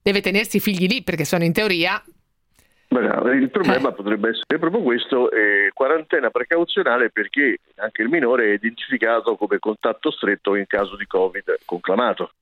deve 0.00 0.20
tenersi 0.20 0.58
i 0.58 0.60
figli 0.60 0.86
lì 0.86 1.02
perché 1.02 1.24
sono 1.24 1.44
in 1.44 1.52
teoria 1.52 2.02
Il 3.00 3.50
problema 3.50 3.92
potrebbe 3.92 4.30
essere 4.30 4.58
proprio 4.58 4.82
questo, 4.82 5.30
eh, 5.30 5.70
quarantena 5.72 6.30
precauzionale 6.30 7.10
perché 7.10 7.58
anche 7.76 8.02
il 8.02 8.08
minore 8.08 8.46
è 8.46 8.52
identificato 8.54 9.36
come 9.36 9.58
contatto 9.58 10.10
stretto 10.10 10.54
in 10.54 10.66
caso 10.66 10.96
di 10.96 11.06
Covid 11.06 11.60
conclamato. 11.64 12.32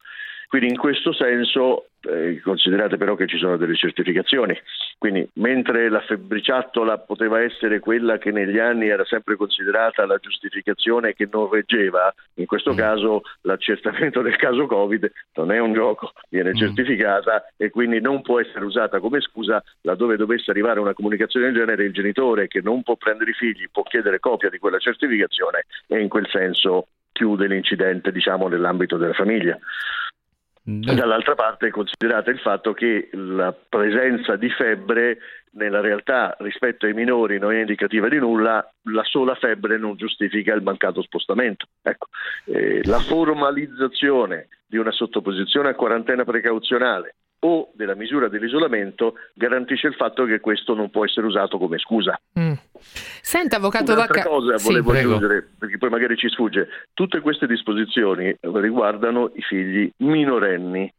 Quindi 0.52 0.68
in 0.68 0.76
questo 0.76 1.14
senso 1.14 1.86
eh, 2.02 2.38
considerate 2.44 2.98
però 2.98 3.14
che 3.14 3.26
ci 3.26 3.38
sono 3.38 3.56
delle 3.56 3.74
certificazioni, 3.74 4.54
quindi 4.98 5.26
mentre 5.36 5.88
la 5.88 6.02
febbriciattola 6.02 6.98
poteva 6.98 7.40
essere 7.40 7.78
quella 7.78 8.18
che 8.18 8.32
negli 8.32 8.58
anni 8.58 8.88
era 8.88 9.02
sempre 9.06 9.36
considerata 9.36 10.04
la 10.04 10.18
giustificazione 10.18 11.14
che 11.14 11.26
non 11.32 11.48
reggeva, 11.48 12.12
in 12.34 12.44
questo 12.44 12.74
caso 12.74 13.22
l'accertamento 13.40 14.20
del 14.20 14.36
caso 14.36 14.66
Covid 14.66 15.10
non 15.36 15.52
è 15.52 15.58
un 15.58 15.72
gioco, 15.72 16.12
viene 16.28 16.54
certificata 16.54 17.46
e 17.56 17.70
quindi 17.70 18.02
non 18.02 18.20
può 18.20 18.38
essere 18.38 18.66
usata 18.66 19.00
come 19.00 19.22
scusa 19.22 19.62
laddove 19.80 20.18
dovesse 20.18 20.50
arrivare 20.50 20.80
una 20.80 20.92
comunicazione 20.92 21.46
del 21.46 21.54
genere, 21.54 21.84
il 21.84 21.94
genitore 21.94 22.46
che 22.48 22.60
non 22.60 22.82
può 22.82 22.96
prendere 22.96 23.30
i 23.30 23.34
figli 23.34 23.70
può 23.72 23.84
chiedere 23.84 24.20
copia 24.20 24.50
di 24.50 24.58
quella 24.58 24.78
certificazione 24.78 25.64
e 25.86 25.98
in 25.98 26.10
quel 26.10 26.28
senso 26.28 26.88
chiude 27.10 27.46
l'incidente 27.46 28.12
diciamo 28.12 28.48
nell'ambito 28.48 28.98
della 28.98 29.14
famiglia. 29.14 29.58
Dall'altra 30.64 31.34
parte 31.34 31.70
considerate 31.70 32.30
il 32.30 32.38
fatto 32.38 32.72
che 32.72 33.08
la 33.12 33.52
presenza 33.52 34.36
di 34.36 34.48
febbre 34.48 35.18
nella 35.54 35.80
realtà 35.80 36.36
rispetto 36.38 36.86
ai 36.86 36.92
minori 36.92 37.38
non 37.38 37.52
è 37.52 37.58
indicativa 37.58 38.08
di 38.08 38.18
nulla, 38.18 38.64
la 38.84 39.02
sola 39.02 39.34
febbre 39.34 39.76
non 39.76 39.96
giustifica 39.96 40.54
il 40.54 40.62
mancato 40.62 41.02
spostamento. 41.02 41.66
Ecco, 41.82 42.06
eh, 42.44 42.80
la 42.84 43.00
formalizzazione 43.00 44.48
di 44.66 44.76
una 44.76 44.92
sottoposizione 44.92 45.70
a 45.70 45.74
quarantena 45.74 46.24
precauzionale 46.24 47.16
o 47.44 47.70
della 47.74 47.94
misura 47.94 48.28
dell'isolamento 48.28 49.14
garantisce 49.34 49.88
il 49.88 49.94
fatto 49.94 50.24
che 50.24 50.38
questo 50.40 50.74
non 50.74 50.90
può 50.90 51.04
essere 51.04 51.26
usato 51.26 51.58
come 51.58 51.78
scusa. 51.78 52.18
Mm. 52.38 52.52
Senta, 52.78 53.56
avvocato 53.56 53.92
Un'altra 53.92 54.22
Vacca. 54.22 54.28
cosa 54.28 54.58
Sì. 54.58 54.66
volevo 54.68 54.90
Prego. 54.90 55.08
aggiungere, 55.16 55.48
perché 55.58 55.78
poi 55.78 55.90
magari 55.90 56.16
ci 56.16 56.28
sfugge. 56.28 56.68
Tutte 56.94 57.20
queste 57.20 57.46
disposizioni 57.46 58.34
riguardano 58.40 59.30
i 59.34 59.42
figli 59.42 59.90
minorenni. 59.98 60.92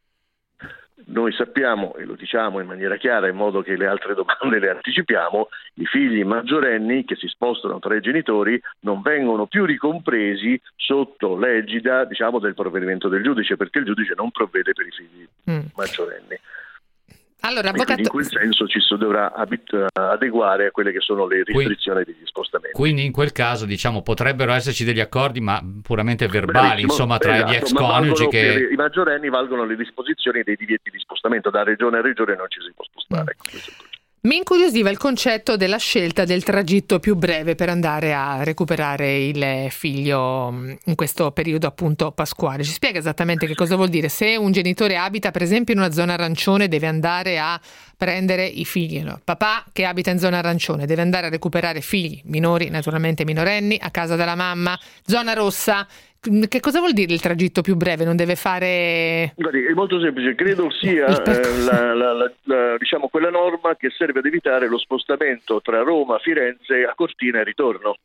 Noi 1.06 1.32
sappiamo, 1.32 1.94
e 1.96 2.04
lo 2.04 2.14
diciamo 2.14 2.60
in 2.60 2.66
maniera 2.66 2.96
chiara 2.96 3.26
in 3.26 3.34
modo 3.34 3.62
che 3.62 3.76
le 3.76 3.86
altre 3.86 4.14
domande 4.14 4.60
le 4.60 4.70
anticipiamo, 4.70 5.48
i 5.74 5.86
figli 5.86 6.22
maggiorenni 6.22 7.04
che 7.04 7.16
si 7.16 7.26
spostano 7.26 7.80
tra 7.80 7.96
i 7.96 8.00
genitori 8.00 8.60
non 8.80 9.02
vengono 9.02 9.46
più 9.46 9.64
ricompresi 9.64 10.60
sotto 10.76 11.36
l'egida 11.36 12.04
diciamo, 12.04 12.38
del 12.38 12.54
provvedimento 12.54 13.08
del 13.08 13.24
giudice, 13.24 13.56
perché 13.56 13.80
il 13.80 13.86
giudice 13.86 14.14
non 14.16 14.30
provvede 14.30 14.72
per 14.72 14.86
i 14.86 14.90
figli 14.90 15.26
Mm. 15.50 15.66
maggiorenni. 15.74 16.38
Allora, 17.46 17.70
quindi 17.72 17.92
in 17.92 18.06
avvocato. 18.06 18.10
quel 18.10 18.26
senso 18.26 18.66
ci 18.66 18.80
si 18.80 18.96
dovrà 18.96 19.32
adeguare 19.92 20.66
a 20.66 20.70
quelle 20.70 20.92
che 20.92 21.00
sono 21.00 21.26
le 21.26 21.44
restrizioni 21.44 22.02
degli 22.02 22.24
spostamenti. 22.24 22.74
Quindi 22.74 23.04
in 23.04 23.12
quel 23.12 23.32
caso, 23.32 23.66
diciamo, 23.66 24.02
potrebbero 24.02 24.52
esserci 24.52 24.84
degli 24.84 25.00
accordi, 25.00 25.40
ma 25.40 25.62
puramente 25.82 26.26
verbali, 26.26 26.52
Bravissimo, 26.52 26.92
insomma, 26.92 27.18
tra 27.18 27.36
esatto, 27.36 27.52
gli 27.52 27.54
ex 27.54 27.72
coniugi 27.72 28.28
che... 28.28 28.68
I 28.72 28.76
maggiorenni 28.76 29.28
valgono 29.28 29.64
le 29.64 29.76
disposizioni 29.76 30.42
dei 30.42 30.56
divieti 30.56 30.90
di 30.90 30.98
spostamento, 30.98 31.50
da 31.50 31.62
regione 31.62 31.98
a 31.98 32.00
regione 32.00 32.34
non 32.34 32.46
ci 32.48 32.60
si 32.60 32.72
può 32.74 32.84
spostare. 32.84 33.32
Ecco, 33.32 33.92
Mi 34.24 34.36
incuriosiva 34.36 34.88
il 34.88 34.96
concetto 34.96 35.58
della 35.58 35.76
scelta 35.76 36.24
del 36.24 36.44
tragitto 36.44 36.98
più 36.98 37.14
breve 37.14 37.54
per 37.54 37.68
andare 37.68 38.14
a 38.14 38.42
recuperare 38.42 39.18
il 39.18 39.66
figlio 39.70 40.50
mh, 40.50 40.78
in 40.84 40.94
questo 40.94 41.30
periodo 41.30 41.66
appunto 41.66 42.10
pasquale. 42.10 42.64
Ci 42.64 42.72
spiega 42.72 42.98
esattamente 42.98 43.46
che 43.46 43.54
cosa 43.54 43.76
vuol 43.76 43.90
dire? 43.90 44.08
Se 44.08 44.34
un 44.36 44.50
genitore 44.50 44.96
abita 44.96 45.30
per 45.30 45.42
esempio 45.42 45.74
in 45.74 45.80
una 45.80 45.92
zona 45.92 46.14
arancione 46.14 46.68
deve 46.68 46.86
andare 46.86 47.38
a 47.38 47.60
prendere 47.98 48.46
i 48.46 48.64
figli. 48.64 49.02
no? 49.02 49.20
Papà 49.22 49.66
che 49.74 49.84
abita 49.84 50.10
in 50.10 50.18
zona 50.18 50.38
arancione 50.38 50.86
deve 50.86 51.02
andare 51.02 51.26
a 51.26 51.28
recuperare 51.28 51.82
figli 51.82 52.22
minori, 52.24 52.70
naturalmente 52.70 53.26
minorenni, 53.26 53.78
a 53.78 53.90
casa 53.90 54.16
della 54.16 54.34
mamma. 54.34 54.80
Zona 55.04 55.34
rossa, 55.34 55.86
che 56.48 56.60
cosa 56.60 56.78
vuol 56.78 56.92
dire 56.92 57.12
il 57.12 57.20
tragitto 57.20 57.60
più 57.62 57.76
breve? 57.76 58.04
Non 58.04 58.16
deve 58.16 58.34
fare... 58.36 59.32
Guardi, 59.36 59.64
è 59.64 59.72
molto 59.72 60.00
semplice, 60.00 60.34
credo 60.34 60.70
sia 60.70 61.06
eh, 61.22 61.64
la- 61.64 61.94
la- 61.94 62.12
la- 62.12 62.32
la- 62.44 62.76
diciamo, 62.78 63.08
quella 63.08 63.30
norma 63.30 63.76
che 63.76 63.90
serve 63.90 64.20
ad 64.20 64.26
evitare 64.26 64.68
lo 64.68 64.78
spostamento 64.78 65.60
tra 65.62 65.82
Roma, 65.82 66.18
Firenze, 66.18 66.84
a 66.84 66.94
Cortina 66.94 67.40
e 67.40 67.44
ritorno. 67.44 67.96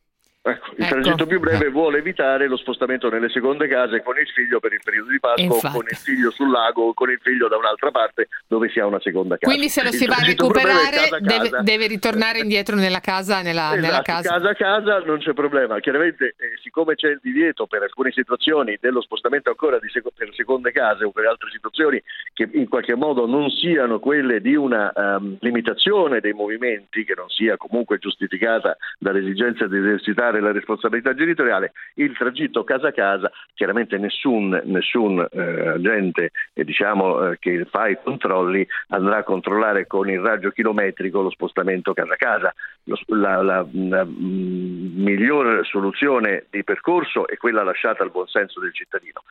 Ecco, 0.42 0.70
il 0.74 0.84
Ecco. 0.84 0.94
tragitto 0.94 1.26
più 1.26 1.38
breve 1.38 1.68
vuole 1.68 1.98
evitare 1.98 2.48
lo 2.48 2.56
spostamento 2.56 3.10
nelle 3.10 3.28
seconde 3.28 3.68
case 3.68 4.02
con 4.02 4.16
il 4.18 4.26
figlio 4.26 4.58
per 4.58 4.72
il 4.72 4.80
periodo 4.82 5.10
di 5.10 5.20
Pasqua 5.20 5.44
o 5.44 5.54
Infatti. 5.54 5.76
con 5.76 5.84
il 5.90 5.96
figlio 5.98 6.30
sul 6.30 6.50
lago 6.50 6.82
o 6.88 6.94
con 6.94 7.10
il 7.10 7.18
figlio 7.22 7.46
da 7.46 7.58
un'altra 7.58 7.90
parte 7.90 8.28
dove 8.46 8.70
si 8.70 8.80
ha 8.80 8.86
una 8.86 9.00
seconda 9.00 9.36
casa. 9.36 9.52
Quindi 9.52 9.68
se 9.68 9.82
lo 9.82 9.90
Il 9.90 9.96
si 9.96 10.06
va 10.06 10.14
a 10.16 10.24
recuperare 10.24 10.96
casa 10.96 11.16
a 11.16 11.20
deve, 11.20 11.50
casa. 11.50 11.60
deve 11.62 11.86
ritornare 11.88 12.38
indietro 12.38 12.76
nella 12.76 13.00
casa, 13.00 13.42
nella, 13.42 13.72
nella 13.74 14.00
Esatto, 14.00 14.02
casa. 14.12 14.30
casa 14.30 14.48
a 14.48 14.54
casa 14.54 14.98
non 15.00 15.18
c'è 15.18 15.34
problema. 15.34 15.78
Chiaramente, 15.80 16.28
eh, 16.38 16.56
siccome 16.62 16.94
c'è 16.94 17.08
il 17.10 17.20
divieto 17.22 17.66
per 17.66 17.82
alcune 17.82 18.10
situazioni 18.10 18.78
dello 18.80 19.02
spostamento 19.02 19.50
ancora 19.50 19.78
di 19.78 19.90
seco- 19.90 20.10
per 20.16 20.30
seconde 20.32 20.72
case 20.72 21.04
o 21.04 21.10
per 21.10 21.26
altre 21.26 21.50
situazioni 21.50 22.02
che 22.32 22.48
in 22.50 22.66
qualche 22.70 22.94
modo 22.94 23.26
non 23.26 23.50
siano 23.50 23.98
quelle 23.98 24.40
di 24.40 24.54
una 24.54 24.90
ehm, 24.90 25.36
limitazione 25.40 26.20
dei 26.20 26.32
movimenti, 26.32 27.04
che 27.04 27.12
non 27.14 27.28
sia 27.28 27.58
comunque 27.58 27.98
giustificata 27.98 28.74
dall'esigenza 28.98 29.66
di 29.66 29.76
esercitare 29.76 30.28
nella 30.30 30.52
responsabilità 30.52 31.14
genitoriale, 31.14 31.72
il 31.94 32.16
tragitto 32.16 32.64
casa 32.64 32.88
a 32.88 32.92
casa, 32.92 33.30
chiaramente 33.54 33.98
nessun, 33.98 34.60
nessun 34.64 35.26
eh, 35.30 35.68
agente 35.68 36.30
eh, 36.52 36.64
diciamo, 36.64 37.30
eh, 37.30 37.38
che 37.38 37.66
fa 37.70 37.88
i 37.88 37.98
controlli 38.02 38.66
andrà 38.88 39.18
a 39.18 39.24
controllare 39.24 39.86
con 39.86 40.08
il 40.08 40.20
raggio 40.20 40.50
chilometrico 40.50 41.22
lo 41.22 41.30
spostamento 41.30 41.92
casa 41.92 42.14
a 42.14 42.16
casa. 42.16 42.54
La, 42.84 43.42
la, 43.42 43.66
la 43.70 44.04
mm, 44.04 45.02
migliore 45.02 45.64
soluzione 45.64 46.46
di 46.50 46.64
percorso 46.64 47.26
è 47.28 47.36
quella 47.36 47.62
lasciata 47.62 48.02
al 48.02 48.10
buonsenso 48.10 48.60
del 48.60 48.72
cittadino 48.72 49.22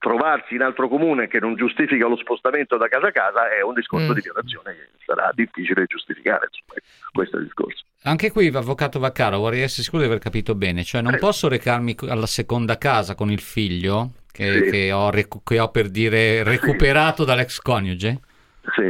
trovarsi 0.00 0.54
in 0.54 0.62
altro 0.62 0.88
comune 0.88 1.28
che 1.28 1.40
non 1.40 1.54
giustifica 1.54 2.08
lo 2.08 2.16
spostamento 2.16 2.78
da 2.78 2.88
casa 2.88 3.08
a 3.08 3.12
casa 3.12 3.50
è 3.50 3.60
un 3.60 3.74
discorso 3.74 4.12
Mm. 4.12 4.14
di 4.14 4.20
violazione 4.22 4.72
che 4.74 4.88
sarà 5.04 5.30
difficile 5.34 5.84
giustificare. 5.84 6.48
Insomma, 6.50 6.80
questo 7.12 7.36
è 7.36 7.40
il 7.40 7.44
discorso. 7.44 7.84
Anche 8.04 8.30
qui, 8.30 8.46
avvocato 8.48 8.98
Vaccaro, 8.98 9.38
vorrei 9.38 9.60
essere 9.60 9.82
sicuro 9.82 10.02
di 10.02 10.08
aver 10.08 10.20
capito 10.20 10.54
bene, 10.54 10.84
cioè 10.84 11.02
non 11.02 11.16
posso 11.18 11.48
recarmi 11.48 11.94
alla 12.08 12.26
seconda 12.26 12.78
casa 12.78 13.14
con 13.14 13.30
il 13.30 13.40
figlio 13.40 14.12
che, 14.32 14.64
Sì. 14.64 14.70
che 14.70 14.92
ho, 14.92 15.10
recu- 15.10 15.42
che 15.44 15.60
ho 15.60 15.70
per 15.70 15.90
dire 15.90 16.42
recuperato 16.42 17.24
dall'ex 17.24 17.58
coniuge? 17.58 18.20
Sì. 18.74 18.82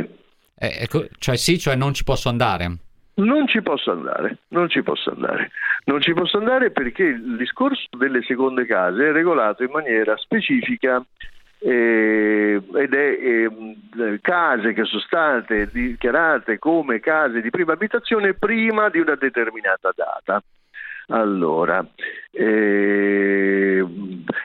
Eh, 0.62 0.76
ecco, 0.82 1.06
cioè 1.18 1.36
sì, 1.36 1.58
cioè 1.58 1.74
non 1.74 1.92
ci 1.92 2.04
posso 2.04 2.28
andare. 2.28 2.76
Non 3.14 3.48
ci 3.48 3.60
posso 3.62 3.90
andare, 3.90 4.38
non 4.48 4.68
ci 4.68 4.82
posso 4.82 5.10
andare. 5.10 5.50
Non 5.84 6.00
ci 6.00 6.12
posso 6.12 6.38
andare 6.38 6.70
perché 6.70 7.02
il 7.02 7.36
discorso 7.36 7.86
delle 7.98 8.22
seconde 8.22 8.64
case 8.64 9.08
è 9.08 9.12
regolato 9.12 9.64
in 9.64 9.70
maniera 9.72 10.16
specifica 10.18 11.04
eh, 11.62 12.62
ed 12.74 12.94
è 12.94 13.18
ehm, 13.20 14.18
case 14.22 14.72
che 14.72 14.84
sono 14.84 15.00
state 15.00 15.68
dichiarate 15.70 16.58
come 16.58 17.00
case 17.00 17.42
di 17.42 17.50
prima 17.50 17.74
abitazione 17.74 18.34
prima 18.34 18.88
di 18.88 18.98
una 18.98 19.14
determinata 19.14 19.90
data. 19.94 20.42
Allora, 21.08 21.84
eh, 22.30 23.84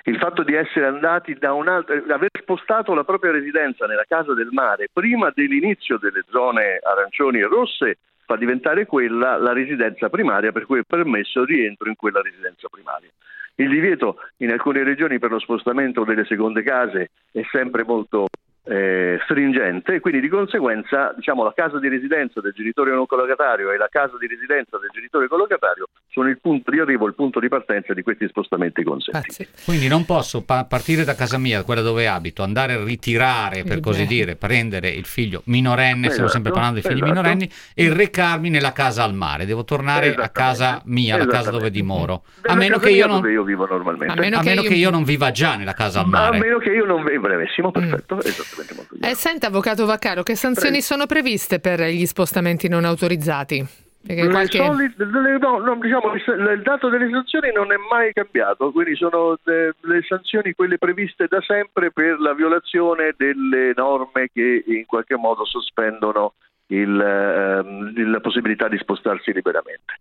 il 0.03 0.17
fatto 0.17 0.43
di 0.43 0.55
essere 0.55 0.87
andati 0.87 1.35
da 1.35 1.53
un 1.53 1.67
altro, 1.67 1.95
aver 2.09 2.31
spostato 2.41 2.93
la 2.95 3.03
propria 3.03 3.31
residenza 3.31 3.85
nella 3.85 4.05
casa 4.07 4.33
del 4.33 4.49
mare 4.51 4.89
prima 4.91 5.31
dell'inizio 5.33 5.97
delle 5.99 6.23
zone 6.31 6.79
arancioni 6.81 7.39
e 7.39 7.45
rosse 7.45 7.97
fa 8.25 8.35
diventare 8.35 8.87
quella 8.87 9.37
la 9.37 9.53
residenza 9.53 10.09
primaria 10.09 10.51
per 10.51 10.65
cui 10.65 10.79
è 10.79 10.83
permesso 10.85 11.41
il 11.41 11.47
rientro 11.47 11.87
in 11.87 11.95
quella 11.95 12.21
residenza 12.21 12.67
primaria. 12.67 13.09
Il 13.57 13.69
divieto 13.69 14.17
in 14.37 14.51
alcune 14.51 14.83
regioni 14.83 15.17
per 15.17 15.31
lo 15.31 15.39
spostamento 15.39 16.03
delle 16.03 16.25
seconde 16.25 16.61
case 16.61 17.11
è 17.31 17.41
sempre 17.51 17.83
molto 17.85 18.27
eh, 18.65 19.19
stringente 19.23 19.95
e 19.95 19.99
quindi 19.99 20.19
di 20.19 20.27
conseguenza 20.27 21.13
diciamo, 21.15 21.43
la 21.43 21.53
casa 21.55 21.79
di 21.79 21.87
residenza 21.87 22.41
del 22.41 22.51
genitore 22.53 22.91
non 22.91 23.05
collocatario 23.05 23.71
e 23.71 23.77
la 23.77 23.87
casa 23.89 24.17
di 24.19 24.27
residenza 24.27 24.77
del 24.77 24.89
genitore 24.91 25.27
collocatario 25.27 25.87
sono 26.09 26.29
il 26.29 26.39
punto 26.39 26.71
di 26.71 26.79
arrivo, 26.79 27.05
il 27.07 27.13
punto 27.13 27.39
di 27.39 27.47
partenza 27.47 27.93
di 27.93 28.01
questi 28.01 28.27
spostamenti 28.27 28.83
consentiti. 28.83 29.47
Quindi 29.65 29.87
non 29.87 30.05
posso 30.05 30.43
pa- 30.43 30.65
partire 30.65 31.03
da 31.03 31.13
casa 31.13 31.37
mia, 31.37 31.63
quella 31.63 31.81
dove 31.81 32.07
abito, 32.07 32.41
andare 32.41 32.73
a 32.73 32.83
ritirare, 32.83 33.63
per 33.63 33.81
così 33.81 34.05
dire, 34.05 34.35
prendere 34.35 34.89
il 34.89 35.05
figlio 35.05 35.41
minorenne, 35.45 36.09
stiamo 36.09 36.25
Esatto, 36.25 36.29
sempre 36.29 36.51
parlando 36.51 36.79
di 36.79 36.81
figli 36.81 37.03
esatto. 37.03 37.11
minorenni, 37.11 37.49
e 37.75 37.93
recarmi 37.93 38.49
nella 38.49 38.71
casa 38.71 39.03
al 39.03 39.13
mare. 39.13 39.45
Devo 39.45 39.63
tornare 39.63 40.15
a 40.15 40.29
casa 40.29 40.81
mia, 40.85 41.17
la 41.17 41.27
casa 41.27 41.51
dove 41.51 41.69
dimoro. 41.69 42.23
A 42.43 42.55
meno 42.55 42.77
che 42.77 42.89
io 42.89 43.05
non... 43.07 43.17
dove 43.21 43.31
io 43.33 43.43
vivo 43.43 43.67
normalmente. 43.67 44.13
A 44.13 44.21
meno, 44.21 44.39
che, 44.61 44.73
io... 44.73 44.89
non 44.89 45.03
viva 45.03 45.31
già 45.31 45.55
nella 45.55 45.73
casa 45.73 45.99
al 45.99 46.05
A 46.05 46.09
mare. 46.09 46.39
meno 46.39 46.57
che 46.57 46.71
io 46.71 46.85
non 46.85 47.03
vivo 47.03 47.21
brevissimo, 47.21 47.71
perfetto, 47.71 48.17
esattamente 48.55 48.73
molto 48.73 48.95
bene. 48.95 49.11
Eh, 49.11 49.15
senta, 49.15 49.47
avvocato 49.47 49.85
Vaccaro, 49.85 50.23
che 50.23 50.35
sanzioni 50.35 50.81
sono 50.81 51.05
previste 51.05 51.59
per 51.59 51.81
gli 51.81 52.05
spostamenti 52.05 52.67
non 52.67 52.85
autorizzati? 52.85 53.83
Qualche... 54.05 54.59
le- 54.59 55.37
no, 55.39 55.57
no, 55.57 55.79
diciamo, 55.81 56.13
il 56.13 56.61
dato 56.61 56.89
delle 56.89 57.09
sanzioni 57.09 57.51
non 57.51 57.71
è 57.71 57.75
mai 57.89 58.13
cambiato, 58.13 58.71
quindi 58.71 58.95
sono 58.95 59.35
eh, 59.45 59.73
le 59.79 60.01
sanzioni 60.07 60.53
quelle 60.53 60.77
previste 60.77 61.25
da 61.27 61.41
sempre 61.41 61.91
per 61.91 62.19
la 62.19 62.35
violazione 62.35 63.15
delle 63.17 63.73
norme 63.75 64.29
che 64.31 64.63
in 64.67 64.85
qualche 64.85 65.15
modo 65.15 65.43
sospendono 65.43 66.33
il, 66.67 66.99
ehm, 66.99 68.11
la 68.11 68.19
possibilità 68.19 68.67
di 68.67 68.77
spostarsi 68.77 69.33
liberamente. 69.33 69.93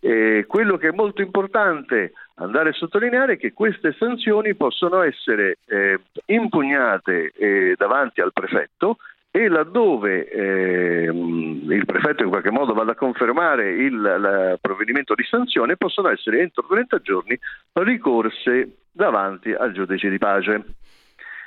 E 0.00 0.44
quello 0.46 0.76
che 0.76 0.88
è 0.88 0.92
molto 0.92 1.22
importante 1.22 2.12
andare 2.38 2.70
a 2.70 2.72
sottolineare 2.72 3.36
che 3.36 3.52
queste 3.52 3.94
sanzioni 3.98 4.54
possono 4.54 5.02
essere 5.02 5.58
eh, 5.66 6.00
impugnate 6.26 7.32
eh, 7.36 7.74
davanti 7.76 8.20
al 8.20 8.32
prefetto 8.32 8.98
e 9.30 9.48
laddove 9.48 10.28
ehm, 10.28 11.70
il 11.70 11.84
prefetto 11.84 12.22
in 12.22 12.30
qualche 12.30 12.50
modo 12.50 12.72
vada 12.72 12.92
a 12.92 12.96
confermare 12.96 13.70
il, 13.70 13.92
il 13.92 14.58
provvedimento 14.60 15.14
di 15.14 15.24
sanzione 15.24 15.76
possono 15.76 16.08
essere 16.08 16.40
entro 16.40 16.64
30 16.66 16.98
giorni 17.00 17.38
ricorse 17.74 18.76
davanti 18.90 19.52
al 19.52 19.72
giudice 19.72 20.08
di 20.08 20.18
pace. 20.18 20.64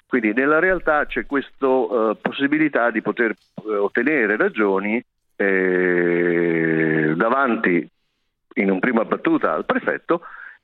Quindi 0.05 0.33
nella 0.33 0.59
realtà 0.59 1.05
c'è 1.05 1.25
questa 1.25 2.15
possibilità 2.21 2.91
di 2.91 3.01
poter 3.01 3.31
eh, 3.31 3.75
ottenere 3.75 4.35
ragioni 4.35 5.01
eh, 5.37 7.13
davanti 7.15 7.89
in 8.55 8.69
una 8.69 8.79
prima 8.79 9.05
battuta 9.05 9.53
al 9.53 9.65
prefetto 9.65 10.21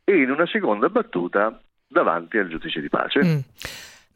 e 0.10 0.22
in 0.22 0.32
una 0.32 0.46
seconda 0.46 0.88
battuta 0.88 1.60
davanti 1.86 2.38
al 2.38 2.48
giudice 2.48 2.80
di 2.80 2.88
pace. 2.88 3.24
Mm. 3.24 3.40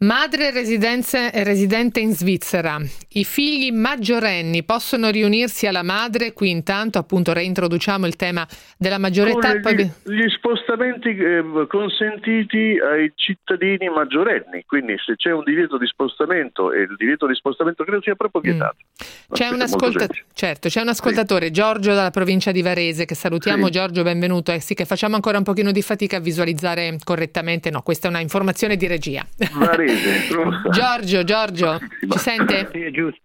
Madre 0.01 0.49
residente 0.51 1.99
in 1.99 2.15
Svizzera. 2.15 2.79
I 3.09 3.23
figli 3.23 3.71
maggiorenni 3.71 4.63
possono 4.63 5.11
riunirsi 5.11 5.67
alla 5.67 5.83
madre? 5.83 6.33
Qui 6.33 6.49
intanto 6.49 6.97
appunto 6.97 7.33
reintroduciamo 7.33 8.07
il 8.07 8.15
tema 8.15 8.47
della 8.79 8.97
maggiore 8.97 9.33
età. 9.33 9.53
Gli, 9.53 9.87
gli 10.05 10.27
spostamenti 10.29 11.09
eh, 11.09 11.43
consentiti 11.67 12.79
ai 12.79 13.11
cittadini 13.13 13.89
maggiorenni, 13.89 14.63
quindi 14.65 14.95
se 15.05 15.15
c'è 15.17 15.31
un 15.31 15.43
divieto 15.43 15.77
di 15.77 15.85
spostamento 15.85 16.73
e 16.73 16.81
il 16.81 16.95
divieto 16.97 17.27
di 17.27 17.35
spostamento 17.35 17.83
credo 17.83 18.01
sia 18.01 18.15
proprio 18.15 18.41
vietato. 18.41 18.77
Mm. 18.79 19.33
C'è 19.33 19.49
un, 19.49 19.61
ascolta- 19.61 20.07
certo, 20.33 20.67
c'è 20.67 20.81
un 20.81 20.89
ascoltatore, 20.89 21.51
Giorgio 21.51 21.93
dalla 21.93 22.09
provincia 22.09 22.51
di 22.51 22.63
Varese, 22.63 23.05
che 23.05 23.13
salutiamo. 23.13 23.67
Sì. 23.67 23.71
Giorgio, 23.71 24.01
benvenuto. 24.01 24.51
Eh 24.51 24.61
sì, 24.61 24.73
che 24.73 24.85
facciamo 24.85 25.13
ancora 25.13 25.37
un 25.37 25.43
pochino 25.43 25.71
di 25.71 25.83
fatica 25.83 26.17
a 26.17 26.19
visualizzare 26.19 26.97
correttamente. 27.03 27.69
No, 27.69 27.83
questa 27.83 28.07
è 28.07 28.09
una 28.09 28.19
informazione 28.19 28.75
di 28.77 28.87
regia. 28.87 29.23
Varese, 29.53 29.90
giusto? 29.95 30.69
Giorgio, 30.69 31.23
Giorgio, 31.23 31.77
ci 31.79 32.17
sente? 32.17 32.69
Sì, 32.71 32.81
è 32.83 32.91
giusto. 32.91 33.21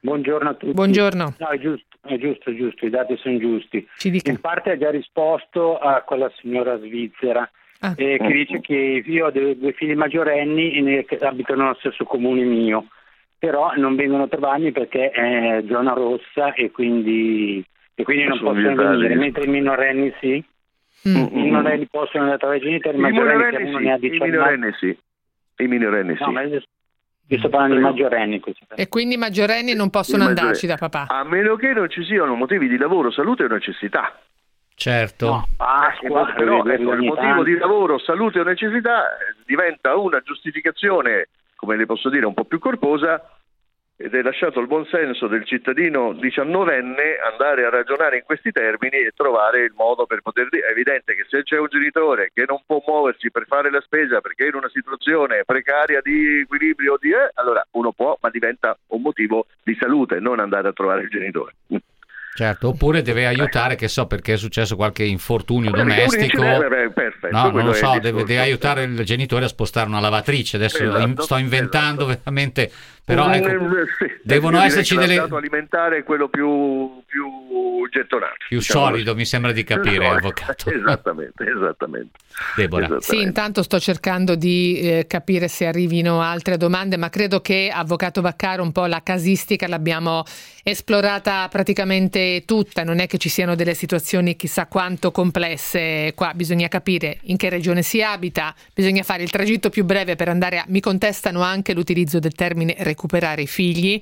Buongiorno 0.00 0.48
a 0.50 0.54
tutti. 0.54 0.72
Buongiorno. 0.72 1.34
No, 1.38 1.48
è 1.48 1.58
giusto, 1.58 1.86
è 2.06 2.18
giusto, 2.18 2.50
è 2.50 2.54
giusto, 2.54 2.86
i 2.86 2.90
dati 2.90 3.16
sono 3.16 3.38
giusti. 3.38 3.86
Ci 3.96 4.10
dica. 4.10 4.30
In 4.30 4.40
parte 4.40 4.70
ha 4.72 4.76
già 4.78 4.90
risposto 4.90 5.78
a 5.78 6.02
quella 6.02 6.30
signora 6.40 6.78
svizzera 6.78 7.48
Ah. 7.80 7.92
eh, 7.98 8.16
che 8.18 8.32
dice 8.32 8.60
che 8.60 9.02
io 9.04 9.26
ho 9.26 9.30
due, 9.30 9.58
due 9.58 9.72
figli 9.72 9.94
maggiorenni 9.94 10.74
e 10.76 10.80
ne- 10.80 11.04
che 11.04 11.16
abitano 11.18 11.62
nello 11.64 11.76
stesso 11.80 12.04
comune 12.04 12.42
mio, 12.44 12.86
però 13.38 13.72
non 13.76 13.94
vengono 13.94 14.22
a 14.22 14.28
trovarmi 14.28 14.72
perché 14.72 15.10
è 15.10 15.62
zona 15.68 15.92
rossa 15.92 16.54
e 16.54 16.70
quindi, 16.70 17.62
e 17.94 18.02
quindi 18.04 18.24
non 18.24 18.38
Sono 18.38 18.50
possono 18.52 18.68
vietati. 18.74 18.96
venire, 18.96 19.14
mentre 19.16 19.44
i 19.44 19.48
minorenni 19.48 20.14
sì. 20.20 20.42
Mm. 21.06 21.16
I 21.16 21.28
minorenni 21.42 21.86
possono 21.90 22.22
andare 22.24 22.34
a 22.36 22.38
trovare 22.38 22.58
i 22.58 22.62
genitori, 22.62 22.96
i 22.96 23.00
I 23.00 23.02
minorenni 23.02 23.68
sì, 23.76 23.84
ne 23.84 23.92
ha 23.92 23.96
i 23.96 24.00
19 24.00 24.30
minorenni 24.30 24.72
sì. 24.78 24.98
I 25.56 25.66
minorenni 25.66 26.16
No, 26.18 26.26
sì. 26.26 26.30
ma 26.32 26.42
io, 26.42 26.60
sto 27.38 27.48
parlando 27.48 27.76
di 27.76 27.80
maggiorenni. 27.80 28.42
E 28.74 28.88
quindi 28.88 29.14
i 29.14 29.18
maggiorenni 29.18 29.74
non 29.74 29.90
possono 29.90 30.24
andarci 30.24 30.66
da 30.66 30.76
papà. 30.76 31.06
A 31.08 31.24
meno 31.24 31.56
che 31.56 31.72
non 31.72 31.88
ci 31.88 32.04
siano 32.04 32.34
motivi 32.34 32.68
di 32.68 32.76
lavoro, 32.76 33.10
salute 33.10 33.44
o 33.44 33.48
necessità. 33.48 34.18
Certo. 34.76 35.46
Pasqua, 35.56 36.30
Eh, 36.30 36.34
però 36.34 36.64
ecco, 36.64 36.72
il 36.72 36.80
motivo 36.82 37.14
tanto. 37.14 37.42
di 37.44 37.56
lavoro, 37.56 37.98
salute 37.98 38.40
o 38.40 38.42
necessità 38.44 39.06
eh, 39.12 39.36
diventa 39.46 39.94
una 39.96 40.20
giustificazione, 40.20 41.28
come 41.54 41.76
le 41.76 41.86
posso 41.86 42.10
dire, 42.10 42.26
un 42.26 42.34
po' 42.34 42.44
più 42.44 42.58
corposa 42.58 43.22
ed 43.96 44.14
è 44.14 44.22
lasciato 44.22 44.58
il 44.58 44.66
buon 44.66 44.86
senso 44.86 45.28
del 45.28 45.44
cittadino 45.44 46.12
diciannovenne 46.14 47.16
andare 47.30 47.64
a 47.64 47.70
ragionare 47.70 48.16
in 48.16 48.22
questi 48.24 48.50
termini 48.50 48.96
e 48.96 49.12
trovare 49.14 49.60
il 49.60 49.72
modo 49.76 50.04
per 50.04 50.20
poter 50.20 50.48
dire. 50.48 50.66
È 50.66 50.70
evidente 50.70 51.14
che 51.14 51.24
se 51.28 51.44
c'è 51.44 51.58
un 51.58 51.68
genitore 51.70 52.30
che 52.34 52.44
non 52.46 52.60
può 52.66 52.82
muoversi 52.84 53.30
per 53.30 53.46
fare 53.46 53.70
la 53.70 53.80
spesa 53.80 54.20
perché 54.20 54.44
è 54.44 54.48
in 54.48 54.56
una 54.56 54.70
situazione 54.70 55.44
precaria 55.44 56.00
di 56.02 56.40
equilibrio, 56.40 56.96
di, 57.00 57.10
eh, 57.10 57.30
allora 57.34 57.64
uno 57.72 57.92
può, 57.92 58.18
ma 58.20 58.30
diventa 58.30 58.76
un 58.88 59.00
motivo 59.00 59.46
di 59.62 59.76
salute, 59.78 60.18
non 60.18 60.40
andare 60.40 60.68
a 60.68 60.72
trovare 60.72 61.02
il 61.02 61.08
genitore. 61.08 61.54
Certo, 62.36 62.66
oppure 62.70 63.00
deve 63.00 63.26
aiutare, 63.26 63.76
che 63.76 63.86
so 63.86 64.08
perché 64.08 64.32
è 64.32 64.36
successo 64.36 64.74
qualche 64.74 65.04
infortunio 65.04 65.70
domestico. 65.70 66.42
perfetto, 66.42 67.28
No, 67.30 67.50
non 67.50 67.64
lo 67.64 67.72
so, 67.72 67.96
deve, 68.00 68.24
deve 68.24 68.40
aiutare 68.40 68.82
il 68.82 69.04
genitore 69.04 69.44
a 69.44 69.48
spostare 69.48 69.86
una 69.86 70.00
lavatrice. 70.00 70.56
Adesso 70.56 70.82
Esatto, 70.82 71.22
sto 71.22 71.36
inventando 71.36 72.06
veramente, 72.06 72.72
però 73.04 73.30
ecco, 73.30 73.48
eh, 73.48 73.86
sì. 73.98 74.06
devono 74.22 74.60
esserci 74.62 74.96
delle... 74.96 75.16
Lo 75.16 75.20
stato 75.22 75.36
alimentare 75.36 75.98
è 75.98 76.04
quello 76.04 76.28
più, 76.28 77.02
più 77.04 77.86
gettonato. 77.90 78.36
Più 78.48 78.58
diciamo 78.58 78.86
solido, 78.86 79.04
così. 79.10 79.16
mi 79.16 79.24
sembra 79.26 79.52
di 79.52 79.62
capire, 79.62 80.06
solido. 80.06 80.16
avvocato. 80.16 80.70
Esattamente, 80.72 81.44
esattamente. 81.44 82.18
Esattamente. 82.56 83.00
Sì, 83.00 83.20
intanto 83.20 83.62
sto 83.62 83.78
cercando 83.78 84.34
di 84.34 84.80
eh, 84.80 85.06
capire 85.06 85.48
se 85.48 85.66
arrivino 85.66 86.20
altre 86.20 86.56
domande, 86.56 86.96
ma 86.96 87.10
credo 87.10 87.40
che, 87.40 87.70
Avvocato 87.72 88.20
Vaccaro, 88.20 88.62
un 88.62 88.72
po' 88.72 88.86
la 88.86 89.02
casistica 89.02 89.68
l'abbiamo 89.68 90.24
esplorata 90.62 91.46
praticamente 91.48 92.44
tutta, 92.46 92.84
non 92.84 92.98
è 92.98 93.06
che 93.06 93.18
ci 93.18 93.28
siano 93.28 93.54
delle 93.54 93.74
situazioni 93.74 94.34
chissà 94.34 94.66
quanto 94.66 95.10
complesse, 95.10 96.12
qua 96.14 96.32
bisogna 96.34 96.68
capire 96.68 97.18
in 97.24 97.36
che 97.36 97.50
regione 97.50 97.82
si 97.82 98.02
abita, 98.02 98.54
bisogna 98.72 99.02
fare 99.02 99.22
il 99.22 99.30
tragitto 99.30 99.68
più 99.68 99.84
breve 99.84 100.16
per 100.16 100.28
andare 100.28 100.58
a... 100.58 100.64
Mi 100.68 100.80
contestano 100.80 101.42
anche 101.42 101.74
l'utilizzo 101.74 102.18
del 102.18 102.32
termine 102.32 102.74
recuperare 102.94 103.42
i 103.42 103.46
figli. 103.46 104.00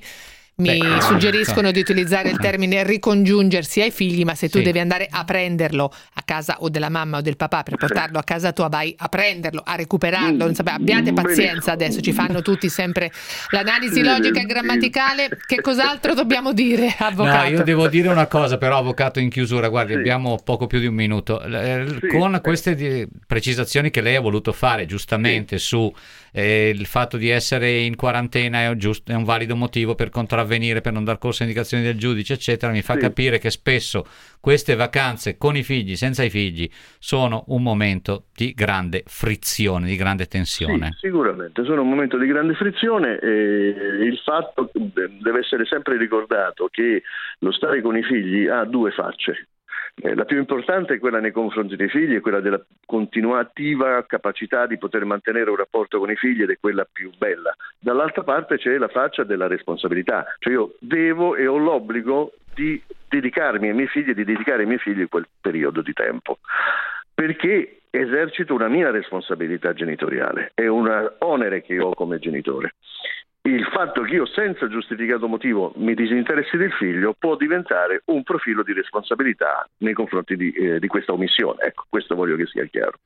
Mi 0.55 0.77
Beh, 0.77 1.01
suggeriscono 1.01 1.69
ecco. 1.69 1.71
di 1.71 1.79
utilizzare 1.79 2.29
il 2.29 2.37
termine 2.37 2.83
ricongiungersi 2.83 3.81
ai 3.81 3.89
figli, 3.89 4.23
ma 4.23 4.35
se 4.35 4.49
tu 4.49 4.59
Sì. 4.59 4.63
devi 4.63 4.77
andare 4.77 5.07
a 5.09 5.23
prenderlo 5.23 5.91
a 6.13 6.21
casa 6.23 6.57
o 6.59 6.69
della 6.69 6.89
mamma 6.89 7.17
o 7.17 7.21
del 7.21 7.37
papà 7.37 7.63
per 7.63 7.75
portarlo 7.75 8.19
a 8.19 8.23
casa 8.23 8.51
tua, 8.51 8.67
vai 8.69 8.93
a 8.95 9.07
prenderlo, 9.09 9.63
a 9.65 9.73
recuperarlo. 9.73 10.45
Non 10.45 10.53
sapete, 10.53 10.75
abbiate 10.75 11.11
pazienza 11.11 11.71
adesso, 11.71 12.01
ci 12.01 12.13
fanno 12.13 12.43
tutti 12.43 12.69
sempre 12.69 13.11
l'analisi 13.49 14.03
logica 14.03 14.41
e 14.41 14.45
grammaticale. 14.45 15.29
Che 15.43 15.59
cos'altro 15.59 16.13
dobbiamo 16.13 16.53
dire, 16.53 16.93
avvocato? 16.99 17.49
No, 17.49 17.57
io 17.57 17.63
devo 17.63 17.87
dire 17.87 18.09
una 18.09 18.27
cosa, 18.27 18.59
però, 18.59 18.77
avvocato 18.77 19.19
in 19.19 19.31
chiusura, 19.31 19.69
guardi, 19.69 19.93
abbiamo 19.95 20.37
poco 20.43 20.67
più 20.67 20.77
di 20.77 20.85
un 20.85 20.93
minuto. 20.93 21.41
Eh, 21.41 21.87
Sì. 21.99 22.07
Con 22.09 22.39
queste 22.43 23.07
precisazioni 23.25 23.89
che 23.89 24.01
lei 24.01 24.17
ha 24.17 24.21
voluto 24.21 24.51
fare 24.53 24.85
giustamente 24.85 25.57
su 25.57 25.91
eh, 26.33 26.69
il 26.69 26.85
fatto 26.87 27.15
di 27.17 27.29
essere 27.29 27.77
in 27.77 27.95
quarantena 27.95 28.61
è 28.61 28.69
un, 28.69 28.77
giust- 28.79 29.09
è 29.09 29.13
un 29.13 29.23
valido 29.23 29.55
motivo 29.55 29.93
per 29.93 30.09
contravvenire, 30.09 30.81
per 30.81 30.91
non 30.91 31.03
dar 31.03 31.19
corso 31.19 31.43
a 31.43 31.45
indicazioni 31.45 31.83
del 31.83 31.97
giudice, 31.97 32.33
eccetera, 32.33 32.71
mi 32.71 32.81
fa 32.81 32.95
Sì. 32.95 32.99
capire 32.99 33.37
che 33.37 33.51
spesso 33.51 34.05
queste 34.39 34.75
vacanze 34.75 35.37
con 35.37 35.55
i 35.55 35.63
figli, 35.63 35.95
senza 35.95 36.23
i 36.23 36.29
figli, 36.29 36.67
sono 36.99 37.43
un 37.47 37.61
momento 37.61 38.25
di 38.35 38.53
grande 38.53 39.03
frizione, 39.05 39.85
di 39.87 39.95
grande 39.95 40.25
tensione. 40.25 40.89
Sì, 40.99 41.07
sicuramente, 41.07 41.63
sono 41.63 41.83
un 41.83 41.89
momento 41.89 42.17
di 42.17 42.25
grande 42.25 42.55
frizione 42.55 43.19
e 43.19 43.27
il 43.27 44.19
fatto 44.25 44.71
deve 44.73 45.39
essere 45.39 45.65
sempre 45.65 45.97
ricordato 45.97 46.67
che 46.71 47.03
lo 47.39 47.51
stare 47.51 47.81
con 47.81 47.95
i 47.95 48.03
figli 48.03 48.47
ha 48.47 48.65
due 48.65 48.91
facce. 48.91 49.47
Eh, 50.01 50.15
La 50.15 50.25
più 50.25 50.37
importante 50.37 50.95
è 50.95 50.99
quella 50.99 51.19
nei 51.19 51.31
confronti 51.31 51.75
dei 51.75 51.89
figli, 51.89 52.15
è 52.15 52.21
quella 52.21 52.39
della 52.39 52.63
continuativa 52.85 54.03
capacità 54.05 54.65
di 54.65 54.77
poter 54.77 55.05
mantenere 55.05 55.49
un 55.49 55.55
rapporto 55.55 55.99
con 55.99 56.09
i 56.09 56.15
figli 56.15 56.41
ed 56.41 56.49
è 56.49 56.57
quella 56.59 56.87
più 56.91 57.11
bella. 57.17 57.55
Dall'altra 57.79 58.23
parte 58.23 58.57
c'è 58.57 58.77
la 58.77 58.87
faccia 58.87 59.23
della 59.23 59.47
responsabilità, 59.47 60.25
cioè 60.39 60.53
io 60.53 60.75
devo 60.79 61.35
e 61.35 61.47
ho 61.47 61.57
l'obbligo 61.57 62.33
di 62.53 62.81
dedicarmi 63.07 63.67
ai 63.67 63.73
miei 63.73 63.87
figli 63.87 64.09
e 64.09 64.13
di 64.13 64.23
dedicare 64.23 64.61
ai 64.61 64.67
miei 64.67 64.79
figli 64.79 65.07
quel 65.07 65.27
periodo 65.41 65.81
di 65.81 65.93
tempo 65.93 66.37
perché 67.13 67.81
esercito 67.89 68.53
una 68.53 68.67
mia 68.67 68.89
responsabilità 68.89 69.73
genitoriale, 69.73 70.51
è 70.55 70.67
un 70.67 71.11
onere 71.19 71.61
che 71.61 71.79
ho 71.79 71.93
come 71.93 72.17
genitore. 72.19 72.73
Il 73.45 73.65
fatto 73.73 74.03
che 74.03 74.13
io 74.13 74.25
senza 74.25 74.69
giustificato 74.69 75.27
motivo 75.27 75.73
mi 75.75 75.93
disinteressi 75.95 76.55
del 76.55 76.71
figlio 76.71 77.13
può 77.17 77.35
diventare 77.35 78.01
un 78.05 78.23
profilo 78.23 78.63
di 78.63 78.71
responsabilità 78.71 79.67
nei 79.79 79.93
confronti 79.93 80.37
di, 80.37 80.49
eh, 80.51 80.79
di 80.79 80.87
questa 80.87 81.11
omissione. 81.11 81.61
Ecco, 81.63 81.83
questo 81.89 82.15
voglio 82.15 82.37
che 82.37 82.45
sia 82.45 82.63
chiaro. 82.67 82.99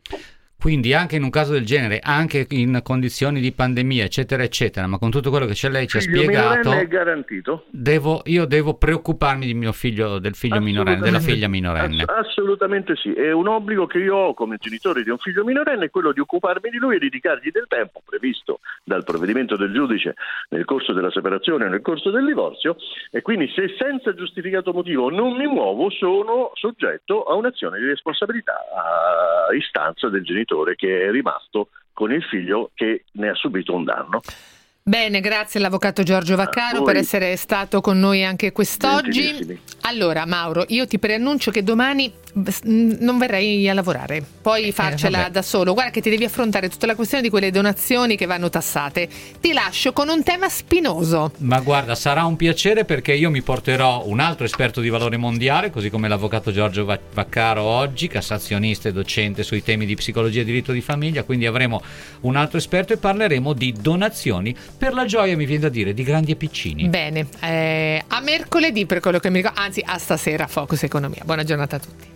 Quindi 0.59 0.93
anche 0.93 1.15
in 1.15 1.23
un 1.23 1.29
caso 1.29 1.53
del 1.53 1.65
genere, 1.65 1.99
anche 2.01 2.47
in 2.49 2.79
condizioni 2.81 3.39
di 3.39 3.51
pandemia, 3.51 4.03
eccetera, 4.03 4.41
eccetera, 4.41 4.87
ma 4.87 4.97
con 4.97 5.11
tutto 5.11 5.29
quello 5.29 5.45
che 5.45 5.53
c'è 5.53 5.69
lei 5.69 5.87
ci 5.87 5.97
ha 5.97 6.01
spiegato, 6.01 6.71
è 6.71 6.87
garantito? 6.87 7.65
devo, 7.69 8.21
io 8.25 8.45
devo 8.45 8.73
preoccuparmi 8.73 9.45
di 9.45 9.53
mio 9.53 9.71
figlio, 9.71 10.17
del 10.17 10.33
figlio 10.33 10.59
minorenne, 10.59 11.01
della 11.01 11.19
figlia 11.19 11.47
minorenne. 11.47 12.03
Ass- 12.03 12.37
assolutamente 12.47 12.95
sì, 12.95 13.13
è 13.13 13.31
un 13.31 13.47
obbligo 13.47 13.85
che 13.85 13.99
io 13.99 14.15
ho 14.15 14.33
come 14.33 14.57
genitore 14.57 15.03
di 15.03 15.09
un 15.09 15.17
figlio 15.17 15.43
minorenne, 15.43 15.85
è 15.85 15.89
quello 15.89 16.11
di 16.11 16.19
occuparmi 16.21 16.69
di 16.69 16.77
lui 16.77 16.95
e 16.95 16.99
dedicargli 16.99 17.51
del 17.51 17.65
tempo 17.67 18.01
previsto 18.03 18.59
dal 18.83 19.03
provvedimento 19.03 19.57
del 19.57 19.71
giudice 19.71 20.15
nel 20.49 20.65
corso 20.65 20.93
della 20.93 21.11
separazione 21.11 21.65
o 21.65 21.69
nel 21.69 21.81
corso 21.81 22.09
del 22.09 22.25
divorzio 22.25 22.77
e 23.11 23.21
quindi 23.21 23.51
se 23.53 23.75
senza 23.77 24.13
giustificato 24.15 24.71
motivo 24.71 25.09
non 25.09 25.35
mi 25.35 25.45
muovo 25.45 25.89
sono 25.89 26.51
soggetto 26.55 27.23
a 27.23 27.35
un'azione 27.35 27.79
di 27.79 27.85
responsabilità 27.85 28.53
a 28.53 29.53
istanza 29.53 30.09
del 30.09 30.23
genitore 30.23 30.46
che 30.75 31.07
è 31.07 31.11
rimasto 31.11 31.69
con 31.93 32.11
il 32.11 32.23
figlio 32.23 32.71
che 32.73 33.05
ne 33.13 33.29
ha 33.29 33.35
subito 33.35 33.73
un 33.73 33.83
danno. 33.83 34.21
Bene, 34.87 35.19
grazie 35.19 35.59
all'avvocato 35.59 36.01
Giorgio 36.01 36.37
Vaccaro 36.37 36.81
per 36.83 36.95
essere 36.95 37.35
stato 37.35 37.81
con 37.81 37.99
noi 37.99 38.23
anche 38.23 38.53
quest'oggi. 38.53 39.59
Allora, 39.81 40.25
Mauro, 40.25 40.63
io 40.69 40.87
ti 40.87 40.97
preannuncio 40.97 41.51
che 41.51 41.61
domani 41.61 42.09
non 42.63 43.17
verrei 43.17 43.67
a 43.67 43.73
lavorare, 43.73 44.23
puoi 44.41 44.71
farcela 44.71 45.19
vabbè. 45.19 45.31
da 45.31 45.41
solo. 45.41 45.73
Guarda 45.73 45.91
che 45.91 46.01
ti 46.01 46.09
devi 46.09 46.23
affrontare 46.23 46.69
tutta 46.69 46.85
la 46.85 46.95
questione 46.95 47.23
di 47.23 47.29
quelle 47.29 47.51
donazioni 47.51 48.15
che 48.15 48.25
vanno 48.25 48.49
tassate. 48.49 49.09
Ti 49.39 49.53
lascio 49.53 49.93
con 49.93 50.09
un 50.09 50.23
tema 50.23 50.49
spinoso. 50.49 51.31
Ma 51.39 51.59
guarda, 51.59 51.95
sarà 51.95 52.25
un 52.25 52.35
piacere 52.35 52.85
perché 52.85 53.13
io 53.13 53.29
mi 53.29 53.41
porterò 53.41 54.03
un 54.05 54.19
altro 54.19 54.45
esperto 54.45 54.81
di 54.81 54.89
valore 54.89 55.17
mondiale, 55.17 55.71
così 55.71 55.89
come 55.89 56.07
l'avvocato 56.07 56.51
Giorgio 56.51 56.85
Va- 56.85 56.99
Vaccaro 57.13 57.63
oggi, 57.63 58.07
cassazionista 58.07 58.89
e 58.89 58.93
docente 58.93 59.43
sui 59.43 59.63
temi 59.63 59.85
di 59.85 59.95
psicologia 59.95 60.41
e 60.41 60.45
diritto 60.45 60.71
di 60.71 60.81
famiglia, 60.81 61.23
quindi 61.23 61.45
avremo 61.45 61.81
un 62.21 62.35
altro 62.35 62.57
esperto 62.57 62.93
e 62.93 62.97
parleremo 62.97 63.53
di 63.53 63.73
donazioni 63.73 64.55
per 64.77 64.93
la 64.93 65.05
gioia, 65.05 65.35
mi 65.35 65.45
viene 65.45 65.63
da 65.63 65.69
dire, 65.69 65.93
di 65.93 66.03
grandi 66.03 66.31
e 66.31 66.35
piccini. 66.35 66.87
Bene, 66.87 67.27
eh, 67.41 68.03
a 68.07 68.21
mercoledì 68.21 68.85
per 68.85 68.99
quello 68.99 69.19
che 69.19 69.29
mi 69.29 69.37
ricordo, 69.37 69.59
anzi 69.59 69.81
a 69.85 69.97
stasera 69.97 70.47
Focus 70.47 70.83
Economia. 70.83 71.23
Buona 71.25 71.43
giornata 71.43 71.77
a 71.77 71.79
tutti. 71.79 72.15